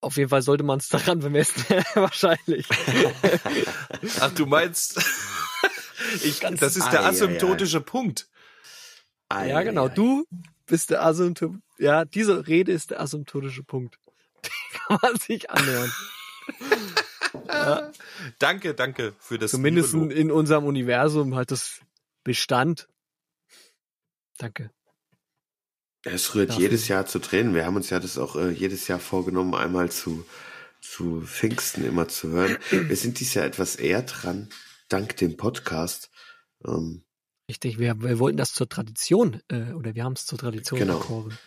auf 0.00 0.16
jeden 0.16 0.28
Fall 0.28 0.42
sollte 0.42 0.64
man 0.64 0.78
es 0.78 0.88
daran 0.88 1.18
bemessen, 1.18 1.64
wahrscheinlich. 1.94 2.66
Ach, 4.20 4.32
du 4.32 4.46
meinst, 4.46 4.98
ich, 6.22 6.40
das 6.40 6.76
ist 6.76 6.90
der 6.92 7.00
ei, 7.00 7.04
ei. 7.04 7.08
asymptotische 7.08 7.80
Punkt. 7.80 8.28
Ja, 9.32 9.62
genau. 9.62 9.88
Du 9.88 10.26
bist 10.66 10.90
der 10.90 11.04
Asymptom. 11.04 11.62
Ja, 11.78 12.04
diese 12.04 12.46
Rede 12.46 12.72
ist 12.72 12.90
der 12.90 13.00
asymptotische 13.00 13.62
Punkt. 13.62 13.98
Den 14.42 14.80
kann 14.80 14.98
man 15.02 15.16
sich 15.16 15.50
anhören. 15.50 15.92
ja, 17.48 17.90
Danke, 18.38 18.74
danke 18.74 19.14
für 19.18 19.38
das 19.38 19.50
zumindest 19.50 19.94
in 19.94 20.30
unserem 20.30 20.64
Universum 20.64 21.34
hat 21.34 21.50
das 21.50 21.80
Bestand. 22.22 22.88
Danke. 24.38 24.70
Es 26.04 26.34
rührt 26.34 26.50
Dafür. 26.50 26.62
jedes 26.62 26.88
Jahr 26.88 27.06
zu 27.06 27.18
Tränen. 27.18 27.54
Wir 27.54 27.64
haben 27.64 27.76
uns 27.76 27.90
ja 27.90 27.98
das 27.98 28.18
auch 28.18 28.36
äh, 28.36 28.50
jedes 28.50 28.88
Jahr 28.88 28.98
vorgenommen, 28.98 29.54
einmal 29.54 29.90
zu, 29.90 30.26
zu 30.80 31.22
Pfingsten 31.22 31.84
immer 31.84 32.08
zu 32.08 32.28
hören. 32.28 32.58
Wir 32.70 32.96
sind 32.96 33.20
dieses 33.20 33.34
Jahr 33.34 33.46
etwas 33.46 33.76
eher 33.76 34.02
dran, 34.02 34.50
dank 34.88 35.16
dem 35.16 35.36
Podcast. 35.36 36.10
Ähm, 36.66 37.03
Richtig, 37.48 37.78
wir, 37.78 38.00
wir 38.00 38.18
wollten 38.18 38.38
das 38.38 38.52
zur 38.54 38.68
Tradition, 38.68 39.40
äh, 39.48 39.72
oder 39.72 39.94
wir 39.94 40.04
haben 40.04 40.14
es 40.14 40.24
zur 40.26 40.38
Tradition 40.38 40.78
Genau. 40.80 40.98
erkoren. 40.98 41.38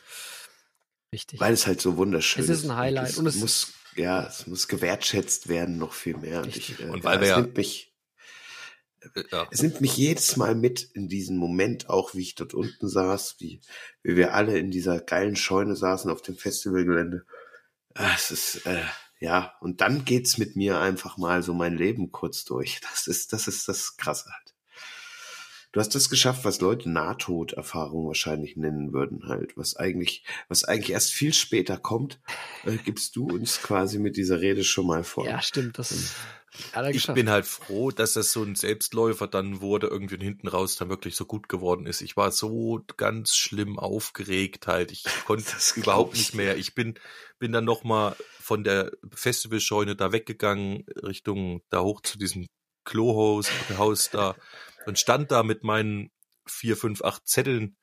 Richtig. 1.13 1.39
weil 1.39 1.53
es 1.53 1.65
halt 1.65 1.79
so 1.79 1.95
wunderschön 1.95 2.43
Es 2.43 2.49
ist 2.49 2.65
ein 2.65 2.75
Highlight 2.75 3.11
Es 3.11 3.17
und 3.17 3.27
es- 3.27 3.37
muss, 3.37 3.73
ja, 3.95 4.27
es 4.27 4.45
muss 4.45 4.67
gewertschätzt 4.67 5.47
werden 5.47 5.77
noch 5.77 5.93
viel 5.93 6.17
mehr. 6.17 6.41
Und, 6.43 6.55
ich, 6.55 6.77
äh, 6.81 6.83
Und 6.89 7.05
weil 7.05 7.15
ja, 7.15 7.21
wir 7.21 7.23
es 7.23 7.29
ja- 7.29 7.41
nimmt 7.41 7.55
mich, 7.57 7.93
Ja. 9.31 9.47
es 9.49 9.61
nimmt 9.61 9.79
mich 9.79 9.95
jedes 9.95 10.35
Mal 10.35 10.53
mit 10.53 10.83
in 10.83 11.07
diesen 11.07 11.37
Moment, 11.37 11.89
auch 11.89 12.13
wie 12.13 12.21
ich 12.23 12.35
dort 12.35 12.53
unten 12.53 12.89
saß, 12.89 13.37
wie, 13.39 13.61
wie 14.03 14.17
wir 14.17 14.33
alle 14.33 14.59
in 14.59 14.69
dieser 14.69 14.99
geilen 14.99 15.37
Scheune 15.37 15.77
saßen 15.77 16.11
auf 16.11 16.21
dem 16.21 16.35
Festivalgelände. 16.37 17.25
Ah, 17.93 18.11
Es 18.13 18.29
ist, 18.29 18.65
äh, 18.65 18.83
ja, 19.21 19.55
und 19.61 19.79
dann 19.79 20.03
geht's 20.03 20.37
mit 20.37 20.57
mir 20.57 20.77
einfach 20.79 21.15
mal 21.17 21.41
so 21.41 21.53
mein 21.53 21.77
Leben 21.77 22.11
kurz 22.11 22.43
durch. 22.43 22.81
Das 22.81 23.07
ist, 23.07 23.31
das 23.31 23.47
ist 23.47 23.67
das 23.69 23.95
Krasse 23.95 24.29
halt. 24.29 24.46
Du 25.77 25.81
hast 25.81 25.93
das 25.93 26.09
geschafft, 26.09 26.43
was 26.43 26.59
Leute 26.59 26.89
Nahtoderfahrung 26.89 28.07
wahrscheinlich 28.07 28.57
nennen 28.57 28.93
würden 28.93 29.27
halt, 29.27 29.55
was 29.57 29.75
eigentlich, 29.75 30.23
was 30.49 30.63
eigentlich 30.63 30.89
erst 30.89 31.13
viel 31.13 31.35
später 31.35 31.77
kommt, 31.77 32.19
äh, 32.65 32.77
gibst 32.83 33.15
du 33.15 33.27
uns 33.27 33.61
quasi 33.61 33.99
mit 33.99 34.17
dieser 34.17 34.41
Rede 34.41 34.63
schon 34.63 34.87
mal 34.87 35.03
vor. 35.03 35.27
ja, 35.27 35.39
stimmt, 35.39 35.77
das 35.77 36.15
hat 36.73 36.83
er 36.83 36.89
Ich 36.89 36.95
geschafft. 36.95 37.15
bin 37.15 37.29
halt 37.29 37.45
froh, 37.45 37.91
dass 37.91 38.13
das 38.13 38.31
so 38.31 38.41
ein 38.41 38.55
Selbstläufer 38.55 39.27
dann 39.27 39.61
wurde, 39.61 39.85
irgendwie 39.85 40.15
und 40.15 40.21
hinten 40.21 40.47
raus 40.47 40.77
dann 40.77 40.89
wirklich 40.89 41.15
so 41.15 41.25
gut 41.25 41.47
geworden 41.47 41.85
ist. 41.85 42.01
Ich 42.01 42.17
war 42.17 42.31
so 42.31 42.83
ganz 42.97 43.35
schlimm 43.35 43.77
aufgeregt 43.77 44.65
halt. 44.65 44.91
Ich 44.91 45.03
konnte 45.27 45.45
Das 45.45 45.77
überhaupt 45.77 46.15
ich 46.15 46.21
nicht 46.21 46.33
mehr. 46.33 46.57
Ich 46.57 46.73
bin, 46.73 46.95
bin 47.37 47.51
dann 47.51 47.65
nochmal 47.65 48.15
von 48.39 48.63
der 48.63 48.93
Festivalscheune 49.13 49.95
da 49.95 50.11
weggegangen, 50.11 50.87
Richtung 51.03 51.61
da 51.69 51.81
hoch 51.81 52.01
zu 52.01 52.17
diesem 52.17 52.47
Klohaus, 52.83 53.51
Haus 53.77 54.09
da. 54.09 54.35
und 54.87 54.97
stand 54.97 55.31
da 55.31 55.43
mit 55.43 55.63
meinen 55.63 56.11
vier, 56.45 56.77
fünf, 56.77 57.03
acht 57.03 57.27
Zetteln 57.27 57.77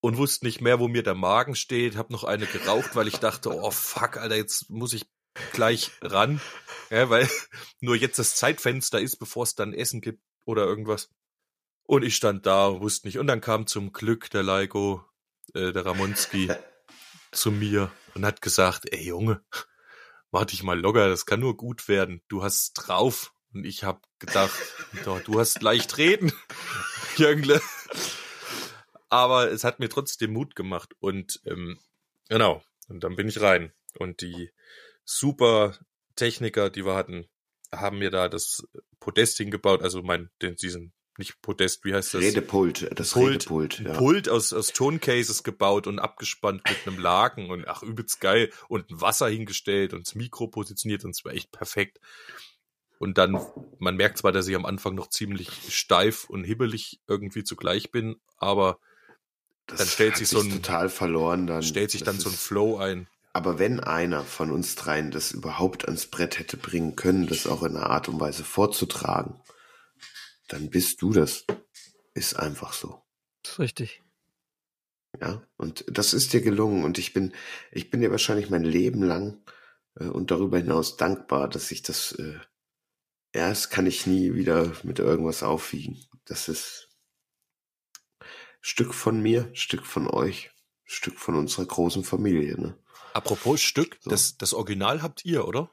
und 0.00 0.18
wusste 0.18 0.44
nicht 0.44 0.60
mehr, 0.60 0.78
wo 0.78 0.88
mir 0.88 1.02
der 1.02 1.14
Magen 1.14 1.54
steht. 1.54 1.96
Hab 1.96 2.10
noch 2.10 2.24
eine 2.24 2.46
geraucht, 2.46 2.94
weil 2.94 3.08
ich 3.08 3.16
dachte, 3.16 3.50
oh 3.50 3.70
fuck, 3.70 4.18
Alter, 4.18 4.36
jetzt 4.36 4.68
muss 4.68 4.92
ich 4.92 5.06
gleich 5.52 5.90
ran, 6.02 6.40
ja, 6.90 7.08
weil 7.08 7.28
nur 7.80 7.96
jetzt 7.96 8.18
das 8.18 8.36
Zeitfenster 8.36 9.00
ist, 9.00 9.16
bevor 9.16 9.44
es 9.44 9.54
dann 9.54 9.72
Essen 9.72 10.02
gibt 10.02 10.22
oder 10.44 10.64
irgendwas. 10.64 11.08
Und 11.84 12.04
ich 12.04 12.14
stand 12.14 12.44
da, 12.44 12.80
wusste 12.80 13.08
nicht. 13.08 13.18
Und 13.18 13.26
dann 13.26 13.40
kam 13.40 13.66
zum 13.66 13.92
Glück 13.92 14.28
der 14.30 14.42
Leiko, 14.42 15.04
äh, 15.54 15.72
der 15.72 15.86
Ramonski, 15.86 16.50
zu 17.32 17.50
mir 17.50 17.90
und 18.14 18.26
hat 18.26 18.42
gesagt, 18.42 18.92
ey 18.92 19.06
Junge, 19.06 19.42
mach 20.30 20.44
dich 20.44 20.62
mal 20.62 20.78
locker, 20.78 21.08
das 21.08 21.24
kann 21.24 21.40
nur 21.40 21.56
gut 21.56 21.88
werden. 21.88 22.20
Du 22.28 22.42
hast 22.42 22.74
drauf. 22.74 23.31
Und 23.54 23.64
ich 23.64 23.84
hab 23.84 24.02
gedacht, 24.18 24.58
du 25.04 25.38
hast 25.38 25.62
leicht 25.62 25.98
reden, 25.98 26.32
Jöngle. 27.16 27.60
Aber 29.08 29.50
es 29.50 29.64
hat 29.64 29.78
mir 29.78 29.88
trotzdem 29.88 30.32
Mut 30.32 30.56
gemacht. 30.56 30.94
Und 31.00 31.40
ähm, 31.44 31.78
genau, 32.28 32.62
und 32.88 33.04
dann 33.04 33.16
bin 33.16 33.28
ich 33.28 33.40
rein. 33.40 33.72
Und 33.98 34.22
die 34.22 34.50
super 35.04 35.76
Techniker, 36.16 36.70
die 36.70 36.84
wir 36.86 36.94
hatten, 36.94 37.28
haben 37.70 37.98
mir 37.98 38.10
da 38.10 38.28
das 38.28 38.66
Podest 39.00 39.38
hingebaut, 39.38 39.82
also 39.82 40.02
mein, 40.02 40.30
den, 40.40 40.56
diesen, 40.56 40.92
nicht 41.18 41.42
Podest, 41.42 41.84
wie 41.84 41.94
heißt 41.94 42.14
das? 42.14 42.22
Redepult, 42.22 42.90
das 42.98 43.12
Pult, 43.12 43.34
Redepult, 43.34 43.80
ja. 43.80 43.92
Pult 43.94 44.28
aus, 44.28 44.52
aus 44.52 44.68
Toncases 44.68 45.42
gebaut 45.42 45.86
und 45.86 45.98
abgespannt 45.98 46.62
mit 46.68 46.86
einem 46.86 46.98
Laken 46.98 47.50
und 47.50 47.66
ach, 47.68 47.82
übelst 47.82 48.20
geil 48.20 48.50
und 48.68 48.90
ein 48.90 49.00
Wasser 49.00 49.28
hingestellt 49.28 49.92
und 49.92 50.06
das 50.06 50.14
Mikro 50.14 50.48
positioniert 50.48 51.04
und 51.04 51.10
es 51.10 51.24
war 51.24 51.32
echt 51.32 51.52
perfekt. 51.52 51.98
Und 53.02 53.18
dann, 53.18 53.36
man 53.80 53.96
merkt 53.96 54.18
zwar, 54.18 54.30
dass 54.30 54.46
ich 54.46 54.54
am 54.54 54.64
Anfang 54.64 54.94
noch 54.94 55.08
ziemlich 55.10 55.50
steif 55.74 56.30
und 56.30 56.44
hibbelig 56.44 57.00
irgendwie 57.08 57.42
zugleich 57.42 57.90
bin, 57.90 58.14
aber 58.36 58.78
Das 59.66 59.78
dann 59.78 59.88
stellt 59.88 60.16
sich 60.16 60.28
so 60.28 60.38
ein- 60.38 60.52
total 60.52 60.88
verloren 60.88 61.48
dann. 61.48 61.64
stellt 61.64 61.90
sich 61.90 62.04
Das 62.04 62.14
dann 62.14 62.20
so 62.20 62.28
ein 62.30 62.36
Flow 62.36 62.76
ein. 62.76 63.08
Aber 63.32 63.58
wenn 63.58 63.80
einer 63.80 64.22
von 64.22 64.52
uns 64.52 64.76
dreien 64.76 65.10
das 65.10 65.32
überhaupt 65.32 65.86
ans 65.86 66.06
Brett 66.06 66.38
hätte 66.38 66.56
bringen 66.56 66.94
können, 66.94 67.26
das 67.26 67.48
auch 67.48 67.64
in 67.64 67.76
einer 67.76 67.90
Art 67.90 68.08
und 68.08 68.20
Weise 68.20 68.44
vorzutragen, 68.44 69.34
dann 70.46 70.70
bist 70.70 71.02
du 71.02 71.12
das. 71.12 71.44
Ist 72.14 72.38
einfach 72.38 72.72
so. 72.72 73.02
Das 73.42 73.54
ist 73.54 73.58
richtig. 73.58 74.02
Ja, 75.20 75.42
und 75.56 75.84
das 75.88 76.14
ist 76.14 76.32
dir 76.34 76.40
gelungen 76.40 76.84
und 76.84 76.98
ich 76.98 77.12
bin, 77.12 77.32
ich 77.72 77.90
bin 77.90 78.00
dir 78.00 78.12
wahrscheinlich 78.12 78.48
mein 78.48 78.62
Leben 78.64 79.02
lang 79.02 79.42
äh, 79.98 80.04
und 80.04 80.30
darüber 80.30 80.58
hinaus 80.58 80.96
dankbar, 80.96 81.48
dass 81.48 81.72
ich 81.72 81.82
das, 81.82 82.12
äh, 82.12 82.38
ja, 83.34 83.48
das 83.48 83.70
kann 83.70 83.86
ich 83.86 84.06
nie 84.06 84.34
wieder 84.34 84.72
mit 84.82 84.98
irgendwas 84.98 85.42
aufwiegen. 85.42 85.98
Das 86.24 86.48
ist 86.48 86.88
Stück 88.60 88.94
von 88.94 89.20
mir, 89.20 89.48
Stück 89.54 89.84
von 89.86 90.06
euch, 90.08 90.50
Stück 90.84 91.18
von 91.18 91.34
unserer 91.34 91.66
großen 91.66 92.04
Familie, 92.04 92.60
ne? 92.60 92.78
Apropos 93.14 93.60
Stück, 93.60 93.98
So. 94.00 94.10
das, 94.10 94.36
das 94.38 94.54
Original 94.54 95.02
habt 95.02 95.24
ihr, 95.24 95.46
oder? 95.46 95.70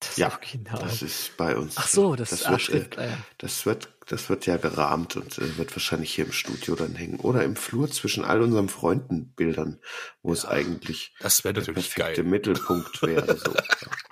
Das 0.00 0.16
Ja, 0.16 0.30
Original. 0.32 0.80
Das 0.82 1.02
ist 1.02 1.36
bei 1.36 1.56
uns. 1.56 1.74
Ach 1.76 1.86
so, 1.86 2.16
das, 2.16 2.30
das 2.30 2.44
ach, 2.46 2.50
wird, 2.52 2.62
stimmt. 2.62 2.98
äh, 2.98 3.10
ja. 3.10 3.18
das 3.38 3.66
wird, 3.66 3.90
das 4.06 4.28
wird 4.30 4.46
ja 4.46 4.56
gerahmt 4.56 5.16
und 5.16 5.38
äh, 5.38 5.58
wird 5.58 5.74
wahrscheinlich 5.76 6.14
hier 6.14 6.24
im 6.24 6.32
Studio 6.32 6.74
dann 6.74 6.94
hängen 6.94 7.20
oder 7.20 7.44
im 7.44 7.54
Flur 7.56 7.90
zwischen 7.90 8.24
all 8.24 8.40
unseren 8.40 8.68
Freundenbildern, 8.70 9.78
wo 10.22 10.32
es 10.32 10.46
eigentlich 10.46 11.14
Das 11.20 11.44
wäre 11.44 11.54
der 11.54 11.62
natürlich 11.62 11.94
perfekte 11.94 12.22
geil. 12.22 12.30
Mittelpunkt 12.30 13.02
wäre. 13.02 13.36
So. 13.36 13.54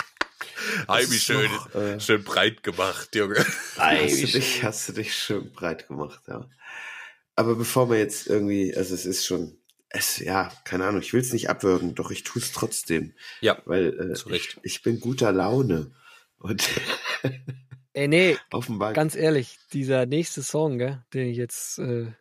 Ist 0.99 1.23
schön, 1.23 1.51
noch, 1.51 1.75
äh, 1.75 2.01
schön 2.01 2.25
breit 2.25 2.63
gemacht, 2.63 3.15
Junge. 3.15 3.45
Hast 3.77 4.23
du, 4.23 4.27
dich, 4.27 4.63
hast 4.63 4.89
du 4.89 4.93
dich 4.93 5.15
schön 5.15 5.53
breit 5.53 5.89
gemacht, 5.89 6.23
ja. 6.29 6.49
Aber 7.37 7.55
bevor 7.55 7.89
wir 7.91 7.99
jetzt 7.99 8.27
irgendwie, 8.27 8.75
also 8.77 8.95
es 8.95 9.07
ist 9.07 9.25
schon, 9.25 9.59
es, 9.89 10.19
ja, 10.19 10.53
keine 10.65 10.87
Ahnung, 10.87 11.01
ich 11.01 11.13
will 11.13 11.21
es 11.21 11.33
nicht 11.33 11.49
abwürgen, 11.49 11.95
doch 11.95 12.11
ich 12.11 12.25
tue 12.25 12.43
es 12.43 12.53
trotzdem. 12.53 13.15
Ja, 13.41 13.63
Weil 13.65 14.11
äh, 14.11 14.15
zu 14.15 14.29
Recht. 14.29 14.59
Ich, 14.63 14.77
ich 14.77 14.83
bin 14.83 15.01
guter 15.01 15.33
Laune. 15.33 15.93
Und 16.39 16.69
Ey, 17.99 18.07
nee, 18.07 18.39
offenbar 18.53 18.93
ganz 18.93 19.17
ehrlich, 19.17 19.59
dieser 19.73 20.07
nächste 20.07 20.43
Song, 20.43 20.79
gell, 20.79 21.05
den 21.15 21.29
ich 21.29 21.37
jetzt, 21.37 21.79
äh, 21.79 22.13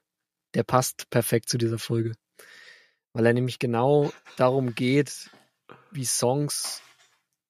der 0.54 0.64
passt 0.64 1.10
perfekt 1.10 1.50
zu 1.50 1.58
dieser 1.58 1.78
Folge. 1.78 2.14
Weil 3.14 3.26
er 3.28 3.34
nämlich 3.34 3.60
genau 3.60 4.12
darum 4.38 4.74
geht, 4.74 5.30
wie 5.92 6.06
Songs 6.06 6.82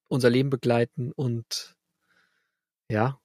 unser 0.08 0.30
Leben 0.30 0.50
begleiten 0.50 1.12
und 1.12 1.76
ja, 2.90 3.20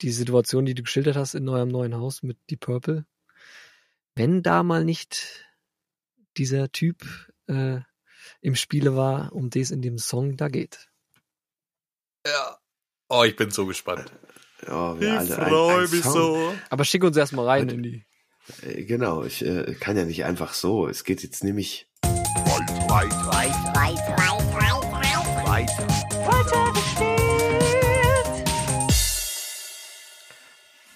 die 0.00 0.10
Situation, 0.10 0.64
die 0.64 0.74
du 0.74 0.82
geschildert 0.82 1.16
hast 1.16 1.34
in 1.34 1.48
eurem 1.48 1.68
neuen 1.68 1.94
Haus 1.94 2.22
mit 2.22 2.38
Deep 2.50 2.60
Purple. 2.60 3.06
Wenn 4.14 4.42
da 4.42 4.62
mal 4.62 4.84
nicht 4.84 5.46
dieser 6.36 6.70
Typ 6.72 7.04
äh, 7.46 7.80
im 8.40 8.56
Spiele 8.56 8.96
war, 8.96 9.32
um 9.32 9.50
das 9.50 9.70
in 9.70 9.82
dem 9.82 9.98
Song 9.98 10.36
da 10.36 10.48
geht. 10.48 10.90
Ja. 12.26 12.58
Oh, 13.08 13.24
ich 13.24 13.36
bin 13.36 13.50
so 13.50 13.66
gespannt. 13.66 14.10
ja, 14.66 14.98
wir 14.98 15.18
alle 15.18 15.24
Ich 15.28 15.34
ein, 15.38 15.48
freue 15.48 15.84
ein 15.84 15.90
mich 15.90 16.02
Song. 16.02 16.12
so. 16.12 16.54
Aber 16.70 16.84
schick 16.84 17.04
uns 17.04 17.16
erstmal 17.16 17.46
rein 17.46 17.62
Und- 17.64 17.74
in 17.74 17.82
die. 17.82 18.06
Äh, 18.62 18.84
Genau, 18.84 19.22
ich 19.24 19.44
äh, 19.44 19.74
kann 19.78 19.96
ja 19.96 20.04
nicht 20.04 20.24
einfach 20.24 20.52
so. 20.54 20.88
Es 20.88 21.04
geht 21.04 21.22
jetzt 21.22 21.44
nämlich 21.44 21.88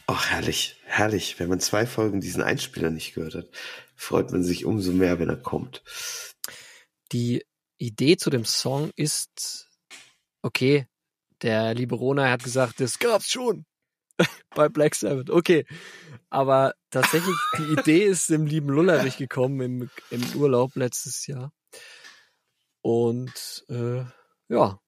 Ach, 0.06 0.30
herrlich, 0.30 0.80
herrlich. 0.86 1.38
Wenn 1.38 1.50
man 1.50 1.60
zwei 1.60 1.84
Folgen 1.84 2.22
diesen 2.22 2.42
Einspieler 2.42 2.88
nicht 2.88 3.12
gehört 3.12 3.34
hat, 3.34 3.50
freut 3.96 4.32
man 4.32 4.42
sich 4.42 4.64
umso 4.64 4.92
mehr, 4.92 5.18
wenn 5.18 5.28
er 5.28 5.36
kommt. 5.36 5.82
Die 7.12 7.44
Idee 7.76 8.16
zu 8.16 8.30
dem 8.30 8.46
Song 8.46 8.92
ist, 8.96 9.68
okay, 10.40 10.86
der 11.42 11.74
liebe 11.74 11.94
Rona 11.94 12.30
hat 12.30 12.42
gesagt, 12.42 12.80
das 12.80 12.98
gab's 12.98 13.30
schon 13.30 13.66
bei 14.54 14.70
Black 14.70 14.94
Sabbath. 14.94 15.28
Okay, 15.28 15.66
aber 16.30 16.72
tatsächlich, 16.88 17.36
die 17.58 17.72
Idee 17.78 18.04
ist 18.04 18.30
dem 18.30 18.46
lieben 18.46 18.70
Lullerich 18.70 19.18
gekommen 19.18 19.60
im, 19.60 19.90
im 20.10 20.34
Urlaub 20.34 20.76
letztes 20.76 21.26
Jahr. 21.26 21.52
Und 22.80 23.66
äh, 23.68 24.04
ja, 24.48 24.80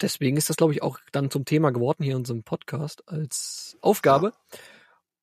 deswegen 0.00 0.36
ist 0.36 0.50
das, 0.50 0.56
glaube 0.56 0.72
ich, 0.72 0.82
auch 0.82 0.98
dann 1.12 1.30
zum 1.30 1.44
Thema 1.44 1.70
geworden 1.70 2.04
hier 2.04 2.12
in 2.12 2.18
unserem 2.18 2.44
Podcast 2.44 3.08
als 3.08 3.76
Aufgabe. 3.80 4.32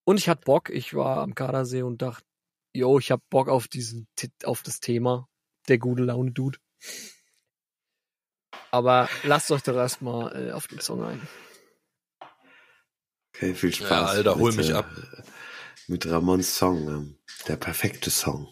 Und 0.03 0.17
ich 0.17 0.27
hatte 0.27 0.41
Bock, 0.45 0.69
ich 0.69 0.93
war 0.93 1.17
am 1.17 1.35
Gardasee 1.35 1.83
und 1.83 2.01
dachte, 2.01 2.25
yo, 2.73 2.99
ich 2.99 3.11
hab 3.11 3.21
Bock 3.29 3.47
auf 3.47 3.67
diesen, 3.67 4.07
auf 4.43 4.63
das 4.63 4.79
Thema, 4.79 5.29
der 5.67 5.77
gute 5.77 6.03
Laune 6.03 6.31
Dude. 6.31 6.59
Aber 8.71 9.09
lasst 9.23 9.51
euch 9.51 9.63
doch 9.63 9.75
erstmal 9.75 10.49
äh, 10.49 10.51
auf 10.51 10.67
den 10.67 10.79
Song 10.79 11.03
ein. 11.03 11.27
Okay, 13.35 13.53
viel 13.53 13.73
Spaß. 13.73 13.89
Ja, 13.89 14.05
Alter, 14.05 14.35
hol 14.35 14.51
mit, 14.51 14.57
mich 14.57 14.69
äh, 14.69 14.73
ab. 14.73 14.89
Mit 15.87 16.09
Ramons 16.09 16.57
Song, 16.57 16.87
ähm, 16.87 17.17
der 17.47 17.57
perfekte 17.57 18.09
Song. 18.09 18.47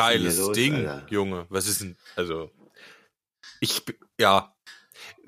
Geiles 0.00 0.38
los, 0.38 0.52
Ding, 0.52 0.74
Alter? 0.86 1.06
Junge. 1.10 1.46
Was 1.48 1.66
ist 1.66 1.80
denn, 1.80 1.96
also, 2.16 2.50
ich, 3.60 3.82
ja. 4.18 4.54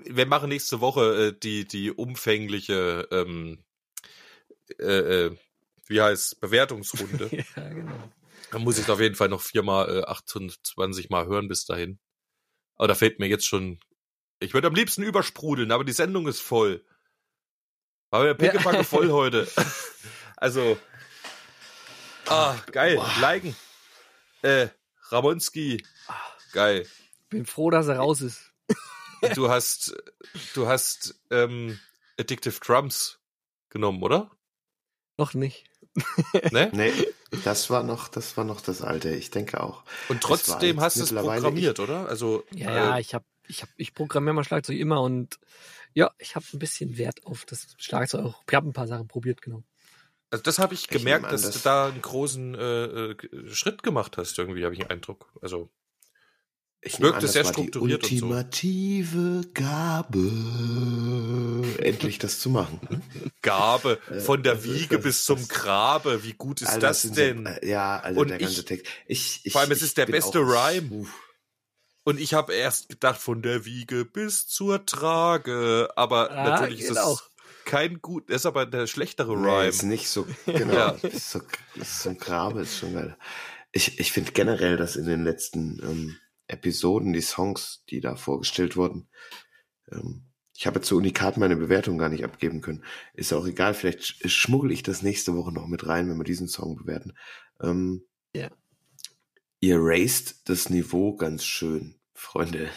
Wir 0.05 0.27
machen 0.27 0.49
nächste 0.49 0.81
Woche 0.81 1.29
äh, 1.29 1.39
die, 1.39 1.65
die 1.65 1.93
umfängliche, 1.93 3.07
ähm, 3.13 3.63
äh, 4.81 5.27
äh, 5.27 5.37
wie 5.87 6.01
heißt, 6.01 6.41
Bewertungsrunde. 6.41 7.31
Ja, 7.57 7.69
genau. 7.69 8.11
Da 8.51 8.59
muss 8.59 8.79
ich 8.79 8.89
auf 8.91 9.01
jeden 9.01 9.15
Fall 9.15 9.29
noch 9.29 9.41
viermal, 9.41 10.01
äh, 10.01 10.03
28 10.05 11.09
Mal 11.09 11.27
hören 11.27 11.49
bis 11.49 11.65
dahin. 11.65 11.99
Aber 12.77 12.89
da 12.89 12.95
fällt 12.95 13.19
mir 13.19 13.29
jetzt 13.29 13.47
schon, 13.47 13.79
ich 14.41 14.53
würde 14.55 14.67
am 14.67 14.75
liebsten 14.75 15.03
übersprudeln, 15.03 15.71
aber 15.73 15.85
die 15.85 15.93
Sendung 15.93 16.27
ist 16.27 16.41
voll. 16.41 16.85
Aber 18.11 18.25
der 18.25 18.35
Pickepacke 18.35 18.79
Ja. 18.79 18.83
voll 18.85 19.11
heute. 19.11 19.49
Also, 20.37 20.77
ah, 22.27 22.57
geil, 22.73 23.01
liken. 23.21 23.55
Äh, 24.43 24.69
Ramonski, 25.11 25.85
geil. 26.53 26.87
Bin 27.31 27.47
froh, 27.47 27.71
dass 27.71 27.89
er 27.89 27.97
raus 27.97 28.21
ist. 28.21 28.53
Du 29.37 29.49
hast, 29.49 29.95
du 30.55 30.67
hast, 30.67 31.15
ähm, 31.31 31.79
Addictive 32.19 32.59
Drums 32.59 33.21
genommen, 33.69 34.03
oder? 34.03 34.33
Noch 35.17 35.33
nicht. 35.35 35.65
Ne? 36.51 36.71
Nee, 36.75 36.93
das 37.45 37.71
war 37.71 37.85
noch, 37.85 38.09
das 38.09 38.37
war 38.37 38.43
noch 38.43 38.61
das 38.61 38.83
Alte. 38.83 39.15
Ich 39.15 39.31
denke 39.31 39.61
auch. 39.63 39.85
Und 40.09 40.23
trotzdem 40.23 40.81
hast 40.81 40.97
du 40.97 41.05
es 41.05 41.15
programmiert, 41.15 41.79
oder? 41.79 42.09
Also, 42.09 42.45
Ja, 42.53 42.71
äh, 42.71 42.75
ja, 42.75 42.99
ich 42.99 43.15
hab, 43.15 43.25
ich 43.47 43.63
hab, 43.63 43.69
ich 43.77 43.95
programmiere 43.95 44.35
mal 44.35 44.45
Schlagzeug 44.45 44.77
immer 44.77 45.01
und 45.03 45.39
ja, 45.95 46.11
ich 46.19 46.35
habe 46.35 46.47
ein 46.53 46.59
bisschen 46.59 46.99
Wert 46.99 47.25
auf 47.25 47.45
das 47.45 47.75
Schlagzeug. 47.79 48.25
auch. 48.25 48.43
Ich 48.49 48.55
habe 48.55 48.69
ein 48.69 48.73
paar 48.73 48.89
Sachen 48.89 49.07
probiert, 49.07 49.41
genau. 49.41 49.63
Also 50.33 50.43
das 50.43 50.59
habe 50.59 50.75
ich 50.75 50.83
Ich 50.83 50.89
gemerkt, 50.89 51.31
dass 51.31 51.43
dass- 51.43 51.55
du 51.55 51.61
da 51.63 51.87
einen 51.89 52.01
großen 52.03 52.55
äh, 52.55 52.85
äh, 53.13 53.17
Schritt 53.55 53.83
gemacht 53.83 54.17
hast, 54.17 54.39
irgendwie, 54.39 54.65
habe 54.65 54.75
ich 54.75 54.81
den 54.81 54.91
Eindruck. 54.91 55.31
Also, 55.43 55.71
Ich 56.81 56.99
Wirkte 57.01 57.21
das 57.23 57.35
sehr 57.35 57.45
war 57.45 57.53
die 57.53 57.61
strukturiert 57.69 58.03
und 58.03 58.09
so. 58.19 58.27
ultimative 58.27 59.43
Gabe, 59.55 60.19
endlich 61.79 62.19
das 62.19 62.41
zu 62.41 62.51
machen. 62.51 62.81
Gabe 63.43 63.99
von 64.25 64.43
der 64.43 64.55
das- 64.57 64.65
Wiege 64.65 64.97
das- 64.97 65.05
bis 65.05 65.25
zum 65.25 65.39
das- 65.39 65.49
Grabe, 65.49 66.25
wie 66.25 66.33
gut 66.33 66.61
ist 66.63 66.69
Alter, 66.71 66.89
das 66.89 67.03
denn? 67.03 67.45
So, 67.47 67.51
äh, 67.53 67.69
ja, 67.69 68.01
Alter, 68.01 68.21
Und 68.21 68.29
der 68.29 68.41
ich- 68.41 68.47
ganze 68.47 68.65
Text. 68.65 68.87
Ich, 69.07 69.41
ich, 69.45 69.53
Vor 69.53 69.61
allem, 69.61 69.71
es 69.73 69.79
ich 69.79 69.85
ist 69.85 69.99
der 69.99 70.07
beste 70.07 70.39
Rhyme. 70.41 70.91
Uff. 70.93 71.15
Und 72.05 72.19
ich 72.19 72.35
habe 72.35 72.53
erst 72.53 72.89
gedacht, 72.89 73.21
von 73.21 73.43
der 73.43 73.65
Wiege 73.65 74.05
bis 74.05 74.49
zur 74.49 74.85
Trage, 74.87 75.89
aber 75.95 76.33
Ah, 76.33 76.51
natürlich 76.61 76.81
ist 76.81 76.91
das 76.91 76.99
auch. 76.99 77.23
Kein 77.65 78.01
gut, 78.01 78.29
das 78.31 78.43
ist 78.43 78.47
aber 78.47 78.67
der 78.67 78.87
schlechtere 78.87 79.37
Nee, 79.39 79.49
Rhyme. 79.49 79.69
ist 79.69 79.83
nicht 79.83 80.09
so, 80.09 80.27
genau, 80.47 80.73
Ja. 80.75 80.89
ist 81.03 81.31
so, 81.31 81.41
ist 81.75 82.03
so 82.03 82.11
ein 82.11 82.19
Grabe, 82.19 82.63
ist 82.63 82.79
schon 82.79 82.95
geil. 82.95 83.17
Ich, 83.73 83.99
ich 83.99 84.13
finde 84.13 84.33
generell, 84.33 84.77
dass 84.77 84.97
in 84.97 85.07
den 85.07 85.25
letzten 85.25 85.81
ähm, 85.83 86.17
Episoden 86.47 87.13
die 87.13 87.21
Songs, 87.23 87.85
die 87.89 88.01
da 88.01 88.17
vorgestellt 88.17 88.77
wurden, 88.77 89.09
ähm, 89.91 90.27
ich 90.55 90.67
habe 90.67 90.83
zu 90.83 90.97
Unikat 90.99 91.39
meine 91.39 91.57
Bewertung 91.57 91.97
gar 91.99 92.11
nicht 92.11 92.25
abgeben 92.25 92.61
können. 92.61 92.85
Ist 93.15 93.33
auch 93.33 93.47
egal, 93.47 93.73
vielleicht 93.75 94.01
sch- 94.01 94.29
schmuggel 94.29 94.71
ich 94.71 94.83
das 94.83 95.03
nächste 95.03 95.35
Woche 95.35 95.51
noch 95.53 95.67
mit 95.67 95.87
rein, 95.89 96.09
wenn 96.11 96.19
wir 96.19 96.25
diesen 96.25 96.47
Song 96.49 96.77
bewerten. 96.77 97.15
Ähm, 97.63 98.05
Ja. 98.35 98.51
Ihr 99.61 99.77
raised 99.79 100.49
das 100.49 100.69
Niveau 100.71 101.17
ganz 101.17 101.45
schön, 101.45 101.95
Freunde. 102.15 102.69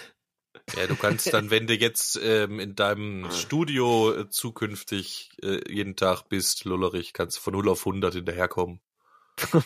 Ja, 0.76 0.88
du 0.88 0.95
kannst 0.95 1.32
dann, 1.34 1.51
wenn 1.51 1.68
du 1.68 1.76
jetzt 1.76 2.20
ähm, 2.22 2.59
in 2.59 2.76
deinem 2.76 3.30
Studio 3.32 4.13
äh, 4.13 4.30
zukünftig 4.30 5.30
äh, 5.43 5.59
jeden 5.72 5.95
Tag 5.95 6.24
bist, 6.24 6.66
Lullerich, 6.66 7.13
kannst 7.13 7.38
du 7.38 7.41
von 7.41 7.53
0 7.53 7.70
auf 7.70 7.86
100 7.86 8.16
hinterherkommen. 8.16 8.80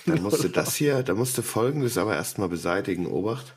Dann 0.05 0.21
musst 0.21 0.43
du 0.43 0.49
das 0.49 0.75
hier, 0.75 1.03
da 1.03 1.13
musst 1.13 1.37
du 1.37 1.41
folgendes 1.41 1.97
aber 1.97 2.15
erstmal 2.15 2.49
beseitigen, 2.49 3.07
Obacht. 3.07 3.55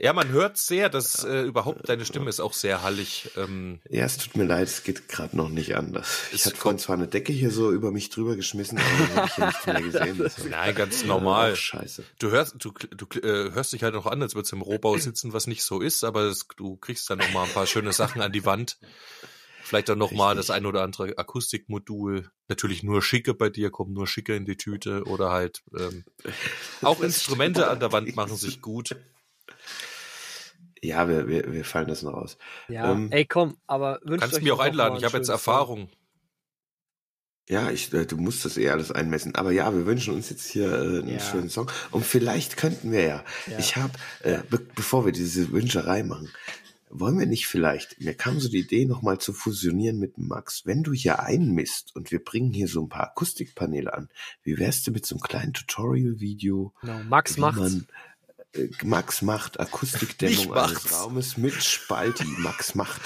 Ja, 0.00 0.12
man 0.12 0.28
hört 0.28 0.58
sehr, 0.58 0.88
dass 0.88 1.24
äh, 1.24 1.42
überhaupt 1.42 1.88
deine 1.88 2.04
Stimme 2.04 2.28
ist 2.28 2.38
auch 2.38 2.52
sehr 2.52 2.82
hallig. 2.82 3.30
Ähm, 3.36 3.80
Ja, 3.88 4.04
es 4.04 4.16
tut 4.16 4.36
mir 4.36 4.44
leid, 4.44 4.68
es 4.68 4.84
geht 4.84 5.08
gerade 5.08 5.36
noch 5.36 5.48
nicht 5.48 5.74
anders. 5.74 6.28
Ich 6.32 6.44
hatte 6.46 6.56
vorhin 6.56 6.78
zwar 6.78 6.96
eine 6.96 7.08
Decke 7.08 7.32
hier 7.32 7.50
so 7.50 7.72
über 7.72 7.90
mich 7.90 8.08
drüber 8.08 8.36
geschmissen, 8.36 8.78
aber 8.78 9.16
habe 9.16 9.26
ich 9.26 9.34
hier 9.34 9.46
nichts 9.46 9.66
mehr 9.66 9.82
gesehen. 9.82 10.18
Das 10.28 10.44
nein, 10.44 10.74
ganz 10.74 11.04
normal. 11.04 11.52
auch 11.52 11.56
scheiße. 11.56 12.04
Du 12.20 12.30
hörst, 12.30 12.56
du, 12.58 12.70
du 12.70 13.06
äh, 13.20 13.50
hörst 13.52 13.72
dich 13.72 13.82
halt 13.82 13.94
noch 13.94 14.06
an, 14.06 14.22
als 14.22 14.36
würdest 14.36 14.52
du 14.52 14.56
im 14.56 14.62
Rohbau 14.62 14.96
sitzen, 14.98 15.32
was 15.32 15.48
nicht 15.48 15.64
so 15.64 15.80
ist, 15.80 16.04
aber 16.04 16.22
es, 16.24 16.46
du 16.56 16.76
kriegst 16.76 17.10
dann 17.10 17.18
noch 17.18 17.32
mal 17.32 17.44
ein 17.44 17.52
paar 17.52 17.66
schöne 17.66 17.92
Sachen 17.92 18.22
an 18.22 18.30
die 18.30 18.44
Wand. 18.44 18.78
Vielleicht 19.64 19.88
dann 19.88 19.98
noch 19.98 20.12
mal 20.12 20.30
Richtig. 20.30 20.46
das 20.46 20.56
ein 20.56 20.64
oder 20.64 20.82
andere 20.82 21.18
Akustikmodul. 21.18 22.30
Natürlich 22.48 22.82
nur 22.82 23.02
schicke 23.02 23.34
bei 23.34 23.50
dir, 23.50 23.70
kommen 23.70 23.92
nur 23.92 24.06
schicke 24.06 24.34
in 24.34 24.46
die 24.46 24.56
Tüte 24.56 25.04
oder 25.04 25.30
halt 25.30 25.62
ähm, 25.78 26.04
auch 26.82 26.96
Das 26.96 27.06
Instrumente 27.06 27.68
an 27.68 27.80
der 27.80 27.92
Wand 27.92 28.14
machen 28.16 28.36
sich 28.36 28.62
gut. 28.62 28.96
Ja, 30.82 31.08
wir, 31.08 31.28
wir, 31.28 31.52
wir 31.52 31.64
fallen 31.64 31.88
das 31.88 32.02
noch 32.02 32.14
aus. 32.14 32.38
Ja, 32.68 32.92
Ähm, 32.92 33.10
ey, 33.10 33.24
komm, 33.26 33.56
aber 33.66 34.00
wünscht 34.04 34.20
Kannst 34.22 34.36
euch 34.36 34.42
mich 34.42 34.52
auch 34.52 34.60
einladen, 34.60 34.96
ich 34.98 35.04
habe 35.04 35.16
jetzt. 35.16 35.28
Erfahrung. 35.28 35.88
Ja, 37.48 37.70
ich, 37.70 37.92
äh, 37.94 38.04
du 38.04 38.16
musst 38.18 38.44
das 38.44 38.58
eh 38.58 38.68
alles 38.68 38.92
einmessen. 38.92 39.34
Aber 39.34 39.52
ja, 39.52 39.72
wir 39.74 39.86
wünschen 39.86 40.12
uns 40.14 40.28
jetzt 40.28 40.46
hier 40.50 40.70
äh, 40.70 40.98
einen 40.98 41.08
Ja. 41.14 41.20
schönen 41.20 41.48
Song. 41.48 41.70
Und 41.90 42.04
vielleicht 42.04 42.56
könnten 42.58 42.92
wir 42.92 43.02
ja. 43.06 43.24
Ja. 43.46 43.58
Ich 43.58 43.76
habe, 43.76 43.94
äh, 44.22 44.38
be 44.50 44.58
bevor 44.74 45.06
wir 45.06 45.12
diese 45.12 45.50
Wünscherei 45.50 46.02
machen, 46.02 46.30
wollen 46.90 47.18
wir 47.18 47.26
nicht 47.26 47.46
vielleicht, 47.46 48.00
mir 48.00 48.14
kam 48.14 48.38
so 48.40 48.48
die 48.48 48.60
Idee, 48.60 48.84
nochmal 48.86 49.18
zu 49.18 49.32
fusionieren 49.32 49.98
mit 49.98 50.16
Max. 50.18 50.64
Wenn 50.66 50.82
du 50.82 50.92
hier 50.92 51.20
einmisst 51.20 51.94
und 51.96 52.10
wir 52.10 52.22
bringen 52.22 52.52
hier 52.52 52.68
so 52.68 52.82
ein 52.82 52.88
paar 52.88 53.08
Akustikpaneele 53.08 53.92
an, 53.92 54.08
wie 54.42 54.58
wärst 54.58 54.86
du 54.86 54.90
mit 54.90 55.04
so 55.06 55.14
einem 55.14 55.20
kleinen 55.20 55.52
Tutorial-Video, 55.54 56.72
Genau, 56.82 56.98
Max 57.04 57.36
macht's. 57.38 57.58
man 57.58 57.86
Max 58.82 59.22
macht 59.22 59.60
Akustikdämmung 59.60 60.54
eines 60.54 60.92
Raumes 60.92 61.36
mit 61.36 61.54
Spalti. 61.62 62.24
Max 62.38 62.74
macht. 62.74 63.02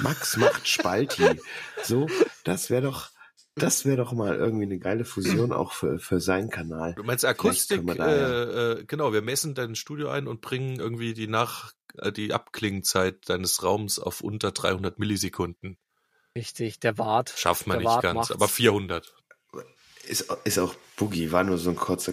Max 0.00 0.36
macht 0.36 0.68
Spalti. 0.68 1.40
So, 1.82 2.06
das 2.44 2.68
wäre 2.70 2.82
doch, 2.82 3.10
das 3.54 3.84
wäre 3.86 3.96
doch 3.96 4.12
mal 4.12 4.36
irgendwie 4.36 4.64
eine 4.64 4.78
geile 4.78 5.04
Fusion 5.04 5.52
auch 5.52 5.72
für, 5.72 5.98
für 5.98 6.20
seinen 6.20 6.50
Kanal. 6.50 6.94
Du 6.94 7.02
meinst 7.02 7.24
Akustik, 7.24 7.86
wir 7.86 7.94
da 7.94 8.14
ja- 8.14 8.28
äh, 8.44 8.72
äh, 8.80 8.84
genau, 8.84 9.12
wir 9.12 9.22
messen 9.22 9.54
dein 9.54 9.74
Studio 9.74 10.10
ein 10.10 10.26
und 10.28 10.40
bringen 10.42 10.78
irgendwie 10.78 11.14
die 11.14 11.28
Nach, 11.28 11.72
äh, 11.98 12.12
die 12.12 12.34
Abklingzeit 12.34 13.28
deines 13.28 13.62
Raums 13.62 13.98
auf 13.98 14.20
unter 14.20 14.52
300 14.52 14.98
Millisekunden. 14.98 15.78
Richtig, 16.36 16.80
der 16.80 16.98
Wart. 16.98 17.32
Schafft 17.36 17.66
man 17.66 17.76
Der 17.78 17.80
nicht 17.80 17.94
Wart 17.94 18.02
ganz, 18.02 18.14
macht's. 18.16 18.32
aber 18.32 18.48
400. 18.48 19.14
Ist, 20.06 20.30
ist 20.44 20.58
auch 20.58 20.74
Boogie, 20.96 21.32
war 21.32 21.44
nur 21.44 21.56
so 21.56 21.70
ein 21.70 21.76
kurzer 21.76 22.12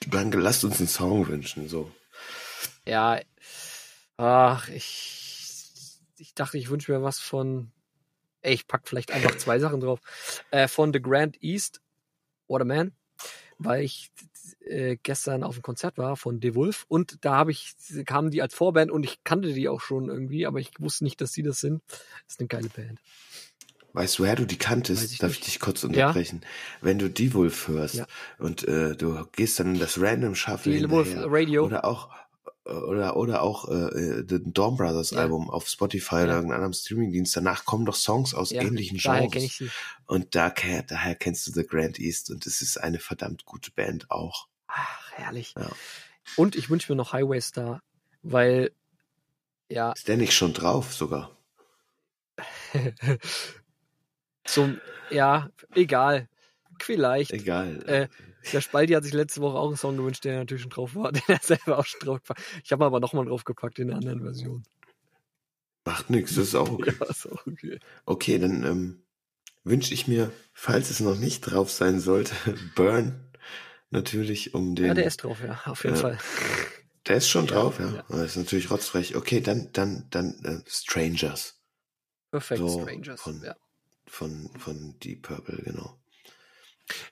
Gedanke. 0.00 0.38
Lasst 0.38 0.64
uns 0.64 0.78
einen 0.78 0.88
Song 0.88 1.28
wünschen, 1.28 1.68
so. 1.68 1.90
Ja, 2.86 3.20
ach, 4.16 4.68
ich, 4.68 5.98
ich 6.16 6.34
dachte, 6.34 6.58
ich 6.58 6.70
wünsche 6.70 6.92
mir 6.92 7.02
was 7.02 7.20
von, 7.20 7.70
ey, 8.42 8.54
ich 8.54 8.66
pack 8.66 8.88
vielleicht 8.88 9.12
einfach 9.12 9.36
zwei 9.36 9.58
Sachen 9.58 9.80
drauf, 9.80 10.00
äh, 10.50 10.68
von 10.68 10.92
The 10.92 11.00
Grand 11.00 11.42
East, 11.42 11.80
What 12.48 12.62
a 12.62 12.64
Man, 12.64 12.92
weil 13.58 13.84
ich 13.84 14.10
äh, 14.60 14.96
gestern 15.02 15.42
auf 15.42 15.54
dem 15.54 15.62
Konzert 15.62 15.98
war 15.98 16.16
von 16.16 16.40
The 16.40 16.54
Wolf 16.54 16.84
und 16.88 17.24
da 17.24 17.34
habe 17.36 17.50
ich, 17.50 17.74
kamen 18.06 18.30
die 18.30 18.42
als 18.42 18.54
Vorband 18.54 18.90
und 18.90 19.04
ich 19.04 19.22
kannte 19.24 19.52
die 19.52 19.68
auch 19.68 19.80
schon 19.80 20.08
irgendwie, 20.08 20.46
aber 20.46 20.58
ich 20.60 20.70
wusste 20.78 21.04
nicht, 21.04 21.20
dass 21.20 21.32
sie 21.32 21.42
das 21.42 21.60
sind. 21.60 21.82
Das 21.88 22.00
ist 22.28 22.40
eine 22.40 22.48
geile 22.48 22.68
Band. 22.68 22.98
Weißt 23.92 24.18
du, 24.18 24.22
woher 24.22 24.36
du 24.36 24.46
die 24.46 24.58
kanntest? 24.58 25.12
ich 25.12 25.18
Darf 25.18 25.30
nicht. 25.30 25.40
ich 25.40 25.44
dich 25.46 25.60
kurz 25.60 25.82
unterbrechen? 25.84 26.42
Wenn 26.80 26.98
du 26.98 27.08
die 27.10 27.34
Wolf 27.34 27.68
hörst 27.68 27.96
Ja. 27.96 28.06
und 28.38 28.66
äh, 28.68 28.94
du 28.96 29.24
gehst 29.32 29.58
dann 29.60 29.74
in 29.74 29.80
das 29.80 30.00
Random 30.00 30.34
Shuffle 30.34 30.78
Die 30.78 30.90
Wolf 30.90 31.12
Radio. 31.16 31.64
oder 31.64 31.84
auch 31.84 32.08
oder 32.64 33.16
oder 33.16 33.42
auch 33.42 33.68
äh, 33.68 33.72
äh, 34.20 34.24
den 34.24 34.52
Dawn 34.52 34.76
Brothers 34.76 35.10
Ja. 35.10 35.18
Album 35.20 35.50
auf 35.50 35.66
Spotify 35.68 36.16
Ja. 36.16 36.22
oder 36.24 36.32
irgendeinem 36.34 36.56
anderen 36.56 36.74
Streamingdienst. 36.74 37.34
Danach 37.36 37.64
kommen 37.64 37.84
doch 37.84 37.96
Songs 37.96 38.32
aus 38.34 38.50
Ja, 38.50 38.62
ähnlichen 38.62 38.98
Genres. 38.98 39.62
Und 40.06 40.34
da, 40.36 40.50
daher 40.86 41.14
kennst 41.16 41.46
du 41.46 41.52
The 41.52 41.64
Grand 41.66 41.98
East 41.98 42.30
und 42.30 42.46
es 42.46 42.62
ist 42.62 42.76
eine 42.76 43.00
verdammt 43.00 43.44
gute 43.44 43.70
Band 43.72 44.10
auch. 44.10 44.46
Ach, 44.68 45.10
herrlich. 45.12 45.54
Ja. 45.58 45.68
Und 46.36 46.54
ich 46.54 46.70
wünsche 46.70 46.92
mir 46.92 46.96
noch 46.96 47.12
Highway 47.12 47.40
Star, 47.40 47.82
weil, 48.22 48.70
ja, 49.68 49.90
Ist 49.92 50.06
der 50.06 50.16
nicht 50.16 50.34
schon 50.34 50.52
drauf 50.52 50.94
sogar? 50.94 51.36
so, 54.54 54.74
ja, 55.10 55.50
egal. 55.74 56.28
Vielleicht. 56.80 57.32
Egal. 57.32 57.82
Äh, 57.86 58.08
der 58.52 58.60
Spaldi 58.62 58.94
hat 58.94 59.04
sich 59.04 59.12
letzte 59.12 59.40
Woche 59.42 59.58
auch 59.58 59.68
einen 59.68 59.76
Song 59.76 59.96
gewünscht, 59.96 60.24
der 60.24 60.38
natürlich 60.38 60.62
schon 60.62 60.70
drauf 60.70 60.94
war, 60.94 61.12
den 61.12 61.22
er 61.28 61.38
selber 61.42 61.78
auch 61.78 61.84
schon 61.86 62.00
drauf 62.00 62.18
gepackt 62.22 62.42
Ich 62.64 62.72
habe 62.72 62.84
aber 62.84 63.00
nochmal 63.00 63.26
draufgepackt 63.26 63.78
in 63.78 63.88
der 63.88 63.96
anderen 63.98 64.22
Version. 64.22 64.62
Macht 65.84 66.10
nichts, 66.10 66.34
das 66.34 66.48
ist 66.48 66.54
auch 66.54 66.70
okay. 66.70 66.92
Ja, 67.00 67.06
ist 67.06 67.26
auch 67.30 67.46
okay. 67.46 67.78
Okay, 68.06 68.38
dann 68.38 68.64
ähm, 68.64 69.02
wünsche 69.64 69.92
ich 69.94 70.08
mir, 70.08 70.30
falls 70.52 70.90
es 70.90 71.00
noch 71.00 71.16
nicht 71.16 71.40
drauf 71.42 71.70
sein 71.70 72.00
sollte, 72.00 72.34
Burn 72.76 73.26
natürlich 73.90 74.54
um 74.54 74.74
den. 74.74 74.86
Ja, 74.86 74.94
der 74.94 75.06
ist 75.06 75.18
drauf, 75.24 75.42
ja, 75.42 75.60
auf 75.66 75.84
jeden 75.84 75.96
Ja. 75.96 76.02
Fall. 76.02 76.18
Der 77.06 77.16
ist 77.16 77.28
schon 77.28 77.46
Ja, 77.46 77.52
drauf, 77.54 77.80
ja. 77.80 77.92
ja. 77.94 78.04
Das 78.08 78.20
ist 78.32 78.36
natürlich 78.36 78.70
rotzfrech. 78.70 79.16
Okay, 79.16 79.40
dann, 79.40 79.70
dann, 79.72 80.06
dann 80.10 80.34
äh, 80.44 80.62
Strangers 80.70 81.58
Perfekt 82.30 82.60
So, 82.60 82.82
Strangers. 82.82 83.20
von- 83.20 83.42
Ja. 83.42 83.56
Von, 84.10 84.50
von 84.58 84.98
Deep 85.00 85.22
Purple, 85.22 85.62
genau. 85.62 85.96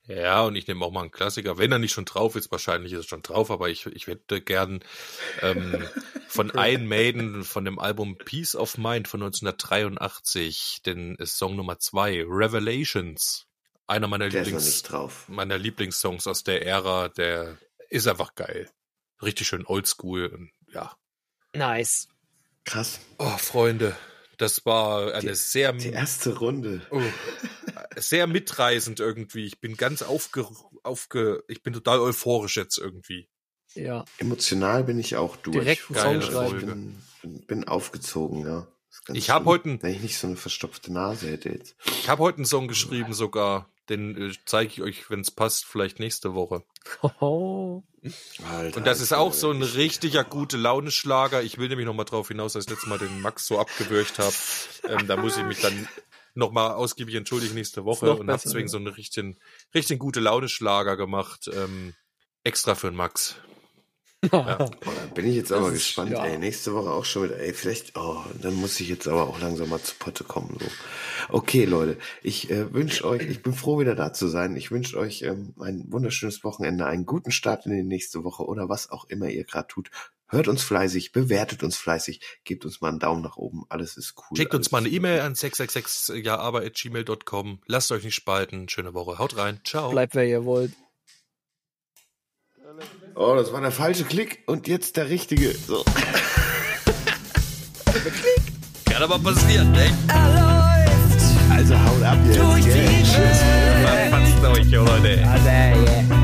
Ja, 0.07 0.42
und 0.42 0.57
ich 0.57 0.66
nehme 0.66 0.84
auch 0.84 0.90
mal 0.90 1.03
einen 1.03 1.11
Klassiker. 1.12 1.57
Wenn 1.57 1.70
er 1.70 1.78
nicht 1.78 1.92
schon 1.92 2.05
drauf 2.05 2.34
ist, 2.34 2.51
wahrscheinlich 2.51 2.92
ist 2.92 3.01
es 3.01 3.07
schon 3.07 3.22
drauf, 3.22 3.51
aber 3.51 3.68
ich, 3.68 3.86
ich 3.86 4.09
hätte 4.09 4.40
gern 4.40 4.80
ähm, 5.40 5.86
von 6.28 6.51
Iron 6.55 6.86
Maiden 6.86 7.44
von 7.44 7.64
dem 7.64 7.78
Album 7.78 8.18
Peace 8.18 8.57
of 8.57 8.76
Mind 8.76 9.07
von 9.07 9.22
1983 9.22 10.82
den 10.84 11.16
Song 11.24 11.55
Nummer 11.57 11.78
zwei, 11.78 12.24
Revelations. 12.26 13.46
Einer 13.86 14.09
meiner 14.09 14.28
Der 14.28 14.42
Lieblings, 14.42 14.66
nicht 14.66 14.90
drauf. 14.90 15.28
meiner 15.28 15.57
Lieblingssongs 15.57 16.26
aus 16.26 16.42
der 16.42 16.66
Ära, 16.66 17.09
der 17.09 17.57
ist 17.88 18.07
einfach 18.09 18.34
geil. 18.34 18.68
Richtig 19.22 19.46
schön 19.46 19.64
oldschool 19.64 20.51
ja. 20.72 20.94
Nice. 21.55 22.09
Krass. 22.64 23.01
Oh, 23.18 23.36
Freunde, 23.38 23.96
das 24.39 24.64
war 24.64 25.12
eine 25.14 25.30
Die- 25.30 25.36
sehr 25.36 25.72
Die 25.74 25.91
erste 25.91 26.39
Runde. 26.39 26.80
Oh, 26.91 27.03
sehr 27.97 28.26
mitreißend 28.26 29.01
irgendwie. 29.01 29.45
Ich 29.45 29.61
bin 29.61 29.76
ganz 29.76 30.03
aufge, 30.03 30.47
aufge, 30.82 31.45
ich 31.49 31.62
bin 31.62 31.74
total 31.74 32.01
euphorisch 32.01 32.57
jetzt 32.57 32.78
irgendwie. 32.78 33.28
Ja. 33.74 34.05
Emotional 34.18 34.84
bin 34.84 34.99
ich 34.99 35.16
auch 35.16 35.36
durch. 35.36 35.59
Direkt 35.59 35.89
Geile. 35.93 36.22
Folge. 36.22 36.57
Ich 36.59 36.64
bin, 36.64 37.03
bin, 37.22 37.47
bin 37.47 37.64
aufgezogen, 37.68 38.47
ja. 38.47 38.66
Ich 39.12 39.30
habe 39.30 39.47
heute, 39.47 39.78
Wenn 39.82 39.95
ich 39.95 40.01
nicht 40.01 40.18
so 40.18 40.26
eine 40.26 40.36
verstopfte 40.36 40.93
Nase 40.93 41.30
hätte 41.30 41.49
jetzt. 41.51 41.76
ich 41.86 42.09
habe 42.09 42.22
heute 42.22 42.39
einen 42.39 42.47
Song 42.47 42.68
geschrieben 42.68 43.14
sogar. 43.14 43.68
Den 43.89 44.30
äh, 44.30 44.34
zeige 44.45 44.70
ich 44.70 44.82
euch, 44.82 45.09
wenn 45.11 45.20
es 45.20 45.30
passt, 45.30 45.64
vielleicht 45.64 45.99
nächste 45.99 46.34
Woche. 46.34 46.62
Oh. 47.20 47.82
Alter, 48.51 48.76
Und 48.76 48.86
das 48.86 49.01
ist 49.01 49.14
auch 49.14 49.32
so 49.32 49.51
ein 49.51 49.62
ich- 49.62 49.76
richtiger 49.76 50.24
gute 50.24 50.59
Launeschlager. 50.59 51.43
Ich 51.43 51.57
will 51.57 51.68
nämlich 51.68 51.86
noch 51.86 51.95
mal 51.95 52.05
drauf 52.05 52.28
hinaus, 52.28 52.53
dass 52.53 52.64
ich 52.64 52.70
letztes 52.70 52.89
Mal 52.89 52.99
den 52.99 53.22
Max 53.22 53.47
so 53.47 53.59
abgewürgt 53.59 54.18
habe. 54.18 54.34
Ähm, 54.89 55.07
da 55.07 55.16
muss 55.16 55.39
ich 55.39 55.45
mich 55.45 55.61
dann 55.61 55.89
noch 56.34 56.53
mal 56.53 56.74
ausgiebig 56.74 57.14
entschuldigen 57.14 57.55
nächste 57.55 57.84
Woche 57.84 58.12
und 58.14 58.30
habe 58.30 58.41
deswegen 58.45 58.68
ja. 58.68 58.72
so 58.72 58.76
einen 58.76 58.86
richtigen, 58.89 59.39
richtigen 59.74 59.99
gute 59.99 60.20
Launeschlager 60.20 60.97
gemacht. 60.97 61.51
Ähm, 61.53 61.95
extra 62.45 62.74
für 62.74 62.91
den 62.91 62.97
Max. 62.97 63.36
Boah, 64.31 64.71
da 64.81 64.91
bin 65.14 65.27
ich 65.27 65.37
jetzt 65.37 65.53
aber 65.53 65.66
Das 65.66 65.75
ist- 65.77 65.87
gespannt, 65.87 66.11
ja. 66.11 66.25
ey. 66.25 66.39
Nächste 66.39 66.75
Woche 66.75 66.91
auch 66.91 67.05
schon 67.05 67.23
mit, 67.23 67.33
ey, 67.39 67.53
vielleicht, 67.55 67.97
oh, 67.97 68.25
dann 68.43 68.55
muss 68.55 68.81
ich 68.81 68.89
jetzt 68.89 69.07
aber 69.07 69.29
auch 69.29 69.41
langsam 69.41 69.69
mal 69.69 69.81
zu 69.81 69.95
Potte 69.99 70.25
kommen, 70.25 70.57
so. 70.61 70.66
Okay, 71.31 71.64
Leute, 71.64 71.99
ich 72.23 72.51
äh, 72.51 72.73
wünsche 72.73 73.05
euch, 73.07 73.23
ich 73.23 73.43
bin 73.43 73.53
froh, 73.53 73.79
wieder 73.79 73.95
da 73.95 74.12
zu 74.12 74.29
sein. 74.29 74.57
Ich 74.57 74.71
wünsche 74.71 74.99
euch 74.99 75.23
ähm, 75.23 75.55
ein 75.61 75.85
wunderschönes 75.89 76.43
Wochenende, 76.43 76.87
einen 76.87 77.07
guten 77.07 77.31
Start 77.31 77.66
in 77.66 77.73
die 77.73 77.83
nächste 77.85 78.25
Woche 78.25 78.45
oder 78.45 78.69
was 78.69 78.91
auch 78.91 79.05
immer 79.05 79.29
ihr 79.29 79.45
gerade 79.45 79.69
tut. 79.69 79.91
Hört 80.31 80.49
uns 80.49 80.62
fleißig, 80.62 81.12
bewertet 81.12 81.62
uns 81.62 81.77
fleißig, 81.77 82.21
gebt 82.45 82.64
uns 82.66 82.81
mal 82.83 82.89
einen 82.91 82.99
Daumen 82.99 83.23
nach 83.23 83.37
oben, 83.37 83.64
alles 83.69 83.97
ist 83.97 84.14
cool. 84.16 84.37
Schickt 84.37 84.55
uns 84.55 84.71
mal 84.73 84.79
eine 84.79 84.89
E-Mail 84.89 85.21
an 85.21 85.35
666 85.35 86.25
jaaber.gmail.com. 86.25 87.61
Lasst 87.66 87.93
euch 87.93 88.05
nicht 88.05 88.14
spalten. 88.14 88.69
Schöne 88.69 88.93
Woche. 88.95 89.19
Haut 89.19 89.37
rein. 89.37 89.61
Ciao. 89.64 89.91
Bleibt, 89.91 90.14
wer 90.14 90.27
ihr 90.27 90.45
wollt. 90.45 90.73
Oh, 93.14 93.35
das 93.37 93.53
war 93.53 93.61
der 93.61 93.72
falsche 93.72 94.05
Klick 94.05 94.43
und 94.47 94.68
jetzt 94.68 94.97
der 94.97 95.09
richtige. 95.11 95.53
So. 95.66 95.85
Kann 98.85 99.03
aber 99.03 99.18
passieren, 99.18 99.70
ne? 99.72 99.91
Er 100.09 100.29
läuft 100.29 101.22
Also 101.51 101.74
haut 101.74 102.03
ab 102.03 102.18
jetzt. 102.26 102.39
durch 102.39 102.64
die 102.64 102.74
Welt. 102.74 103.07
Verpasst 104.11 104.45
euch, 104.59 104.70
Leute. 104.70 105.24
durch 105.24 106.18